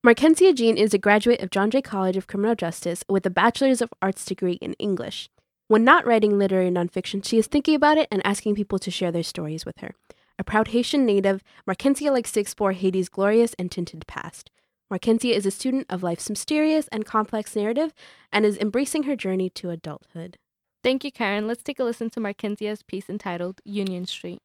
Markencia 0.05 0.55
Jean 0.55 0.77
is 0.77 0.93
a 0.93 0.99
graduate 0.99 1.41
of 1.41 1.49
John 1.49 1.71
Jay 1.71 1.81
College 1.81 2.19
of 2.19 2.27
Criminal 2.27 2.55
Justice 2.55 3.03
with 3.09 3.25
a 3.25 3.31
Bachelor's 3.31 3.81
of 3.81 3.93
Arts 4.03 4.25
degree 4.27 4.59
in 4.61 4.75
English. 4.75 5.31
When 5.69 5.83
not 5.83 6.05
writing 6.05 6.39
literary 6.39 6.71
nonfiction, 6.71 7.25
she 7.25 7.39
is 7.39 7.47
thinking 7.47 7.75
about 7.75 7.97
it 7.97 8.07
and 8.13 8.21
asking 8.27 8.55
people 8.55 8.79
to 8.81 8.91
share 8.91 9.11
their 9.11 9.23
stories 9.23 9.65
with 9.65 9.79
her. 9.79 9.95
A 10.39 10.45
proud 10.45 10.69
Haitian 10.69 11.05
native, 11.05 11.43
Markencia 11.69 12.11
likes 12.11 12.33
to 12.33 12.41
explore 12.41 12.73
Haiti's 12.73 13.09
glorious 13.09 13.55
and 13.59 13.71
tinted 13.71 14.07
past. 14.07 14.51
Markencia 14.91 15.33
is 15.35 15.47
a 15.47 15.51
student 15.51 15.87
of 15.89 16.03
life's 16.03 16.29
mysterious 16.29 16.89
and 16.89 17.07
complex 17.07 17.57
narrative 17.57 17.95
and 18.31 18.45
is 18.45 18.59
embracing 18.59 19.05
her 19.05 19.17
journey 19.17 19.49
to 19.51 19.71
adulthood. 19.71 20.37
Thank 20.83 21.05
you, 21.05 21.13
Karen. 21.13 21.47
Let's 21.47 21.63
take 21.63 21.79
a 21.79 21.85
listen 21.85 22.11
to 22.11 22.21
Markencia's 22.21 22.83
piece 22.83 23.09
entitled 23.09 23.61
Union 23.65 24.05
Street. 24.05 24.43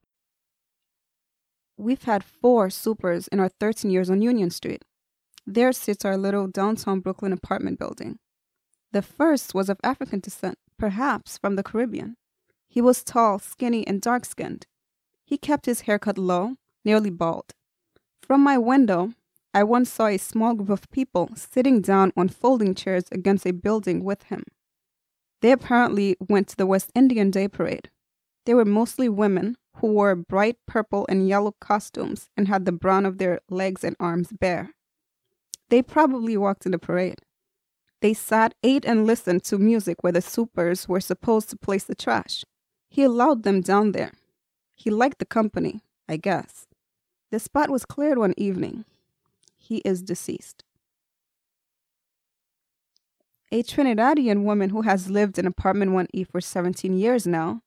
We've 1.78 2.04
had 2.04 2.24
four 2.24 2.70
supers 2.70 3.28
in 3.28 3.40
our 3.40 3.50
13 3.50 3.92
years 3.92 4.10
on 4.10 4.22
Union 4.22 4.50
Street. 4.50 4.84
There 5.46 5.72
sits 5.72 6.06
our 6.06 6.18
little 6.18 6.48
downtown 6.48 7.02
Brooklyn 7.02 7.34
apartment 7.34 7.80
building. 7.80 8.20
The 8.92 9.02
first 9.02 9.54
was 9.54 9.70
of 9.70 9.80
African 9.84 10.20
descent, 10.20 10.58
perhaps 10.78 11.38
from 11.38 11.56
the 11.56 11.64
Caribbean. 11.64 12.18
He 12.68 12.82
was 12.82 13.04
tall, 13.04 13.40
skinny, 13.40 13.86
and 13.86 14.02
dark 14.02 14.26
skinned. 14.26 14.66
He 15.28 15.38
kept 15.38 15.66
his 15.66 15.82
hair 15.82 16.00
cut 16.00 16.18
low, 16.18 16.56
nearly 16.86 17.10
bald. 17.10 17.54
From 18.22 18.42
my 18.42 18.58
window, 18.58 19.14
I 19.54 19.64
once 19.64 19.92
saw 19.92 20.08
a 20.08 20.18
small 20.18 20.54
group 20.56 20.70
of 20.70 20.90
people 20.90 21.30
sitting 21.36 21.82
down 21.82 22.14
on 22.16 22.30
folding 22.30 22.74
chairs 22.74 23.04
against 23.12 23.46
a 23.46 23.52
building 23.52 24.06
with 24.06 24.24
him. 24.24 24.44
They 25.42 25.52
apparently 25.52 26.16
went 26.30 26.48
to 26.48 26.56
the 26.56 26.66
West 26.66 26.92
Indian 26.96 27.30
Day 27.30 27.50
Parade. 27.50 27.90
They 28.46 28.54
were 28.54 28.64
mostly 28.64 29.10
women 29.10 29.58
who 29.76 29.88
wore 29.88 30.16
bright 30.16 30.56
purple 30.66 31.06
and 31.10 31.28
yellow 31.28 31.54
costumes 31.60 32.30
and 32.38 32.48
had 32.48 32.64
the 32.64 32.72
brown 32.72 33.06
of 33.06 33.18
their 33.18 33.42
legs 33.50 33.84
and 33.84 33.98
arms 34.00 34.30
bare. 34.32 34.72
They 35.70 35.82
probably 35.82 36.38
walked 36.38 36.66
in 36.66 36.72
the 36.72 36.80
parade. 36.80 37.20
They 38.02 38.14
sat, 38.14 38.54
ate, 38.64 38.86
and 38.86 39.06
listened 39.06 39.44
to 39.46 39.58
music 39.58 40.04
where 40.04 40.14
the 40.14 40.22
supers 40.22 40.88
were 40.88 41.02
supposed 41.02 41.50
to 41.50 41.58
place 41.58 41.84
the 41.84 41.96
trash. 41.96 42.46
He 42.90 43.04
allowed 43.04 43.44
them 43.44 43.60
down 43.60 43.92
there. 43.92 44.14
He 44.78 44.92
liked 44.92 45.18
the 45.18 45.26
company, 45.26 45.82
I 46.08 46.18
guess. 46.18 46.68
The 47.32 47.40
spot 47.40 47.70
was 47.70 47.84
cleared 47.84 48.20
one 48.20 48.36
evening. 48.38 48.86
He 49.58 49.78
is 49.78 50.02
deceased. 50.02 50.64
A 53.52 53.64
Trinidadian 53.64 54.44
woman 54.44 54.70
who 54.70 54.84
has 54.84 55.10
lived 55.10 55.40
in 55.40 55.48
apartment 55.48 55.92
1E 55.92 56.28
for 56.28 56.40
17 56.40 56.94
years 56.94 57.26
now 57.26 57.62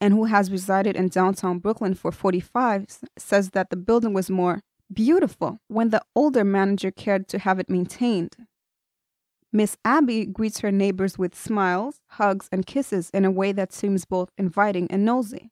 and 0.00 0.14
who 0.14 0.26
has 0.26 0.50
resided 0.50 0.96
in 0.96 1.08
downtown 1.08 1.58
Brooklyn 1.58 1.94
for 1.94 2.12
45 2.12 2.86
says 3.18 3.50
that 3.50 3.70
the 3.70 3.76
building 3.76 4.14
was 4.14 4.30
more 4.30 4.60
beautiful 4.92 5.58
when 5.66 5.90
the 5.90 6.02
older 6.14 6.44
manager 6.44 6.92
cared 6.92 7.26
to 7.28 7.40
have 7.40 7.58
it 7.58 7.68
maintained. 7.68 8.36
Miss 9.52 9.76
Abby 9.84 10.24
greets 10.24 10.60
her 10.60 10.70
neighbors 10.70 11.18
with 11.18 11.34
smiles, 11.34 12.00
hugs, 12.10 12.48
and 12.52 12.64
kisses 12.64 13.10
in 13.12 13.24
a 13.24 13.30
way 13.30 13.50
that 13.50 13.72
seems 13.72 14.04
both 14.04 14.30
inviting 14.38 14.88
and 14.90 15.04
nosy. 15.04 15.50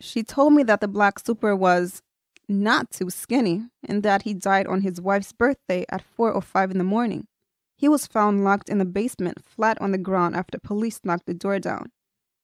She 0.00 0.22
told 0.22 0.52
me 0.52 0.62
that 0.64 0.80
the 0.80 0.88
black 0.88 1.18
super 1.18 1.54
was 1.54 2.02
not 2.48 2.90
too 2.90 3.10
skinny 3.10 3.68
and 3.86 4.02
that 4.02 4.22
he 4.22 4.34
died 4.34 4.66
on 4.66 4.82
his 4.82 5.00
wife's 5.00 5.32
birthday 5.32 5.84
at 5.88 6.02
4 6.02 6.32
or 6.32 6.42
5 6.42 6.70
in 6.70 6.78
the 6.78 6.84
morning. 6.84 7.26
He 7.76 7.88
was 7.88 8.06
found 8.06 8.44
locked 8.44 8.68
in 8.68 8.78
the 8.78 8.84
basement, 8.84 9.44
flat 9.44 9.80
on 9.80 9.92
the 9.92 9.98
ground, 9.98 10.36
after 10.36 10.58
police 10.58 11.00
knocked 11.04 11.26
the 11.26 11.34
door 11.34 11.58
down. 11.58 11.90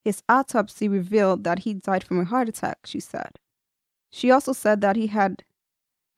His 0.02 0.22
autopsy 0.28 0.88
revealed 0.88 1.44
that 1.44 1.60
he 1.60 1.74
died 1.74 2.04
from 2.04 2.20
a 2.20 2.24
heart 2.24 2.48
attack, 2.48 2.78
she 2.84 3.00
said. 3.00 3.38
She 4.10 4.30
also 4.30 4.52
said 4.52 4.80
that 4.80 4.96
he 4.96 5.08
had 5.08 5.44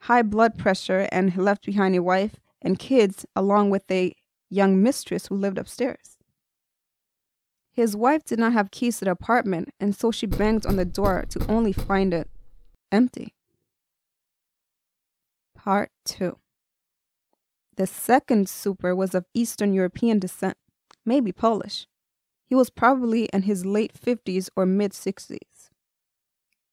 high 0.03 0.23
blood 0.23 0.57
pressure 0.57 1.09
and 1.12 1.37
left 1.37 1.66
behind 1.66 1.95
a 1.95 2.03
wife 2.03 2.37
and 2.61 2.79
kids, 2.79 3.27
along 3.37 3.71
with 3.71 3.90
a 3.90 4.14
young 4.49 4.83
mistress 4.83 5.27
who 5.27 5.35
lived 5.35 5.59
upstairs. 5.59 6.16
His 7.73 7.97
wife 7.97 8.25
did 8.25 8.39
not 8.39 8.53
have 8.53 8.71
keys 8.71 8.99
to 8.99 9.07
the 9.07 9.13
apartment, 9.13 9.71
and 9.81 9.97
so 9.97 10.11
she 10.11 10.27
banged 10.27 10.67
on 10.67 10.77
the 10.77 10.85
door 10.85 11.25
to 11.31 11.51
only 11.51 11.73
find 11.73 12.13
it 12.13 12.29
empty. 12.91 13.35
Part 15.55 15.91
2 16.05 16.37
The 17.77 17.87
second 17.87 18.49
super 18.49 18.95
was 18.95 19.15
of 19.15 19.25
Eastern 19.33 19.73
European 19.73 20.19
descent, 20.19 20.59
maybe 21.07 21.33
Polish. 21.33 21.87
He 22.45 22.55
was 22.55 22.69
probably 22.69 23.25
in 23.33 23.43
his 23.43 23.65
late 23.65 23.95
50s 23.95 24.51
or 24.55 24.67
mid 24.67 24.93
60s. 24.93 25.71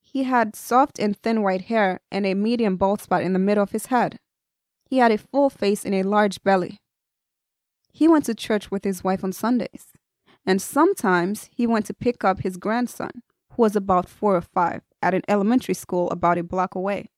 He 0.02 0.24
had 0.24 0.56
soft 0.56 1.00
and 1.00 1.16
thin 1.16 1.44
white 1.44 1.66
hair 1.66 2.02
and 2.12 2.26
a 2.26 2.34
medium 2.34 2.76
bald 2.76 3.00
spot 3.00 3.24
in 3.24 3.32
the 3.32 3.40
middle 3.40 3.64
of 3.64 3.72
his 3.72 3.86
head. 3.86 4.20
He 4.90 4.98
had 4.98 5.12
a 5.12 5.18
full 5.18 5.50
face 5.50 5.86
and 5.86 5.96
a 5.96 6.04
large 6.04 6.44
belly. 6.44 6.80
He 7.94 8.08
went 8.08 8.26
to 8.26 8.36
church 8.36 8.72
with 8.72 8.84
his 8.84 9.04
wife 9.04 9.24
on 9.24 9.32
Sundays, 9.32 9.94
and 10.50 10.60
sometimes 10.60 11.48
he 11.56 11.68
went 11.68 11.86
to 11.86 11.94
pick 11.94 12.24
up 12.24 12.40
his 12.40 12.58
grandson, 12.58 13.22
who 13.52 13.62
was 13.62 13.76
about 13.76 14.10
four 14.10 14.36
or 14.36 14.42
five, 14.42 14.82
at 15.00 15.14
an 15.14 15.22
elementary 15.28 15.76
school 15.76 16.10
about 16.10 16.40
a 16.40 16.44
block 16.44 16.74
away. 16.74 17.12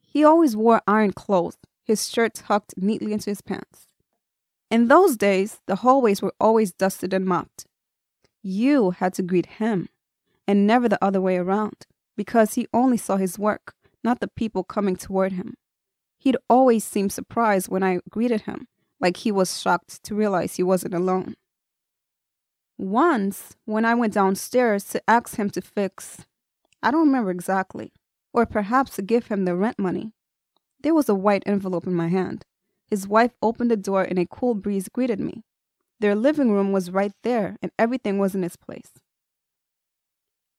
He 0.00 0.24
always 0.24 0.56
wore 0.56 0.80
iron 0.88 1.12
clothes, 1.12 1.58
his 1.84 2.08
shirt 2.08 2.32
tucked 2.32 2.72
neatly 2.78 3.12
into 3.12 3.28
his 3.28 3.42
pants. 3.42 3.88
In 4.70 4.88
those 4.88 5.18
days, 5.18 5.60
the 5.66 5.76
hallways 5.84 6.22
were 6.22 6.32
always 6.40 6.72
dusted 6.72 7.12
and 7.12 7.26
mopped. 7.26 7.66
You 8.42 8.92
had 8.92 9.12
to 9.14 9.22
greet 9.22 9.60
him, 9.60 9.90
and 10.48 10.66
never 10.66 10.88
the 10.88 11.04
other 11.04 11.20
way 11.20 11.36
around, 11.36 11.84
because 12.16 12.54
he 12.54 12.68
only 12.72 12.96
saw 12.96 13.18
his 13.18 13.38
work, 13.38 13.74
not 14.02 14.20
the 14.20 14.28
people 14.28 14.64
coming 14.64 14.96
toward 14.96 15.32
him. 15.32 15.58
He'd 16.16 16.38
always 16.48 16.84
seem 16.84 17.10
surprised 17.10 17.68
when 17.68 17.82
I 17.82 18.00
greeted 18.08 18.42
him, 18.42 18.66
like 18.98 19.18
he 19.18 19.30
was 19.30 19.60
shocked 19.60 20.02
to 20.04 20.14
realize 20.14 20.56
he 20.56 20.62
wasn't 20.62 20.94
alone. 20.94 21.36
Once, 22.78 23.56
when 23.64 23.84
I 23.84 23.94
went 23.94 24.14
downstairs 24.14 24.84
to 24.84 25.02
ask 25.08 25.36
him 25.36 25.50
to 25.50 25.60
fix, 25.60 26.26
I 26.82 26.90
don't 26.90 27.06
remember 27.06 27.30
exactly, 27.30 27.92
or 28.32 28.46
perhaps 28.46 28.96
to 28.96 29.02
give 29.02 29.26
him 29.26 29.44
the 29.44 29.54
rent 29.54 29.78
money, 29.78 30.12
there 30.82 30.94
was 30.94 31.08
a 31.08 31.14
white 31.14 31.44
envelope 31.46 31.86
in 31.86 31.94
my 31.94 32.08
hand. 32.08 32.44
His 32.88 33.06
wife 33.06 33.32
opened 33.40 33.70
the 33.70 33.76
door 33.76 34.02
and 34.02 34.18
a 34.18 34.26
cool 34.26 34.54
breeze 34.54 34.88
greeted 34.88 35.20
me. 35.20 35.44
Their 36.00 36.14
living 36.14 36.50
room 36.50 36.72
was 36.72 36.90
right 36.90 37.12
there, 37.22 37.56
and 37.62 37.70
everything 37.78 38.18
was 38.18 38.34
in 38.34 38.42
its 38.42 38.56
place. 38.56 38.90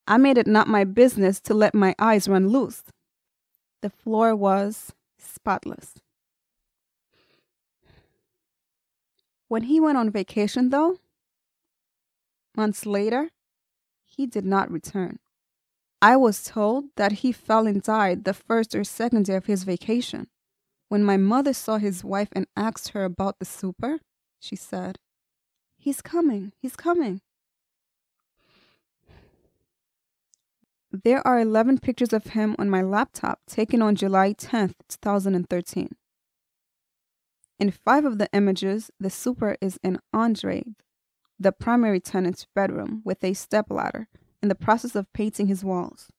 I 0.08 0.18
made 0.18 0.38
it 0.38 0.48
not 0.48 0.68
my 0.68 0.86
business 0.86 1.42
to 1.42 1.54
let 1.54 1.76
my 1.76 1.94
eyes 2.00 2.30
run 2.30 2.48
loose. 2.48 2.84
The 3.82 3.90
floor 3.90 4.36
was 4.36 4.94
spotless. 5.18 5.96
When 9.50 9.64
he 9.64 9.80
went 9.80 9.98
on 9.98 10.10
vacation, 10.10 10.70
though, 10.70 10.98
months 12.56 12.86
later, 12.86 13.30
he 14.06 14.26
did 14.26 14.46
not 14.46 14.72
return. 14.72 15.20
I 16.02 16.18
was 16.18 16.44
told 16.44 16.86
that 16.98 17.24
he 17.24 17.32
fell 17.32 17.66
and 17.66 17.82
died 17.82 18.26
the 18.26 18.34
first 18.34 18.76
or 18.76 18.84
second 18.84 19.26
day 19.26 19.36
of 19.36 19.46
his 19.46 19.64
vacation. 19.64 20.28
When 20.90 21.04
my 21.04 21.18
mother 21.18 21.54
saw 21.54 21.78
his 21.78 22.04
wife 22.04 22.30
and 22.34 22.46
asked 22.56 22.90
her 22.90 23.06
about 23.06 23.40
the 23.40 23.46
super, 23.46 24.00
she 24.40 24.56
said, 24.56 25.00
He's 25.78 26.02
coming, 26.02 26.52
he's 26.62 26.76
coming. 26.76 27.22
There 30.92 31.26
are 31.26 31.40
11 31.40 31.80
pictures 31.80 32.14
of 32.14 32.28
him 32.28 32.56
on 32.60 32.70
my 32.70 32.84
laptop 32.84 33.40
taken 33.48 33.82
on 33.82 33.96
July 33.96 34.34
10th, 34.34 34.76
2013. 34.90 35.96
In 37.60 37.72
five 37.72 38.06
of 38.06 38.20
the 38.20 38.30
images, 38.32 38.92
the 39.00 39.10
super 39.10 39.56
is 39.60 39.80
in 39.84 40.00
Andre, 40.14 40.64
the 41.40 41.52
primary 41.52 42.00
tenant's 42.00 42.46
bedroom, 42.56 43.02
with 43.04 43.24
a 43.24 43.34
stepladder, 43.34 44.08
in 44.42 44.50
the 44.50 44.56
process 44.56 44.96
of 44.96 45.12
painting 45.14 45.48
his 45.48 45.64
walls. 45.64 46.10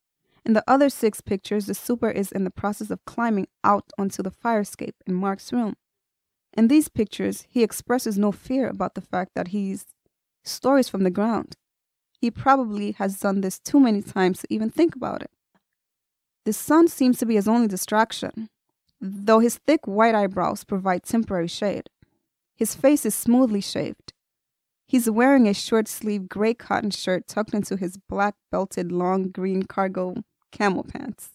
In 0.44 0.52
the 0.52 0.64
other 0.66 0.90
six 0.90 1.20
pictures, 1.20 1.66
the 1.66 1.74
super 1.74 2.10
is 2.10 2.30
in 2.30 2.44
the 2.44 2.50
process 2.50 2.90
of 2.90 3.04
climbing 3.04 3.48
out 3.62 3.90
onto 3.98 4.22
the 4.22 4.30
fire 4.30 4.60
escape 4.60 4.96
in 5.06 5.14
Mark's 5.14 5.52
room. 5.52 5.76
In 6.56 6.68
these 6.68 6.88
pictures, 6.88 7.46
he 7.48 7.62
expresses 7.62 8.18
no 8.18 8.30
fear 8.32 8.68
about 8.68 8.94
the 8.94 9.00
fact 9.00 9.32
that 9.34 9.48
he's 9.48 9.86
stories 10.44 10.88
from 10.88 11.02
the 11.02 11.10
ground. 11.10 11.56
He 12.18 12.30
probably 12.30 12.92
has 12.92 13.20
done 13.20 13.40
this 13.42 13.58
too 13.58 13.78
many 13.78 14.00
times 14.00 14.40
to 14.40 14.46
even 14.50 14.70
think 14.70 14.96
about 14.96 15.22
it. 15.22 15.30
The 16.44 16.52
sun 16.54 16.88
seems 16.88 17.18
to 17.18 17.26
be 17.26 17.34
his 17.34 17.48
only 17.48 17.68
distraction, 17.68 18.48
though 19.00 19.40
his 19.40 19.58
thick 19.66 19.86
white 19.86 20.14
eyebrows 20.14 20.64
provide 20.64 21.02
temporary 21.02 21.48
shade. 21.48 21.90
His 22.54 22.74
face 22.74 23.04
is 23.04 23.14
smoothly 23.14 23.60
shaved. 23.60 24.13
He's 24.86 25.10
wearing 25.10 25.48
a 25.48 25.54
short 25.54 25.88
sleeved 25.88 26.28
gray 26.28 26.54
cotton 26.54 26.90
shirt 26.90 27.26
tucked 27.26 27.54
into 27.54 27.76
his 27.76 27.96
black 27.96 28.34
belted 28.50 28.92
long 28.92 29.30
green 29.30 29.62
cargo 29.62 30.16
camel 30.52 30.84
pants. 30.84 31.30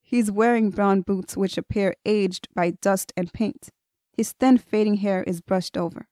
He's 0.00 0.30
wearing 0.30 0.70
brown 0.70 1.02
boots 1.02 1.36
which 1.36 1.58
appear 1.58 1.94
aged 2.04 2.48
by 2.54 2.70
dust 2.70 3.12
and 3.16 3.32
paint. 3.32 3.68
His 4.16 4.32
thin 4.32 4.58
fading 4.58 4.96
hair 4.96 5.22
is 5.22 5.40
brushed 5.40 5.76
over. 5.76 6.06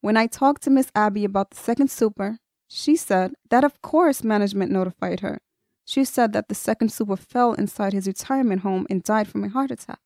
When 0.00 0.16
I 0.16 0.26
talked 0.26 0.62
to 0.62 0.70
Miss 0.70 0.90
Abby 0.94 1.24
about 1.24 1.50
the 1.50 1.56
second 1.56 1.90
super, 1.90 2.38
she 2.68 2.96
said 2.96 3.34
that 3.50 3.64
of 3.64 3.82
course 3.82 4.22
management 4.22 4.70
notified 4.70 5.20
her. 5.20 5.40
She 5.84 6.04
said 6.04 6.32
that 6.32 6.48
the 6.48 6.54
second 6.54 6.92
super 6.92 7.16
fell 7.16 7.52
inside 7.54 7.92
his 7.92 8.06
retirement 8.06 8.62
home 8.62 8.86
and 8.90 9.02
died 9.02 9.28
from 9.28 9.44
a 9.44 9.48
heart 9.48 9.70
attack. 9.70 10.00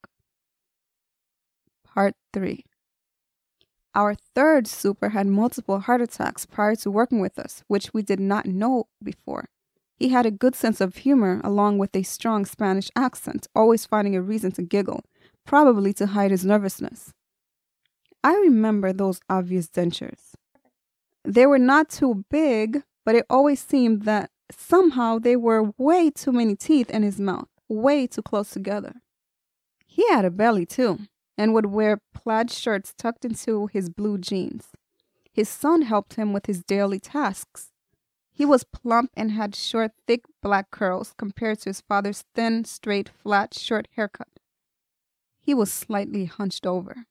Part 1.84 2.14
3 2.32 2.64
Our 3.94 4.14
third 4.14 4.68
super 4.68 5.08
had 5.10 5.26
multiple 5.26 5.80
heart 5.80 6.00
attacks 6.00 6.46
prior 6.46 6.76
to 6.76 6.90
working 6.90 7.20
with 7.20 7.38
us, 7.38 7.64
which 7.66 7.92
we 7.92 8.02
did 8.02 8.20
not 8.20 8.46
know 8.46 8.86
before. 9.02 9.48
He 9.96 10.10
had 10.10 10.26
a 10.26 10.30
good 10.30 10.54
sense 10.54 10.80
of 10.80 10.96
humor 10.96 11.40
along 11.44 11.78
with 11.78 11.94
a 11.94 12.02
strong 12.02 12.46
Spanish 12.46 12.90
accent, 12.96 13.48
always 13.54 13.86
finding 13.86 14.16
a 14.16 14.22
reason 14.22 14.52
to 14.52 14.62
giggle, 14.62 15.04
probably 15.44 15.92
to 15.94 16.06
hide 16.06 16.30
his 16.30 16.44
nervousness. 16.44 17.12
I 18.22 18.34
remember 18.34 18.92
those 18.92 19.20
obvious 19.28 19.68
dentures. 19.68 20.34
They 21.24 21.46
were 21.46 21.58
not 21.58 21.90
too 21.90 22.24
big, 22.30 22.82
but 23.04 23.14
it 23.14 23.26
always 23.28 23.60
seemed 23.60 24.02
that 24.02 24.30
somehow 24.50 25.18
they 25.18 25.36
were 25.36 25.72
way 25.76 26.10
too 26.10 26.32
many 26.32 26.54
teeth 26.54 26.90
in 26.90 27.02
his 27.02 27.20
mouth, 27.20 27.48
way 27.68 28.06
too 28.06 28.22
close 28.22 28.50
together. 28.50 29.02
He 29.86 30.08
had 30.08 30.24
a 30.24 30.30
belly 30.30 30.64
too, 30.64 31.00
and 31.40 31.54
would 31.54 31.64
wear 31.64 32.02
plaid 32.12 32.50
shirts 32.50 32.92
tucked 32.92 33.24
into 33.24 33.66
his 33.68 33.88
blue 33.88 34.18
jeans. 34.18 34.68
His 35.32 35.48
son 35.48 35.80
helped 35.80 36.16
him 36.16 36.34
with 36.34 36.44
his 36.44 36.62
daily 36.62 37.00
tasks. 37.00 37.70
He 38.30 38.44
was 38.44 38.62
plump 38.62 39.10
and 39.16 39.30
had 39.30 39.54
short, 39.54 39.92
thick 40.06 40.20
black 40.42 40.70
curls 40.70 41.14
compared 41.16 41.60
to 41.60 41.70
his 41.70 41.80
father's 41.80 42.24
thin, 42.34 42.66
straight, 42.66 43.08
flat, 43.08 43.54
short 43.54 43.88
haircut. 43.96 44.28
He 45.40 45.54
was 45.54 45.72
slightly 45.72 46.26
hunched 46.26 46.66
over. 46.66 47.06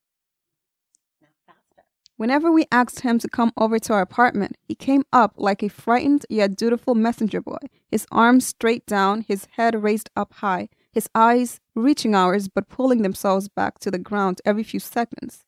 Whenever 2.15 2.51
we 2.51 2.67
asked 2.71 2.99
him 2.99 3.17
to 3.17 3.27
come 3.27 3.51
over 3.57 3.79
to 3.79 3.93
our 3.93 4.01
apartment, 4.01 4.57
he 4.67 4.75
came 4.75 5.05
up 5.11 5.33
like 5.37 5.63
a 5.63 5.69
frightened 5.69 6.27
yet 6.29 6.55
dutiful 6.55 6.93
messenger 6.93 7.41
boy, 7.41 7.65
his 7.89 8.05
arms 8.11 8.45
straight 8.45 8.85
down, 8.85 9.21
his 9.21 9.47
head 9.53 9.81
raised 9.81 10.11
up 10.15 10.33
high, 10.35 10.69
his 10.99 11.09
eyes 11.15 11.61
reaching 11.75 12.13
ours 12.13 12.49
but 12.49 12.67
pulling 12.67 13.03
themselves 13.03 13.47
back 13.47 13.79
to 13.79 13.89
the 13.89 13.97
ground 13.97 14.41
every 14.43 14.63
few 14.63 14.81
seconds. 14.81 15.45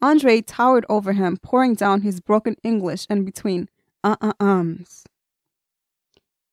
Andre 0.00 0.40
towered 0.40 0.86
over 0.88 1.12
him, 1.12 1.38
pouring 1.38 1.74
down 1.74 2.02
his 2.02 2.20
broken 2.20 2.54
English 2.62 3.04
and 3.10 3.26
between 3.26 3.68
uh 4.04 4.14
uh 4.20 4.32
ums. 4.38 5.04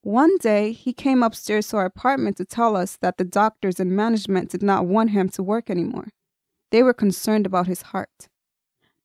One 0.02 0.36
day, 0.38 0.72
he 0.72 0.94
came 0.94 1.22
upstairs 1.22 1.68
to 1.68 1.78
our 1.78 1.86
apartment 1.86 2.38
to 2.38 2.46
tell 2.46 2.76
us 2.76 2.98
that 3.02 3.18
the 3.18 3.24
doctors 3.24 3.80
and 3.80 3.92
management 3.92 4.50
did 4.50 4.64
not 4.64 4.88
want 4.88 5.12
him 5.12 5.30
to 5.30 5.44
work 5.44 5.70
anymore. 5.70 6.08
They 6.72 6.82
were 6.82 7.02
concerned 7.06 7.46
about 7.46 7.68
his 7.68 7.84
heart. 7.92 8.30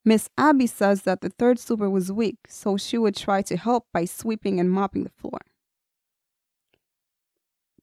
Miss 0.07 0.31
Abby 0.39 0.67
says 0.67 1.03
that 1.03 1.21
the 1.21 1.29
third 1.29 1.59
super 1.59 1.91
was 1.91 2.11
weak, 2.11 2.39
so 2.49 2.79
she 2.79 2.97
would 2.97 3.15
try 3.15 3.43
to 3.43 3.59
help 3.59 3.85
by 3.93 4.07
sweeping 4.07 4.59
and 4.59 4.71
mopping 4.71 5.05
the 5.05 5.19
floor. 5.21 5.41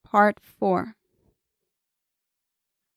Part 0.02 0.40
4 0.40 0.95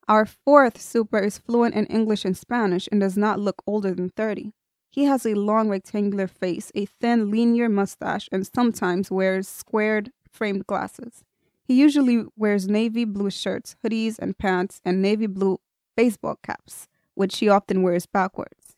Our 0.09 0.25
fourth 0.25 0.81
super 0.81 1.19
is 1.19 1.37
fluent 1.37 1.75
in 1.75 1.85
English 1.85 2.25
and 2.25 2.35
Spanish 2.35 2.89
and 2.91 2.99
does 2.99 3.15
not 3.15 3.39
look 3.39 3.61
older 3.67 3.93
than 3.93 4.09
30. 4.09 4.53
He 4.89 5.03
has 5.03 5.23
a 5.23 5.35
long 5.35 5.69
rectangular 5.69 6.25
face, 6.25 6.71
a 6.73 6.85
thin 6.85 7.29
linear 7.29 7.69
mustache, 7.69 8.27
and 8.31 8.47
sometimes 8.47 9.11
wears 9.11 9.47
squared 9.47 10.11
framed 10.27 10.65
glasses. 10.65 11.23
He 11.63 11.75
usually 11.75 12.25
wears 12.35 12.67
navy 12.67 13.05
blue 13.05 13.29
shirts, 13.29 13.75
hoodies, 13.85 14.17
and 14.17 14.35
pants, 14.35 14.81
and 14.83 14.99
navy 14.99 15.27
blue 15.27 15.59
baseball 15.95 16.39
caps, 16.41 16.87
which 17.13 17.37
he 17.37 17.47
often 17.47 17.83
wears 17.83 18.07
backwards. 18.07 18.77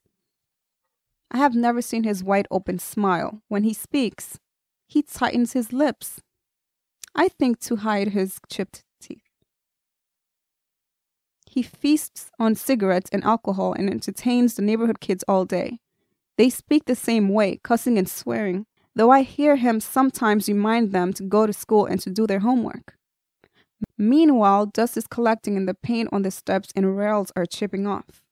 I 1.31 1.37
have 1.37 1.55
never 1.55 1.81
seen 1.81 2.03
his 2.03 2.25
wide 2.25 2.47
open 2.51 2.77
smile. 2.77 3.41
When 3.47 3.63
he 3.63 3.73
speaks, 3.73 4.37
he 4.85 5.01
tightens 5.01 5.53
his 5.53 5.71
lips. 5.71 6.21
I 7.15 7.29
think 7.29 7.61
to 7.61 7.77
hide 7.77 8.09
his 8.09 8.41
chipped. 8.49 8.83
He 11.51 11.63
feasts 11.63 12.31
on 12.39 12.55
cigarettes 12.55 13.09
and 13.11 13.25
alcohol 13.25 13.73
and 13.73 13.89
entertains 13.89 14.53
the 14.53 14.61
neighborhood 14.61 15.01
kids 15.01 15.25
all 15.27 15.43
day. 15.43 15.79
They 16.37 16.49
speak 16.49 16.85
the 16.85 16.95
same 16.95 17.27
way, 17.27 17.59
cussing 17.61 17.97
and 17.97 18.07
swearing, 18.07 18.67
though 18.95 19.11
I 19.11 19.23
hear 19.23 19.57
him 19.57 19.81
sometimes 19.81 20.47
remind 20.47 20.93
them 20.93 21.11
to 21.11 21.23
go 21.23 21.45
to 21.45 21.51
school 21.51 21.85
and 21.85 21.99
to 21.99 22.09
do 22.09 22.25
their 22.25 22.39
homework. 22.39 22.95
Meanwhile, 23.97 24.67
dust 24.67 24.95
is 24.95 25.07
collecting 25.07 25.57
and 25.57 25.67
the 25.67 25.73
paint 25.73 26.07
on 26.13 26.21
the 26.21 26.31
steps 26.31 26.69
and 26.73 26.97
rails 26.97 27.33
are 27.35 27.45
chipping 27.45 27.85
off. 27.85 28.23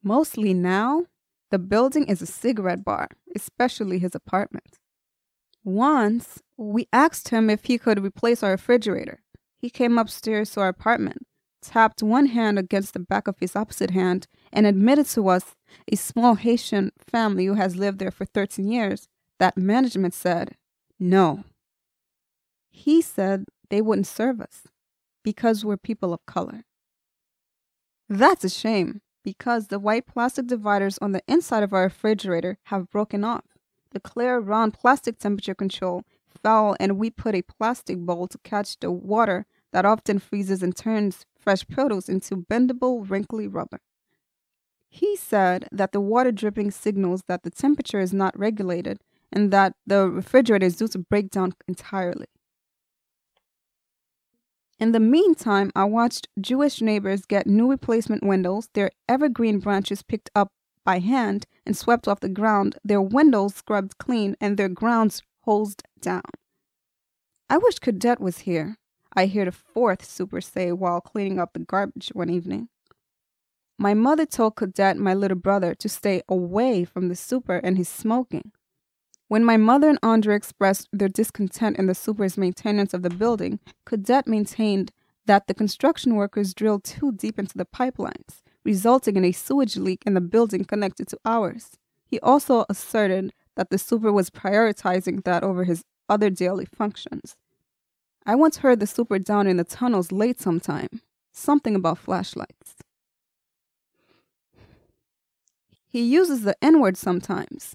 Mostly 0.00 0.54
now, 0.54 1.06
the 1.50 1.58
building 1.58 2.06
is 2.06 2.22
a 2.22 2.26
cigarette 2.26 2.84
bar, 2.84 3.08
especially 3.34 3.98
his 3.98 4.14
apartment. 4.14 4.78
Once, 5.64 6.40
we 6.56 6.86
asked 6.92 7.30
him 7.30 7.50
if 7.50 7.64
he 7.64 7.78
could 7.78 8.04
replace 8.04 8.44
our 8.44 8.52
refrigerator. 8.52 9.24
He 9.58 9.70
came 9.70 9.98
upstairs 9.98 10.52
to 10.52 10.60
our 10.60 10.68
apartment, 10.68 11.26
tapped 11.62 12.02
one 12.02 12.26
hand 12.26 12.58
against 12.58 12.92
the 12.92 13.00
back 13.00 13.28
of 13.28 13.38
his 13.38 13.56
opposite 13.56 13.90
hand, 13.90 14.26
and 14.52 14.66
admitted 14.66 15.06
to 15.06 15.28
us, 15.28 15.54
a 15.90 15.96
small 15.96 16.34
Haitian 16.34 16.92
family 16.98 17.46
who 17.46 17.54
has 17.54 17.76
lived 17.76 17.98
there 17.98 18.10
for 18.10 18.24
13 18.24 18.68
years, 18.68 19.08
that 19.38 19.56
management 19.56 20.14
said 20.14 20.56
no. 20.98 21.44
He 22.70 23.00
said 23.02 23.44
they 23.70 23.80
wouldn't 23.80 24.06
serve 24.06 24.40
us 24.40 24.68
because 25.22 25.64
we're 25.64 25.76
people 25.76 26.12
of 26.12 26.24
color. 26.26 26.64
That's 28.08 28.44
a 28.44 28.48
shame 28.48 29.00
because 29.22 29.66
the 29.66 29.78
white 29.78 30.06
plastic 30.06 30.46
dividers 30.46 30.98
on 31.02 31.12
the 31.12 31.22
inside 31.28 31.62
of 31.62 31.72
our 31.72 31.82
refrigerator 31.82 32.58
have 32.64 32.90
broken 32.90 33.24
off. 33.24 33.44
The 33.90 34.00
clear, 34.00 34.38
round 34.38 34.74
plastic 34.74 35.18
temperature 35.18 35.54
control 35.54 36.04
fell, 36.42 36.76
and 36.80 36.98
we 36.98 37.10
put 37.10 37.34
a 37.34 37.42
plastic 37.42 37.98
bowl 37.98 38.26
to 38.28 38.38
catch 38.38 38.78
the 38.78 38.90
water 38.90 39.46
that 39.72 39.84
often 39.84 40.18
freezes 40.18 40.62
and 40.62 40.74
turns 40.74 41.26
fresh 41.38 41.66
produce 41.66 42.08
into 42.08 42.36
bendable, 42.36 43.08
wrinkly 43.08 43.46
rubber. 43.46 43.80
He 44.88 45.16
said 45.16 45.68
that 45.70 45.92
the 45.92 46.00
water 46.00 46.32
dripping 46.32 46.70
signals 46.70 47.22
that 47.28 47.42
the 47.42 47.50
temperature 47.50 48.00
is 48.00 48.12
not 48.12 48.38
regulated 48.38 49.00
and 49.30 49.52
that 49.52 49.74
the 49.86 50.08
refrigerator 50.08 50.66
is 50.66 50.76
due 50.76 50.88
to 50.88 50.98
break 50.98 51.30
down 51.30 51.52
entirely. 51.66 52.26
In 54.78 54.92
the 54.92 55.00
meantime, 55.00 55.72
I 55.74 55.84
watched 55.84 56.28
Jewish 56.40 56.80
neighbors 56.80 57.26
get 57.26 57.46
new 57.46 57.68
replacement 57.68 58.22
windows, 58.22 58.68
their 58.74 58.90
evergreen 59.08 59.58
branches 59.58 60.02
picked 60.02 60.30
up 60.34 60.52
by 60.84 61.00
hand 61.00 61.46
and 61.66 61.76
swept 61.76 62.06
off 62.06 62.20
the 62.20 62.28
ground, 62.28 62.78
their 62.84 63.02
windows 63.02 63.56
scrubbed 63.56 63.98
clean, 63.98 64.36
and 64.40 64.56
their 64.56 64.68
grounds 64.68 65.20
hosed 65.42 65.82
down. 66.00 66.22
I 67.50 67.58
wish 67.58 67.78
Cadet 67.80 68.20
was 68.20 68.38
here, 68.38 68.76
I 69.18 69.26
hear 69.26 69.46
the 69.46 69.50
fourth 69.50 70.04
super 70.04 70.40
say 70.40 70.70
while 70.70 71.00
cleaning 71.00 71.40
up 71.40 71.52
the 71.52 71.58
garbage 71.58 72.10
one 72.12 72.30
evening. 72.30 72.68
My 73.76 73.92
mother 73.92 74.24
told 74.24 74.54
Cadet, 74.54 74.96
my 74.96 75.12
little 75.12 75.36
brother, 75.36 75.74
to 75.74 75.88
stay 75.88 76.22
away 76.28 76.84
from 76.84 77.08
the 77.08 77.16
super 77.16 77.56
and 77.56 77.76
his 77.76 77.88
smoking. 77.88 78.52
When 79.26 79.44
my 79.44 79.56
mother 79.56 79.88
and 79.88 79.98
Andre 80.04 80.36
expressed 80.36 80.88
their 80.92 81.08
discontent 81.08 81.78
in 81.78 81.86
the 81.86 81.96
super's 81.96 82.38
maintenance 82.38 82.94
of 82.94 83.02
the 83.02 83.10
building, 83.10 83.58
Cadet 83.84 84.28
maintained 84.28 84.92
that 85.26 85.48
the 85.48 85.54
construction 85.54 86.14
workers 86.14 86.54
drilled 86.54 86.84
too 86.84 87.10
deep 87.10 87.40
into 87.40 87.58
the 87.58 87.66
pipelines, 87.66 88.42
resulting 88.64 89.16
in 89.16 89.24
a 89.24 89.32
sewage 89.32 89.76
leak 89.76 90.04
in 90.06 90.14
the 90.14 90.20
building 90.20 90.64
connected 90.64 91.08
to 91.08 91.18
ours. 91.24 91.70
He 92.06 92.20
also 92.20 92.66
asserted 92.68 93.32
that 93.56 93.70
the 93.70 93.78
super 93.78 94.12
was 94.12 94.30
prioritizing 94.30 95.24
that 95.24 95.42
over 95.42 95.64
his 95.64 95.82
other 96.08 96.30
daily 96.30 96.66
functions. 96.66 97.34
I 98.28 98.34
once 98.34 98.58
heard 98.58 98.78
the 98.78 98.86
super 98.86 99.18
down 99.18 99.46
in 99.46 99.56
the 99.56 99.64
tunnels 99.64 100.12
late 100.12 100.38
sometime. 100.38 101.00
Something 101.32 101.74
about 101.74 101.96
flashlights. 101.96 102.74
He 105.86 106.02
uses 106.02 106.42
the 106.42 106.54
N 106.60 106.78
word 106.82 106.98
sometimes. 106.98 107.74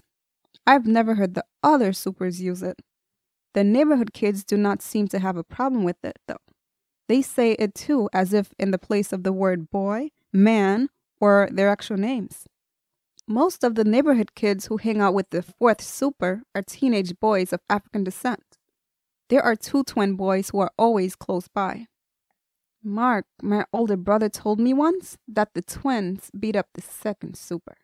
I've 0.64 0.86
never 0.86 1.16
heard 1.16 1.34
the 1.34 1.44
other 1.64 1.92
supers 1.92 2.40
use 2.40 2.62
it. 2.62 2.80
The 3.54 3.64
neighborhood 3.64 4.12
kids 4.12 4.44
do 4.44 4.56
not 4.56 4.80
seem 4.80 5.08
to 5.08 5.18
have 5.18 5.36
a 5.36 5.42
problem 5.42 5.82
with 5.82 6.04
it, 6.04 6.20
though. 6.28 6.44
They 7.08 7.20
say 7.20 7.52
it 7.58 7.74
too, 7.74 8.08
as 8.12 8.32
if 8.32 8.54
in 8.56 8.70
the 8.70 8.78
place 8.78 9.12
of 9.12 9.24
the 9.24 9.32
word 9.32 9.70
boy, 9.70 10.10
man, 10.32 10.88
or 11.20 11.48
their 11.50 11.68
actual 11.68 11.96
names. 11.96 12.46
Most 13.26 13.64
of 13.64 13.74
the 13.74 13.82
neighborhood 13.82 14.36
kids 14.36 14.66
who 14.66 14.76
hang 14.76 15.00
out 15.00 15.14
with 15.14 15.30
the 15.30 15.42
fourth 15.42 15.82
super 15.82 16.42
are 16.54 16.62
teenage 16.62 17.18
boys 17.18 17.52
of 17.52 17.58
African 17.68 18.04
descent. 18.04 18.56
There 19.28 19.42
are 19.42 19.56
two 19.56 19.84
twin 19.84 20.16
boys 20.16 20.50
who 20.50 20.58
are 20.60 20.72
always 20.78 21.16
close 21.16 21.48
by. 21.48 21.86
Mark, 22.82 23.24
my 23.42 23.64
older 23.72 23.96
brother, 23.96 24.28
told 24.28 24.60
me 24.60 24.74
once 24.74 25.16
that 25.26 25.54
the 25.54 25.62
twins 25.62 26.30
beat 26.38 26.54
up 26.54 26.68
the 26.74 26.82
second 26.82 27.36
super. 27.36 27.78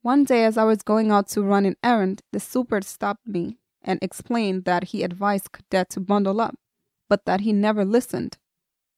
One 0.00 0.24
day, 0.24 0.44
as 0.44 0.56
I 0.56 0.64
was 0.64 0.82
going 0.82 1.10
out 1.12 1.28
to 1.28 1.42
run 1.42 1.66
an 1.66 1.76
errand, 1.84 2.22
the 2.32 2.40
super 2.40 2.80
stopped 2.80 3.26
me 3.26 3.58
and 3.82 3.98
explained 4.02 4.64
that 4.64 4.84
he 4.84 5.02
advised 5.02 5.52
Cadet 5.52 5.90
to 5.90 6.00
bundle 6.00 6.40
up, 6.40 6.56
but 7.08 7.26
that 7.26 7.42
he 7.42 7.52
never 7.52 7.84
listened. 7.84 8.38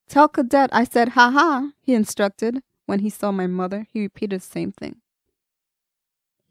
Tell 0.09 0.29
Cadet 0.29 0.70
I 0.72 0.85
said 0.85 1.11
ha 1.11 1.31
ha, 1.31 1.72
he 1.81 1.95
instructed. 1.95 2.62
When 2.87 3.01
he 3.01 3.11
saw 3.11 3.33
my 3.33 3.47
mother, 3.47 3.87
he 3.91 4.01
repeated 4.01 4.41
the 4.41 4.45
same 4.45 4.70
thing. 4.70 5.01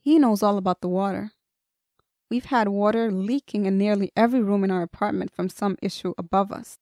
He 0.02 0.20
knows 0.20 0.44
all 0.44 0.58
about 0.58 0.82
the 0.82 0.88
water. 0.88 1.32
We've 2.34 2.46
had 2.46 2.70
water 2.70 3.12
leaking 3.12 3.68
in 3.68 3.78
nearly 3.78 4.12
every 4.18 4.42
room 4.42 4.64
in 4.64 4.72
our 4.72 4.82
apartment 4.82 5.32
from 5.36 5.50
some 5.50 5.78
issue 5.84 6.16
above 6.18 6.52
us. 6.52 6.80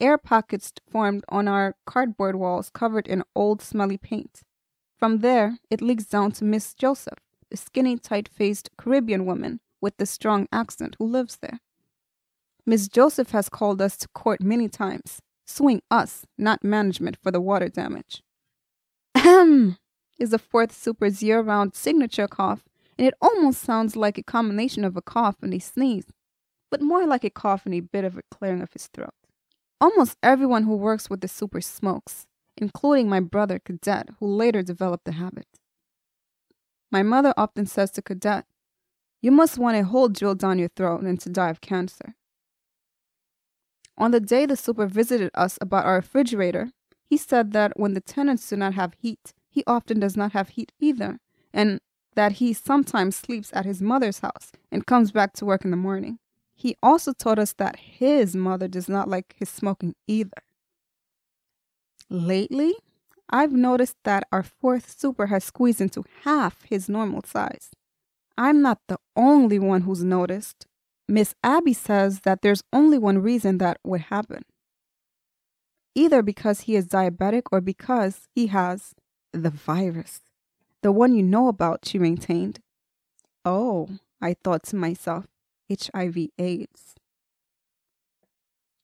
Air 0.00 0.18
pockets 0.18 0.72
formed 0.90 1.22
on 1.28 1.46
our 1.46 1.76
cardboard 1.86 2.34
walls 2.34 2.68
covered 2.68 3.06
in 3.06 3.22
old 3.32 3.62
smelly 3.62 3.96
paint. 3.96 4.40
From 4.98 5.18
there, 5.18 5.58
it 5.70 5.80
leaks 5.80 6.06
down 6.06 6.32
to 6.32 6.44
Miss 6.44 6.74
Joseph, 6.74 7.20
the 7.48 7.56
skinny, 7.56 7.96
tight 7.96 8.28
faced 8.28 8.70
Caribbean 8.76 9.24
woman 9.24 9.60
with 9.80 9.98
the 9.98 10.04
strong 10.04 10.48
accent 10.50 10.96
who 10.98 11.06
lives 11.06 11.36
there. 11.36 11.60
Miss 12.66 12.88
Joseph 12.88 13.30
has 13.30 13.48
called 13.48 13.80
us 13.80 13.96
to 13.98 14.08
court 14.08 14.42
many 14.42 14.68
times, 14.68 15.20
suing 15.46 15.80
us, 15.92 16.26
not 16.36 16.64
management, 16.64 17.16
for 17.22 17.30
the 17.30 17.40
water 17.40 17.68
damage. 17.68 18.24
Ahem, 19.14 19.78
is 20.18 20.30
the 20.30 20.40
fourth 20.40 20.72
super's 20.72 21.22
year 21.22 21.40
round 21.40 21.76
signature 21.76 22.26
cough, 22.26 22.64
and 22.98 23.06
it 23.06 23.14
almost 23.22 23.62
sounds 23.62 23.94
like 23.94 24.18
a 24.18 24.22
combination 24.22 24.84
of 24.84 24.96
a 24.96 25.02
cough 25.02 25.36
and 25.40 25.54
a 25.54 25.60
sneeze, 25.60 26.06
but 26.70 26.82
more 26.82 27.06
like 27.06 27.24
a 27.24 27.30
cough 27.30 27.64
and 27.64 27.74
a 27.74 27.80
bit 27.80 28.04
of 28.04 28.18
a 28.18 28.22
clearing 28.30 28.60
of 28.60 28.72
his 28.72 28.88
throat. 28.88 29.14
Almost 29.80 30.18
everyone 30.22 30.64
who 30.64 30.74
works 30.74 31.08
with 31.08 31.20
the 31.20 31.28
super 31.28 31.60
smokes, 31.60 32.26
including 32.56 33.08
my 33.08 33.20
brother 33.20 33.60
Cadet, 33.60 34.08
who 34.18 34.26
later 34.26 34.62
developed 34.62 35.04
the 35.04 35.12
habit. 35.12 35.46
My 36.90 37.04
mother 37.04 37.32
often 37.36 37.66
says 37.66 37.92
to 37.92 38.02
Cadet, 38.02 38.44
You 39.20 39.30
must 39.30 39.58
want 39.58 39.76
a 39.76 39.84
hole 39.84 40.08
drilled 40.08 40.40
down 40.40 40.58
your 40.58 40.68
throat 40.68 41.02
and 41.02 41.20
to 41.20 41.28
die 41.28 41.50
of 41.50 41.60
cancer. 41.60 42.16
On 43.96 44.10
the 44.10 44.20
day 44.20 44.46
the 44.46 44.56
super 44.56 44.86
visited 44.86 45.30
us 45.34 45.58
about 45.60 45.84
our 45.84 45.96
refrigerator, 45.96 46.72
he 47.08 47.16
said 47.16 47.52
that 47.52 47.78
when 47.78 47.94
the 47.94 48.00
tenants 48.00 48.48
do 48.48 48.56
not 48.56 48.74
have 48.74 48.94
heat, 49.00 49.32
he 49.48 49.62
often 49.66 50.00
does 50.00 50.16
not 50.16 50.32
have 50.32 50.50
heat 50.50 50.72
either, 50.80 51.18
and 51.52 51.80
that 52.18 52.32
he 52.32 52.52
sometimes 52.52 53.14
sleeps 53.14 53.48
at 53.52 53.64
his 53.64 53.80
mother's 53.80 54.18
house 54.18 54.50
and 54.72 54.84
comes 54.84 55.12
back 55.12 55.32
to 55.34 55.44
work 55.44 55.64
in 55.64 55.70
the 55.70 55.76
morning. 55.76 56.18
He 56.56 56.74
also 56.82 57.12
told 57.12 57.38
us 57.38 57.52
that 57.58 57.76
his 57.76 58.34
mother 58.34 58.66
does 58.66 58.88
not 58.88 59.08
like 59.08 59.36
his 59.38 59.48
smoking 59.48 59.94
either. 60.08 60.42
Lately, 62.10 62.74
I've 63.30 63.52
noticed 63.52 63.94
that 64.02 64.24
our 64.32 64.42
fourth 64.42 64.98
super 64.98 65.26
has 65.26 65.44
squeezed 65.44 65.80
into 65.80 66.04
half 66.24 66.64
his 66.64 66.88
normal 66.88 67.22
size. 67.22 67.70
I'm 68.36 68.62
not 68.62 68.80
the 68.88 68.98
only 69.14 69.60
one 69.60 69.82
who's 69.82 70.02
noticed. 70.02 70.66
Miss 71.06 71.36
Abby 71.44 71.72
says 71.72 72.22
that 72.22 72.42
there's 72.42 72.64
only 72.72 72.98
one 72.98 73.22
reason 73.22 73.58
that 73.58 73.78
would 73.84 74.00
happen. 74.00 74.42
Either 75.94 76.22
because 76.22 76.62
he 76.62 76.74
is 76.74 76.88
diabetic 76.88 77.42
or 77.52 77.60
because 77.60 78.26
he 78.34 78.48
has 78.48 78.92
the 79.32 79.50
virus. 79.50 80.22
The 80.82 80.92
one 80.92 81.14
you 81.14 81.22
know 81.22 81.48
about, 81.48 81.84
she 81.84 81.98
maintained. 81.98 82.60
Oh, 83.44 83.88
I 84.20 84.34
thought 84.34 84.62
to 84.64 84.76
myself, 84.76 85.26
HIV 85.68 86.28
AIDS. 86.38 86.94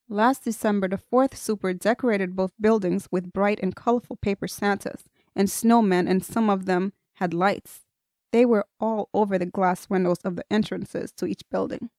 Last 0.08 0.44
December, 0.44 0.88
the 0.88 0.98
fourth 0.98 1.36
super 1.36 1.72
decorated 1.72 2.36
both 2.36 2.52
buildings 2.60 3.08
with 3.10 3.32
bright 3.32 3.58
and 3.62 3.74
colorful 3.74 4.16
paper 4.16 4.46
Santas 4.46 5.04
and 5.34 5.48
snowmen, 5.48 6.08
and 6.08 6.24
some 6.24 6.50
of 6.50 6.66
them 6.66 6.92
had 7.14 7.32
lights. 7.32 7.80
They 8.32 8.44
were 8.44 8.66
all 8.80 9.08
over 9.14 9.38
the 9.38 9.46
glass 9.46 9.88
windows 9.88 10.18
of 10.24 10.36
the 10.36 10.44
entrances 10.50 11.12
to 11.12 11.26
each 11.26 11.42
building. 11.50 11.90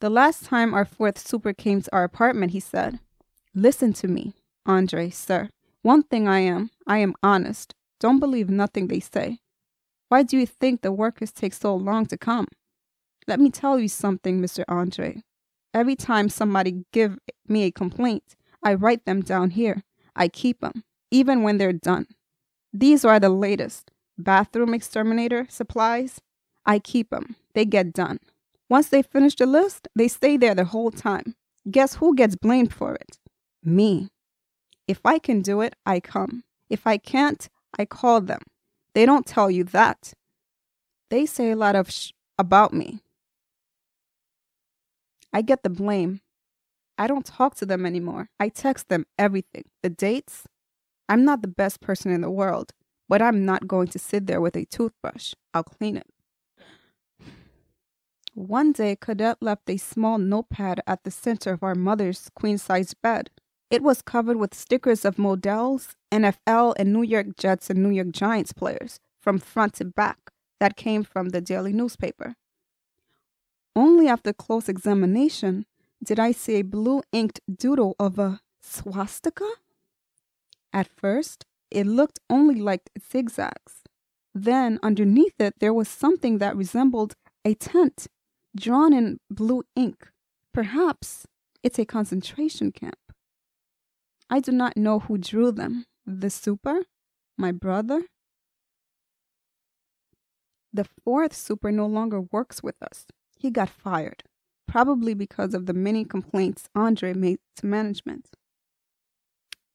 The 0.00 0.10
last 0.10 0.44
time 0.44 0.74
our 0.74 0.84
fourth 0.84 1.18
super 1.18 1.52
came 1.52 1.82
to 1.82 1.94
our 1.94 2.04
apartment, 2.04 2.52
he 2.52 2.60
said, 2.60 2.98
Listen 3.54 3.92
to 3.94 4.08
me, 4.08 4.32
Andre, 4.66 5.10
sir. 5.10 5.50
One 5.82 6.02
thing 6.02 6.26
I 6.26 6.40
am, 6.40 6.70
I 6.86 6.98
am 6.98 7.14
honest. 7.22 7.74
Don't 8.00 8.18
believe 8.18 8.48
nothing 8.50 8.88
they 8.88 9.00
say. 9.00 9.38
Why 10.12 10.22
do 10.22 10.36
you 10.36 10.44
think 10.44 10.82
the 10.82 10.92
workers 10.92 11.32
take 11.32 11.54
so 11.54 11.74
long 11.74 12.04
to 12.08 12.18
come? 12.18 12.46
Let 13.26 13.40
me 13.40 13.48
tell 13.48 13.78
you 13.78 13.88
something, 13.88 14.42
Mr. 14.42 14.62
Andre. 14.68 15.22
Every 15.72 15.96
time 15.96 16.28
somebody 16.28 16.84
give 16.92 17.18
me 17.48 17.62
a 17.62 17.70
complaint, 17.70 18.36
I 18.62 18.74
write 18.74 19.06
them 19.06 19.22
down 19.22 19.48
here. 19.48 19.84
I 20.14 20.28
keep 20.28 20.60
them, 20.60 20.84
even 21.10 21.42
when 21.42 21.56
they're 21.56 21.72
done. 21.72 22.08
These 22.74 23.06
are 23.06 23.18
the 23.18 23.30
latest. 23.30 23.90
Bathroom 24.18 24.74
exterminator 24.74 25.46
supplies. 25.48 26.20
I 26.66 26.78
keep 26.78 27.08
them. 27.08 27.34
They 27.54 27.64
get 27.64 27.94
done. 27.94 28.18
Once 28.68 28.90
they 28.90 29.00
finish 29.00 29.34
the 29.36 29.46
list, 29.46 29.88
they 29.96 30.08
stay 30.08 30.36
there 30.36 30.54
the 30.54 30.66
whole 30.66 30.90
time. 30.90 31.36
Guess 31.70 31.94
who 31.94 32.14
gets 32.14 32.36
blamed 32.36 32.74
for 32.74 32.96
it? 32.96 33.16
Me. 33.64 34.10
If 34.86 35.00
I 35.06 35.18
can 35.18 35.40
do 35.40 35.62
it, 35.62 35.74
I 35.86 36.00
come. 36.00 36.44
If 36.68 36.86
I 36.86 36.98
can't, 36.98 37.48
I 37.78 37.86
call 37.86 38.20
them. 38.20 38.42
They 38.94 39.06
don't 39.06 39.26
tell 39.26 39.50
you 39.50 39.64
that. 39.64 40.12
They 41.10 41.26
say 41.26 41.50
a 41.50 41.56
lot 41.56 41.76
of 41.76 41.90
sh- 41.90 42.12
about 42.38 42.72
me. 42.72 43.00
I 45.32 45.42
get 45.42 45.62
the 45.62 45.70
blame. 45.70 46.20
I 46.98 47.06
don't 47.06 47.24
talk 47.24 47.54
to 47.56 47.66
them 47.66 47.86
anymore. 47.86 48.28
I 48.38 48.48
text 48.48 48.88
them 48.88 49.06
everything. 49.18 49.64
The 49.82 49.90
dates? 49.90 50.44
I'm 51.08 51.24
not 51.24 51.42
the 51.42 51.48
best 51.48 51.80
person 51.80 52.12
in 52.12 52.20
the 52.20 52.30
world, 52.30 52.72
but 53.08 53.22
I'm 53.22 53.44
not 53.44 53.66
going 53.66 53.88
to 53.88 53.98
sit 53.98 54.26
there 54.26 54.40
with 54.40 54.56
a 54.56 54.64
toothbrush. 54.66 55.34
I'll 55.54 55.64
clean 55.64 55.96
it. 55.96 56.06
One 58.34 58.72
day, 58.72 58.96
Cadet 58.96 59.42
left 59.42 59.68
a 59.68 59.76
small 59.76 60.16
notepad 60.18 60.80
at 60.86 61.04
the 61.04 61.10
center 61.10 61.52
of 61.52 61.62
our 61.62 61.74
mother's 61.74 62.30
queen 62.34 62.56
size 62.56 62.94
bed. 62.94 63.30
It 63.72 63.82
was 63.82 64.02
covered 64.02 64.36
with 64.36 64.52
stickers 64.52 65.02
of 65.06 65.18
Models, 65.18 65.96
NFL, 66.12 66.74
and 66.76 66.92
New 66.92 67.00
York 67.00 67.38
Jets 67.38 67.70
and 67.70 67.82
New 67.82 67.88
York 67.88 68.10
Giants 68.10 68.52
players 68.52 69.00
from 69.18 69.38
front 69.38 69.72
to 69.76 69.86
back 69.86 70.30
that 70.60 70.76
came 70.76 71.04
from 71.04 71.30
the 71.30 71.40
daily 71.40 71.72
newspaper. 71.72 72.34
Only 73.74 74.08
after 74.08 74.34
close 74.34 74.68
examination 74.68 75.64
did 76.04 76.20
I 76.20 76.32
see 76.32 76.56
a 76.56 76.62
blue 76.62 77.00
inked 77.12 77.40
doodle 77.50 77.96
of 77.98 78.18
a 78.18 78.40
swastika. 78.60 79.48
At 80.74 80.86
first, 80.86 81.46
it 81.70 81.86
looked 81.86 82.18
only 82.28 82.56
like 82.56 82.90
zigzags. 83.10 83.84
Then, 84.34 84.80
underneath 84.82 85.40
it, 85.40 85.54
there 85.60 85.72
was 85.72 85.88
something 85.88 86.36
that 86.38 86.54
resembled 86.54 87.14
a 87.42 87.54
tent 87.54 88.08
drawn 88.54 88.92
in 88.92 89.18
blue 89.30 89.62
ink. 89.74 90.08
Perhaps 90.52 91.26
it's 91.62 91.78
a 91.78 91.86
concentration 91.86 92.70
camp. 92.70 92.98
I 94.32 94.40
do 94.40 94.50
not 94.50 94.78
know 94.78 94.98
who 94.98 95.18
drew 95.18 95.52
them. 95.52 95.84
The 96.06 96.30
super? 96.30 96.84
My 97.36 97.52
brother? 97.52 98.04
The 100.72 100.86
fourth 101.04 101.36
super 101.36 101.70
no 101.70 101.84
longer 101.84 102.22
works 102.22 102.62
with 102.62 102.82
us. 102.82 103.04
He 103.36 103.50
got 103.50 103.68
fired, 103.68 104.22
probably 104.66 105.12
because 105.12 105.52
of 105.52 105.66
the 105.66 105.74
many 105.74 106.06
complaints 106.06 106.70
Andre 106.74 107.12
made 107.12 107.40
to 107.56 107.66
management. 107.66 108.30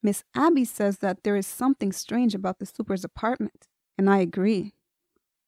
Miss 0.02 0.24
Abby 0.34 0.66
says 0.66 0.98
that 0.98 1.22
there 1.22 1.36
is 1.36 1.46
something 1.46 1.92
strange 1.92 2.34
about 2.34 2.58
the 2.58 2.66
super's 2.66 3.04
apartment, 3.04 3.68
and 3.96 4.10
I 4.10 4.18
agree. 4.22 4.74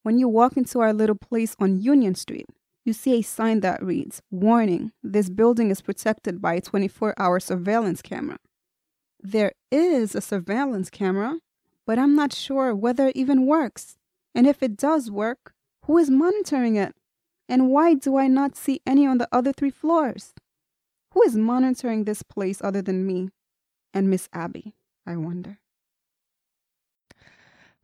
When 0.04 0.20
you 0.20 0.28
walk 0.28 0.56
into 0.56 0.78
our 0.78 0.92
little 0.92 1.16
place 1.16 1.56
on 1.58 1.80
Union 1.80 2.14
Street, 2.14 2.46
you 2.84 2.92
see 2.92 3.18
a 3.18 3.22
sign 3.22 3.58
that 3.62 3.82
reads, 3.82 4.22
Warning, 4.30 4.92
this 5.02 5.30
building 5.30 5.72
is 5.72 5.80
protected 5.80 6.40
by 6.40 6.54
a 6.54 6.60
24 6.60 7.14
hour 7.18 7.40
surveillance 7.40 8.02
camera. 8.02 8.38
There 9.22 9.52
is 9.70 10.14
a 10.14 10.20
surveillance 10.20 10.90
camera, 10.90 11.38
but 11.86 11.98
I'm 11.98 12.14
not 12.14 12.32
sure 12.32 12.74
whether 12.74 13.08
it 13.08 13.16
even 13.16 13.46
works. 13.46 13.96
And 14.34 14.46
if 14.46 14.62
it 14.62 14.76
does 14.76 15.10
work, 15.10 15.52
who 15.84 15.98
is 15.98 16.10
monitoring 16.10 16.76
it? 16.76 16.94
And 17.48 17.68
why 17.70 17.94
do 17.94 18.16
I 18.16 18.28
not 18.28 18.56
see 18.56 18.80
any 18.86 19.06
on 19.06 19.18
the 19.18 19.28
other 19.32 19.52
three 19.52 19.70
floors? 19.70 20.32
Who 21.14 21.22
is 21.24 21.36
monitoring 21.36 22.04
this 22.04 22.22
place 22.22 22.60
other 22.62 22.80
than 22.82 23.06
me 23.06 23.30
and 23.92 24.08
Miss 24.08 24.28
Abby, 24.32 24.74
I 25.04 25.16
wonder? 25.16 25.58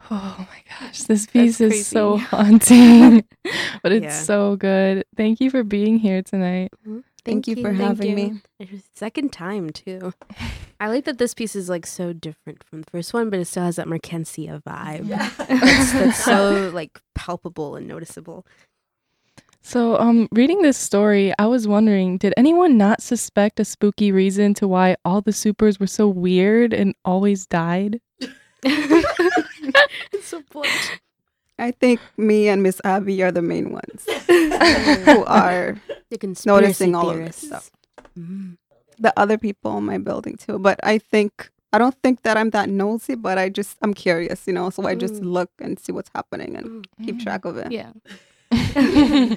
Oh 0.09 0.47
my 0.49 0.63
gosh, 0.87 1.03
this 1.05 1.27
piece 1.27 1.59
That's 1.59 1.75
is 1.75 1.87
so 1.87 2.17
haunting, 2.31 3.25
but 3.83 3.91
it's 3.93 4.05
Yeah. 4.05 4.23
so 4.23 4.57
good. 4.57 5.05
Thank 5.17 5.41
you 5.41 5.51
for 5.51 5.65
being 5.65 5.99
here 5.99 6.23
tonight. 6.23 6.69
Mm-hmm. 6.83 7.01
Thank, 7.27 7.49
you 7.49 7.57
for 7.57 7.75
Thank 7.75 7.81
having 7.81 8.11
you. 8.11 8.17
me. 8.17 8.41
It 8.59 8.73
was 8.73 8.83
second 8.95 9.33
time 9.33 9.71
too. 9.71 10.15
I 10.81 10.89
like 10.89 11.05
that 11.05 11.19
this 11.19 11.35
piece 11.35 11.57
is 11.57 11.69
like 11.69 11.87
so 11.87 12.13
different 12.13 12.63
from 12.65 12.83
the 12.83 12.91
first 12.91 13.13
one, 13.13 13.31
but 13.31 13.41
it 13.41 13.47
still 13.47 13.65
has 13.65 13.77
that 13.77 13.87
Markencia 13.87 14.63
vibe. 14.63 15.09
That's, 15.49 15.93
that's 15.93 16.25
so 16.25 16.71
like 16.75 17.01
palpable 17.15 17.77
and 17.77 17.87
noticeable. 17.87 18.47
So, 19.63 19.99
um, 19.99 20.29
reading 20.31 20.63
this 20.63 20.77
story, 20.79 21.33
I 21.41 21.47
was 21.47 21.67
wondering, 21.67 22.19
did 22.19 22.33
anyone 22.37 22.79
not 22.79 23.03
suspect 23.03 23.59
a 23.59 23.65
spooky 23.65 24.13
reason 24.13 24.55
to 24.55 24.69
why 24.69 24.97
all 25.05 25.21
the 25.21 25.33
supers 25.33 25.81
were 25.81 25.89
so 25.89 26.07
weird 26.07 26.73
and 26.73 26.95
always 27.05 27.47
died? 27.47 28.01
it's 28.63 30.27
so 30.27 30.43
blunt. 30.53 31.01
I 31.59 31.71
think 31.71 32.01
me 32.17 32.49
and 32.49 32.63
Miss 32.63 32.81
Abby 32.85 33.23
are 33.23 33.33
the 33.33 33.43
main 33.43 33.71
ones 33.73 34.05
who 34.29 35.25
are 35.25 35.77
The 36.11 36.19
conspiracy 36.19 36.47
noticing 36.63 36.95
all 36.95 37.11
of 37.11 37.17
this 37.19 37.37
stuff. 37.37 37.71
Mm. 38.19 38.57
the 38.99 39.13
other 39.17 39.37
people 39.39 39.77
in 39.79 39.85
my 39.85 39.99
building 39.99 40.37
too. 40.37 40.59
But 40.59 40.81
I 40.83 40.99
think 40.99 41.51
I 41.73 41.79
don't 41.79 41.95
think 42.03 42.23
that 42.23 42.37
I'm 42.37 42.51
that 42.51 42.69
nosy, 42.69 43.15
but 43.15 43.37
I 43.39 43.49
just 43.51 43.77
I'm 43.83 43.93
curious, 43.95 44.47
you 44.47 44.53
know. 44.53 44.71
So 44.71 44.87
I 44.87 44.95
just 44.95 45.21
Mm. 45.23 45.33
look 45.33 45.51
and 45.61 45.79
see 45.79 45.93
what's 45.93 46.11
happening 46.15 46.57
and 46.57 46.67
Mm. 46.67 47.05
keep 47.05 47.19
track 47.21 47.45
of 47.45 47.57
it. 47.57 47.73
Yeah. 47.73 47.93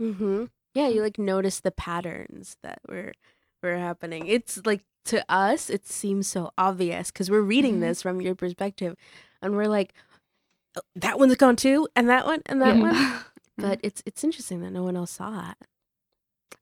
Mm-hmm. 0.00 0.44
Yeah, 0.74 0.88
you 0.88 1.02
like 1.02 1.18
notice 1.18 1.60
the 1.60 1.70
patterns 1.70 2.56
that 2.62 2.80
were 2.88 3.12
were 3.62 3.76
happening. 3.76 4.26
It's 4.26 4.60
like 4.66 4.82
to 5.06 5.24
us, 5.28 5.70
it 5.70 5.86
seems 5.86 6.26
so 6.26 6.50
obvious 6.58 7.10
because 7.10 7.30
we're 7.30 7.42
reading 7.42 7.76
Mhm. 7.78 7.80
this 7.80 8.02
from 8.02 8.20
your 8.20 8.34
perspective, 8.34 8.96
and 9.40 9.54
we're 9.54 9.68
like, 9.68 9.94
"Oh, 10.12 10.13
that 10.96 11.18
one's 11.18 11.36
gone 11.36 11.56
too, 11.56 11.88
and 11.96 12.08
that 12.08 12.26
one, 12.26 12.42
and 12.46 12.60
that 12.62 12.76
Yeah. 12.76 12.82
one. 12.82 13.22
But 13.56 13.78
it's 13.84 14.02
it's 14.04 14.24
interesting 14.24 14.60
that 14.62 14.72
no 14.72 14.82
one 14.82 14.96
else 14.96 15.12
saw 15.12 15.50
it. 15.52 15.56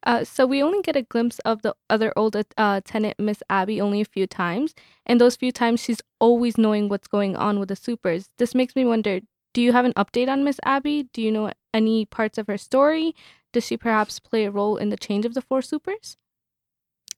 Uh, 0.05 0.25
so 0.25 0.47
we 0.47 0.63
only 0.63 0.83
get 0.83 0.95
a 0.97 1.03
glimpse 1.03 1.39
of 1.41 1.63
the 1.63 1.75
other 1.89 2.13
old 2.17 2.37
uh, 2.59 2.81
tenant, 2.85 3.19
Miss 3.19 3.43
Abby, 3.49 3.81
only 3.81 4.01
a 4.03 4.05
few 4.05 4.27
times, 4.27 4.75
and 5.07 5.19
those 5.19 5.37
few 5.37 5.53
times 5.53 5.81
she's 5.81 6.03
always 6.21 6.59
knowing 6.59 6.89
what's 6.91 7.09
going 7.09 7.35
on 7.37 7.59
with 7.59 7.69
the 7.69 7.77
supers. 7.77 8.29
This 8.37 8.55
makes 8.55 8.77
me 8.77 8.85
wonder: 8.85 9.21
Do 9.55 9.63
you 9.63 9.73
have 9.73 9.87
an 9.87 9.95
update 9.95 10.29
on 10.29 10.45
Miss 10.45 10.61
Abby? 10.65 11.05
Do 11.15 11.23
you 11.23 11.33
know 11.33 11.51
any 11.73 12.05
parts 12.05 12.37
of 12.37 12.47
her 12.47 12.59
story? 12.59 13.15
Does 13.55 13.65
she 13.67 13.77
perhaps 13.79 14.19
play 14.19 14.45
a 14.45 14.51
role 14.51 14.77
in 14.77 14.91
the 14.91 14.97
change 14.99 15.25
of 15.25 15.33
the 15.35 15.41
four 15.43 15.63
supers? 15.63 16.17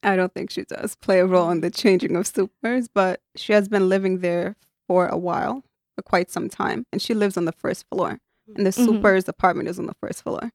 I 0.03 0.15
don't 0.17 0.33
think 0.35 0.51
she 0.51 0.63
does 0.65 0.95
play 0.95 1.19
a 1.21 1.27
role 1.27 1.51
in 1.51 1.63
the 1.63 1.71
changing 1.71 2.15
of 2.17 2.27
supers, 2.27 2.87
but 2.89 3.23
she 3.35 3.53
has 3.55 3.69
been 3.69 3.89
living 3.89 4.19
there 4.21 4.57
for 4.87 5.09
a 5.09 5.17
while, 5.17 5.65
for 5.95 6.03
quite 6.03 6.31
some 6.31 6.49
time, 6.49 6.87
and 6.93 7.01
she 7.01 7.15
lives 7.15 7.37
on 7.37 7.45
the 7.45 7.53
first 7.53 7.87
floor. 7.91 8.19
And 8.57 8.67
the 8.67 8.71
Mhm. 8.71 8.85
super's 8.85 9.29
apartment 9.29 9.69
is 9.69 9.79
on 9.79 9.87
the 9.87 9.95
first 9.95 10.23
floor. 10.23 10.53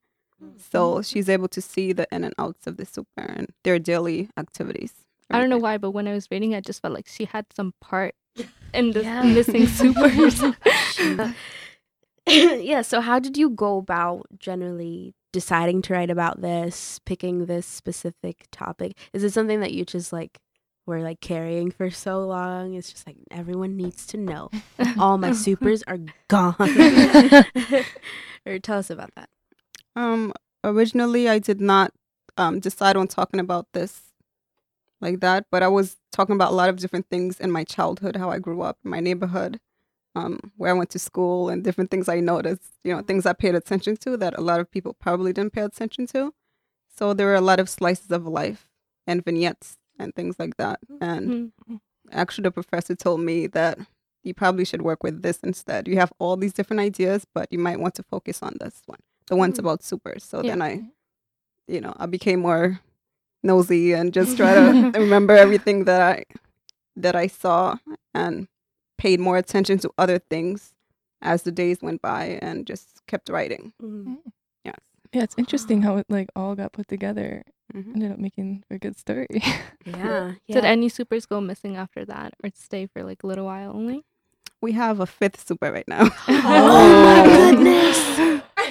So 0.72 1.02
she's 1.02 1.28
able 1.28 1.48
to 1.48 1.60
see 1.60 1.92
the 1.92 2.06
in 2.12 2.22
and 2.24 2.34
outs 2.38 2.66
of 2.66 2.76
the 2.76 2.84
super 2.86 3.22
and 3.22 3.48
their 3.64 3.78
daily 3.78 4.28
activities. 4.36 4.92
I 5.30 5.38
don't 5.38 5.48
know 5.50 5.58
why, 5.58 5.78
but 5.78 5.92
when 5.92 6.06
I 6.08 6.12
was 6.12 6.28
reading, 6.30 6.54
I 6.54 6.60
just 6.60 6.80
felt 6.82 6.94
like 6.94 7.06
she 7.08 7.24
had 7.24 7.46
some 7.54 7.72
part 7.80 8.14
in 8.74 8.92
the 8.92 9.02
Yeah. 9.02 9.22
missing 9.24 9.66
supers. 9.78 10.42
yeah. 12.26 12.82
So 12.82 13.00
how 13.00 13.18
did 13.18 13.36
you 13.36 13.50
go 13.50 13.78
about 13.78 14.26
generally 14.38 15.14
deciding 15.32 15.82
to 15.82 15.92
write 15.94 16.10
about 16.10 16.40
this, 16.40 16.98
picking 17.06 17.46
this 17.46 17.66
specific 17.66 18.46
topic? 18.52 18.96
Is 19.12 19.24
it 19.24 19.32
something 19.32 19.60
that 19.60 19.72
you 19.72 19.84
just 19.84 20.12
like 20.12 20.38
were 20.90 21.00
like 21.02 21.20
carrying 21.20 21.70
for 21.70 21.88
so 21.90 22.20
long? 22.20 22.74
It's 22.74 22.92
just 22.92 23.06
like 23.06 23.16
everyone 23.30 23.76
needs 23.76 24.06
to 24.08 24.16
know. 24.16 24.50
All 24.98 25.16
my 25.16 25.32
supers 25.32 25.82
are 25.86 25.98
gone. 26.28 26.54
or 28.46 28.58
tell 28.58 28.78
us 28.78 28.90
about 28.90 29.14
that. 29.14 29.30
Um, 29.96 30.34
originally, 30.64 31.28
I 31.28 31.38
did 31.38 31.60
not 31.60 31.92
um, 32.36 32.60
decide 32.60 32.96
on 32.96 33.06
talking 33.08 33.40
about 33.40 33.68
this 33.72 34.02
like 35.00 35.20
that, 35.20 35.46
but 35.50 35.62
I 35.62 35.68
was 35.68 35.96
talking 36.12 36.34
about 36.34 36.52
a 36.52 36.54
lot 36.54 36.68
of 36.68 36.76
different 36.76 37.08
things 37.08 37.40
in 37.40 37.50
my 37.50 37.64
childhood, 37.64 38.16
how 38.16 38.30
I 38.30 38.38
grew 38.38 38.60
up 38.62 38.76
my 38.82 39.00
neighborhood, 39.00 39.60
um, 40.14 40.52
where 40.56 40.70
I 40.70 40.74
went 40.74 40.90
to 40.90 40.98
school, 40.98 41.48
and 41.48 41.64
different 41.64 41.90
things 41.90 42.08
I 42.08 42.20
noticed, 42.20 42.74
you 42.84 42.94
know, 42.94 43.00
things 43.00 43.24
I 43.24 43.32
paid 43.32 43.54
attention 43.54 43.96
to 43.98 44.16
that 44.18 44.36
a 44.36 44.42
lot 44.42 44.60
of 44.60 44.70
people 44.70 44.92
probably 44.92 45.32
didn't 45.32 45.54
pay 45.54 45.62
attention 45.62 46.06
to. 46.08 46.34
So 46.94 47.14
there 47.14 47.28
were 47.28 47.34
a 47.36 47.40
lot 47.40 47.60
of 47.60 47.68
slices 47.68 48.10
of 48.10 48.26
life 48.26 48.68
and 49.06 49.24
vignettes 49.24 49.78
and 50.00 50.14
things 50.14 50.36
like 50.38 50.56
that. 50.56 50.80
And 51.00 51.52
Mhm. 51.68 51.80
actually, 52.10 52.42
the 52.44 52.50
professor 52.50 52.94
told 52.96 53.20
me 53.20 53.46
that 53.48 53.78
you 54.22 54.34
probably 54.34 54.64
should 54.64 54.82
work 54.82 55.02
with 55.02 55.22
this 55.22 55.38
instead. 55.42 55.88
You 55.88 55.96
have 55.96 56.12
all 56.18 56.36
these 56.36 56.52
different 56.52 56.80
ideas, 56.80 57.24
but 57.34 57.46
you 57.52 57.58
might 57.58 57.80
want 57.80 57.94
to 57.96 58.02
focus 58.02 58.42
on 58.42 58.56
this 58.60 58.82
one, 58.86 58.98
the 59.28 59.36
ones 59.36 59.56
Mm. 59.56 59.60
about 59.60 59.82
supers. 59.82 60.24
So 60.24 60.38
Yeah. 60.42 60.50
then 60.50 60.62
I, 60.62 60.72
you 61.68 61.80
know, 61.80 61.94
I 61.96 62.06
became 62.06 62.40
more 62.40 62.80
nosy 63.42 63.92
and 63.94 64.12
just 64.12 64.36
try 64.36 64.54
to 64.54 64.90
remember 64.98 65.34
everything 65.34 65.84
that 65.84 66.00
I 66.02 66.24
that 66.96 67.16
I 67.16 67.28
saw 67.28 67.78
and 68.12 68.48
paid 68.98 69.20
more 69.20 69.38
attention 69.38 69.78
to 69.78 69.90
other 69.96 70.18
things 70.18 70.74
as 71.22 71.42
the 71.44 71.52
days 71.52 71.80
went 71.80 72.02
by 72.02 72.38
and 72.42 72.66
just 72.66 73.06
kept 73.06 73.28
writing. 73.30 73.72
Mm. 73.80 74.18
Yes. 75.12 75.18
Yeah, 75.18 75.22
it's 75.24 75.34
interesting 75.38 75.82
how 75.86 75.96
it 75.96 76.06
like 76.08 76.28
all 76.36 76.54
got 76.54 76.72
put 76.72 76.88
together. 76.88 77.42
Mhm. 77.74 77.94
Ended 77.94 78.12
up 78.12 78.18
making 78.18 78.64
a 78.70 78.78
good 78.78 78.98
story. 78.98 79.28
Yeah. 79.86 80.32
Did 80.48 80.64
any 80.64 80.88
supers 80.90 81.24
go 81.26 81.40
missing 81.40 81.76
after 81.76 82.04
that, 82.04 82.34
or 82.44 82.50
stay 82.54 82.86
for 82.86 83.02
like 83.02 83.22
a 83.22 83.26
little 83.26 83.46
while 83.46 83.72
only? 83.74 84.04
We 84.60 84.72
have 84.72 85.00
a 85.00 85.06
fifth 85.06 85.46
super 85.46 85.72
right 85.72 85.88
now. 85.88 86.10
Oh 86.28 87.02
my 87.02 87.24
goodness. 87.26 87.98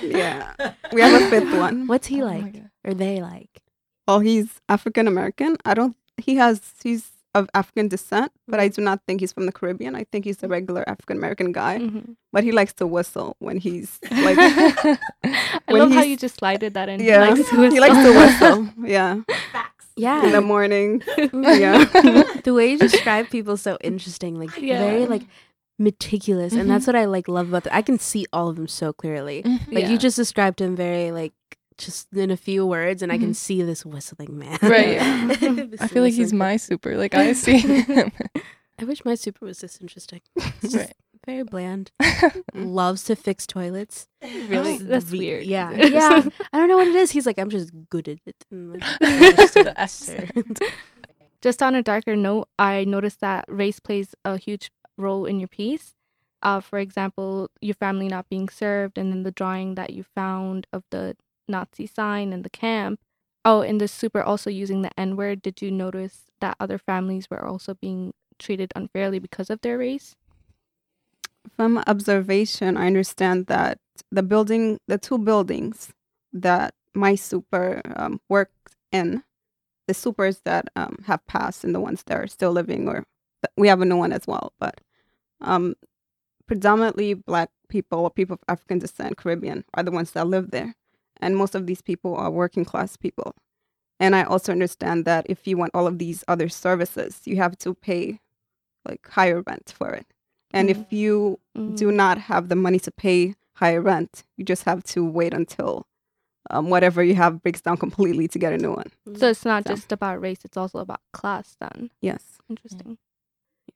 yeah. 0.03 0.53
We 0.93 1.01
have 1.01 1.19
a 1.21 1.29
fifth 1.29 1.57
one. 1.57 1.87
What's 1.87 2.07
he 2.07 2.21
Oh 2.21 2.25
like? 2.25 2.53
God. 2.53 2.69
Or 2.85 2.93
they 2.93 3.21
like? 3.21 3.61
Well, 4.07 4.19
he's 4.19 4.61
African 4.69 5.07
American. 5.07 5.57
I 5.65 5.73
don't. 5.73 5.95
He 6.17 6.35
has. 6.35 6.61
He's 6.83 7.09
of 7.35 7.47
African 7.53 7.87
descent, 7.87 8.31
but 8.47 8.59
I 8.59 8.67
do 8.69 8.81
not 8.81 9.01
think 9.05 9.19
he's 9.21 9.31
from 9.31 9.45
the 9.45 9.51
Caribbean. 9.51 9.95
I 9.95 10.03
think 10.11 10.25
he's 10.25 10.41
a 10.41 10.47
regular 10.47 10.83
African 10.89 11.17
American 11.17 11.51
guy. 11.51 11.77
Mhm. 11.77 12.15
But 12.33 12.43
he 12.43 12.51
likes 12.51 12.73
to 12.73 12.87
whistle 12.87 13.35
when 13.39 13.57
he's 13.57 13.99
like. 14.11 14.37
I 14.39 14.97
when 15.67 15.79
love 15.81 15.91
how 15.91 16.01
you 16.01 16.17
just 16.17 16.35
slided 16.37 16.73
that 16.73 16.89
in. 16.89 16.99
yeah, 16.99 17.25
He 17.25 17.31
likes 17.35 17.49
to 17.49 17.69
he 17.75 17.79
likes 17.79 17.95
to 17.95 18.11
whistle. 18.17 18.69
Yeah, 18.85 19.21
Facts. 19.53 19.87
Yeah. 19.95 20.25
in 20.25 20.31
the 20.31 20.41
morning. 20.41 21.03
Yeah. 21.17 21.85
the 22.43 22.53
way 22.53 22.71
you 22.71 22.77
describe 22.77 23.29
people 23.29 23.53
is 23.53 23.61
so 23.61 23.77
interesting. 23.81 24.39
Like 24.39 24.57
Yeah. 24.57 24.79
very 24.79 25.05
like 25.05 25.23
meticulous, 25.77 26.53
and 26.53 26.69
that's 26.69 26.87
what 26.87 26.95
I 26.95 27.05
like 27.05 27.27
love 27.27 27.49
about 27.49 27.63
them. 27.63 27.73
I 27.75 27.81
can 27.81 27.99
see 27.99 28.25
all 28.33 28.49
of 28.49 28.55
them 28.55 28.67
so 28.67 28.91
clearly. 28.93 29.43
Mhm. 29.43 29.71
Like 29.71 29.83
Yeah. 29.85 29.89
you 29.91 29.97
just 29.97 30.15
described 30.17 30.59
him 30.61 30.75
very 30.75 31.11
like 31.11 31.33
just 31.79 32.13
in 32.13 32.29
a 32.29 32.37
few 32.37 32.65
words, 32.67 33.01
and 33.01 33.11
I 33.11 33.17
can 33.17 33.33
see 33.33 33.63
this 33.63 33.83
whistling 33.85 34.37
man. 34.37 34.59
Right. 34.61 34.99
This 35.71 35.81
I 35.81 35.87
feel 35.87 36.03
like 36.03 36.13
he's 36.13 36.27
whistling 36.27 36.37
my 36.39 36.57
super. 36.57 36.95
Like 36.97 37.15
I 37.15 37.33
see 37.33 37.57
him. 37.59 38.11
I 38.79 38.83
wish 38.85 39.03
my 39.03 39.15
super 39.15 39.45
was 39.45 39.59
this 39.59 39.79
interesting. 39.81 40.21
It's 40.61 40.75
Right. 40.75 40.93
very 41.25 41.43
bland. 41.43 41.91
Loves 42.53 43.03
to 43.05 43.15
fix 43.15 43.45
toilets. 43.47 44.07
Really? 44.21 44.77
Just 44.77 44.87
That's 44.87 45.11
re- 45.11 45.19
weird. 45.19 45.43
Yeah. 45.45 45.71
Yeah. 45.71 46.29
I 46.53 46.57
don't 46.59 46.69
know 46.69 46.77
what 46.77 46.87
it 46.87 46.95
is. 46.95 47.11
He's 47.11 47.25
like, 47.25 47.37
I'm 47.39 47.49
just 47.49 47.71
good 47.89 48.07
at 48.07 48.19
it. 48.25 48.45
Like, 48.51 48.83
just 49.35 49.55
The. 49.55 50.59
Just 51.41 51.63
on 51.63 51.73
a 51.75 51.81
darker 51.81 52.15
note, 52.15 52.49
I 52.57 52.83
noticed 52.83 53.21
that 53.21 53.45
race 53.47 53.79
plays 53.79 54.13
a 54.25 54.37
huge 54.37 54.71
role 54.97 55.25
in 55.25 55.39
your 55.39 55.47
piece. 55.47 55.95
Uh, 56.41 56.59
for 56.61 56.79
example, 56.79 57.49
your 57.61 57.75
family 57.75 58.07
not 58.07 58.29
being 58.29 58.47
served, 58.49 58.97
and 58.97 59.11
then 59.11 59.23
the 59.23 59.31
drawing 59.31 59.75
that 59.75 59.91
you 59.91 60.03
found 60.03 60.67
of 60.71 60.83
the 60.91 61.15
Nazi 61.49 61.87
sign 61.87 62.33
and 62.33 62.43
the 62.43 62.49
camp. 62.49 62.99
oh, 63.45 63.61
in 63.61 63.77
the 63.79 63.87
super 63.87 64.21
also 64.21 64.49
using 64.49 64.81
the 64.81 64.91
N 64.99 65.15
word, 65.15 65.41
did 65.41 65.61
you 65.61 65.71
notice 65.71 66.25
that 66.41 66.57
other 66.59 66.77
families 66.77 67.29
were 67.29 67.43
also 67.45 67.73
being 67.73 68.13
treated 68.37 68.71
unfairly 68.75 69.19
because 69.19 69.49
of 69.49 69.61
their 69.61 69.77
race? 69.77 70.15
From 71.55 71.77
observation, 71.87 72.77
I 72.77 72.87
understand 72.87 73.47
that 73.47 73.79
the 74.11 74.23
building, 74.23 74.79
the 74.87 74.97
two 74.97 75.17
buildings 75.17 75.91
that 76.33 76.73
my 76.93 77.15
super 77.15 77.81
um, 77.95 78.21
worked 78.29 78.75
in, 78.91 79.23
the 79.87 79.93
supers 79.93 80.41
that 80.45 80.69
um, 80.75 80.97
have 81.07 81.25
passed 81.27 81.63
and 81.63 81.73
the 81.73 81.79
ones 81.79 82.03
that 82.05 82.17
are 82.17 82.27
still 82.27 82.51
living, 82.51 82.87
or 82.87 83.05
we 83.57 83.67
have 83.67 83.81
a 83.81 83.85
new 83.85 83.97
one 83.97 84.11
as 84.13 84.27
well, 84.27 84.53
but 84.59 84.81
um, 85.41 85.75
predominantly 86.45 87.13
black 87.13 87.49
people 87.69 87.99
or 87.99 88.11
people 88.11 88.35
of 88.35 88.43
African 88.47 88.79
descent, 88.79 89.17
Caribbean, 89.17 89.63
are 89.73 89.83
the 89.83 89.91
ones 89.91 90.11
that 90.11 90.27
live 90.27 90.51
there. 90.51 90.75
And 91.19 91.35
most 91.35 91.55
of 91.55 91.65
these 91.67 91.81
people 91.81 92.15
are 92.15 92.31
working 92.31 92.65
class 92.65 92.95
people. 92.97 93.35
And 93.99 94.15
I 94.15 94.23
also 94.23 94.51
understand 94.51 95.03
that 95.05 95.25
if 95.29 95.45
you 95.47 95.57
want 95.57 95.71
all 95.73 95.85
of 95.87 95.97
these 95.99 96.23
other 96.27 96.47
services, 96.49 97.21
you 97.25 97.35
have 97.37 97.57
to 97.59 97.73
pay 97.73 98.19
like 98.87 99.05
higher 99.09 99.41
rent 99.45 99.73
for 99.77 99.89
it. 99.89 100.07
And 100.51 100.69
if 100.69 100.79
you 100.91 101.39
do 101.55 101.87
Mhm. 101.89 101.93
not 101.93 102.17
have 102.17 102.47
the 102.49 102.55
money 102.55 102.79
to 102.79 102.91
pay 102.91 103.35
higher 103.55 103.81
rent, 103.81 104.23
you 104.37 104.45
just 104.45 104.63
have 104.63 104.83
to 104.85 105.03
wait 105.05 105.33
until 105.33 105.85
um, 106.49 106.69
whatever 106.69 107.03
you 107.03 107.13
have 107.15 107.43
breaks 107.43 107.61
down 107.61 107.77
completely 107.85 108.27
to 108.29 108.39
get 108.39 108.53
a 108.53 108.57
new 108.57 108.71
one. 108.73 108.89
So 109.17 109.27
it's 109.29 109.45
not 109.45 109.65
So- 109.67 109.75
just 109.75 109.91
about 109.91 110.21
race; 110.21 110.39
it's 110.45 110.57
also 110.57 110.79
about 110.79 111.01
class. 111.13 111.55
Then 111.59 111.91
Yes. 112.01 112.39
interesting. 112.49 112.97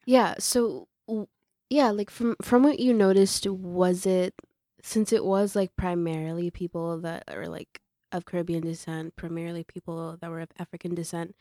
Yeah. 0.06 0.36
So, 0.40 0.88
w- 1.08 1.28
yeah, 1.70 1.92
like 1.92 2.10
from 2.10 2.36
from 2.42 2.64
what 2.64 2.80
you 2.80 2.94
noticed, 2.94 3.46
was 3.48 4.06
it 4.08 4.34
since 4.84 5.14
it 5.14 5.24
was 5.24 5.56
like 5.56 5.76
primarily 5.78 6.52
people 6.52 7.00
that 7.00 7.24
are 7.30 7.48
like 7.48 7.80
of 8.12 8.26
Caribbean 8.26 8.62
descent, 8.62 9.16
primarily 9.16 9.64
people 9.64 10.18
that 10.22 10.30
were 10.30 10.42
of 10.42 10.52
African 10.60 10.94
descent. 10.94 11.36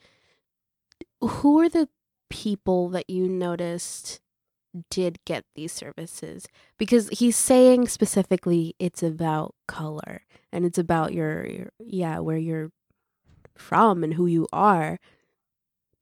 Who 1.20 1.58
are 1.60 1.68
the 1.68 1.88
people 2.30 2.88
that 2.90 3.10
you 3.10 3.28
noticed 3.28 4.20
did 4.90 5.18
get 5.26 5.44
these 5.54 5.72
services? 5.72 6.46
Because 6.78 7.08
he's 7.10 7.36
saying 7.36 7.88
specifically 7.88 8.76
it's 8.78 9.02
about 9.02 9.56
color 9.66 10.22
and 10.52 10.64
it's 10.64 10.78
about 10.78 11.12
your, 11.12 11.44
your 11.46 11.72
yeah 11.80 12.20
where 12.20 12.38
you're 12.38 12.70
from 13.56 14.04
and 14.04 14.14
who 14.14 14.26
you 14.26 14.46
are 14.52 14.98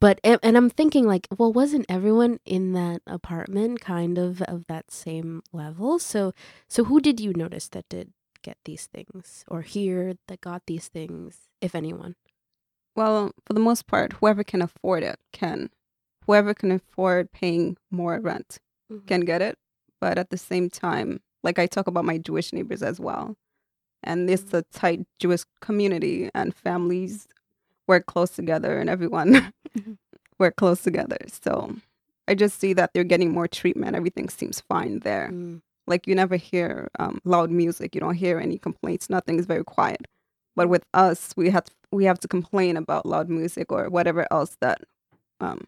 but 0.00 0.20
and 0.24 0.56
i'm 0.56 0.70
thinking 0.70 1.06
like 1.06 1.28
well 1.38 1.52
wasn't 1.52 1.86
everyone 1.88 2.40
in 2.44 2.72
that 2.72 3.02
apartment 3.06 3.80
kind 3.80 4.18
of 4.18 4.42
of 4.42 4.66
that 4.66 4.90
same 4.90 5.42
level 5.52 5.98
so 5.98 6.32
so 6.68 6.84
who 6.84 7.00
did 7.00 7.20
you 7.20 7.32
notice 7.34 7.68
that 7.68 7.88
did 7.88 8.12
get 8.42 8.58
these 8.64 8.86
things 8.86 9.44
or 9.48 9.62
hear 9.62 10.14
that 10.28 10.40
got 10.40 10.62
these 10.66 10.88
things 10.88 11.48
if 11.60 11.74
anyone 11.74 12.14
Well, 12.96 13.32
for 13.46 13.54
the 13.54 13.60
most 13.60 13.86
part, 13.86 14.14
whoever 14.14 14.44
can 14.44 14.62
afford 14.62 15.02
it 15.02 15.18
can. 15.32 15.70
Whoever 16.26 16.54
can 16.54 16.72
afford 16.72 17.32
paying 17.32 17.76
more 17.90 18.20
rent 18.20 18.58
mm-hmm. 18.92 19.06
can 19.06 19.22
get 19.22 19.42
it. 19.42 19.58
But 20.00 20.18
at 20.18 20.30
the 20.30 20.38
same 20.38 20.70
time, 20.70 21.20
like 21.42 21.58
I 21.58 21.66
talk 21.66 21.86
about 21.86 22.04
my 22.04 22.18
Jewish 22.18 22.52
neighbors 22.52 22.82
as 22.82 23.00
well. 23.00 23.36
And 24.02 24.28
it's 24.30 24.44
mm-hmm. 24.44 24.58
a 24.58 24.62
tight 24.72 25.00
Jewish 25.18 25.42
community 25.60 26.30
and 26.34 26.54
families 26.54 27.28
work 27.90 28.06
close 28.06 28.30
together 28.30 28.72
and 28.80 28.88
everyone 28.88 29.52
work 30.38 30.54
close 30.56 30.80
together. 30.82 31.18
So 31.42 31.74
I 32.28 32.34
just 32.34 32.60
see 32.60 32.72
that 32.74 32.90
they're 32.92 33.10
getting 33.12 33.32
more 33.32 33.48
treatment. 33.48 33.96
Everything 33.96 34.28
seems 34.30 34.60
fine 34.72 35.00
there. 35.00 35.28
Mm. 35.32 35.60
Like 35.86 36.06
you 36.06 36.14
never 36.14 36.36
hear 36.36 36.88
um, 37.02 37.20
loud 37.24 37.50
music. 37.50 37.94
You 37.94 38.00
don't 38.00 38.14
hear 38.24 38.38
any 38.38 38.58
complaints. 38.58 39.10
Nothing 39.10 39.38
is 39.40 39.46
very 39.46 39.64
quiet. 39.64 40.06
But 40.56 40.68
with 40.68 40.84
us, 40.94 41.34
we 41.36 41.50
have 41.50 41.66
we 41.92 42.04
have 42.06 42.20
to 42.20 42.28
complain 42.28 42.76
about 42.76 43.06
loud 43.06 43.28
music 43.28 43.72
or 43.72 43.88
whatever 43.90 44.22
else 44.30 44.56
that 44.60 44.78
um, 45.40 45.66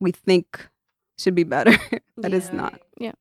we 0.00 0.12
think 0.12 0.46
should 1.18 1.34
be 1.34 1.44
better. 1.44 1.74
that 2.22 2.32
is 2.32 2.48
Yeah. 2.50 2.56
not. 2.62 2.80
Yeah. 2.98 3.16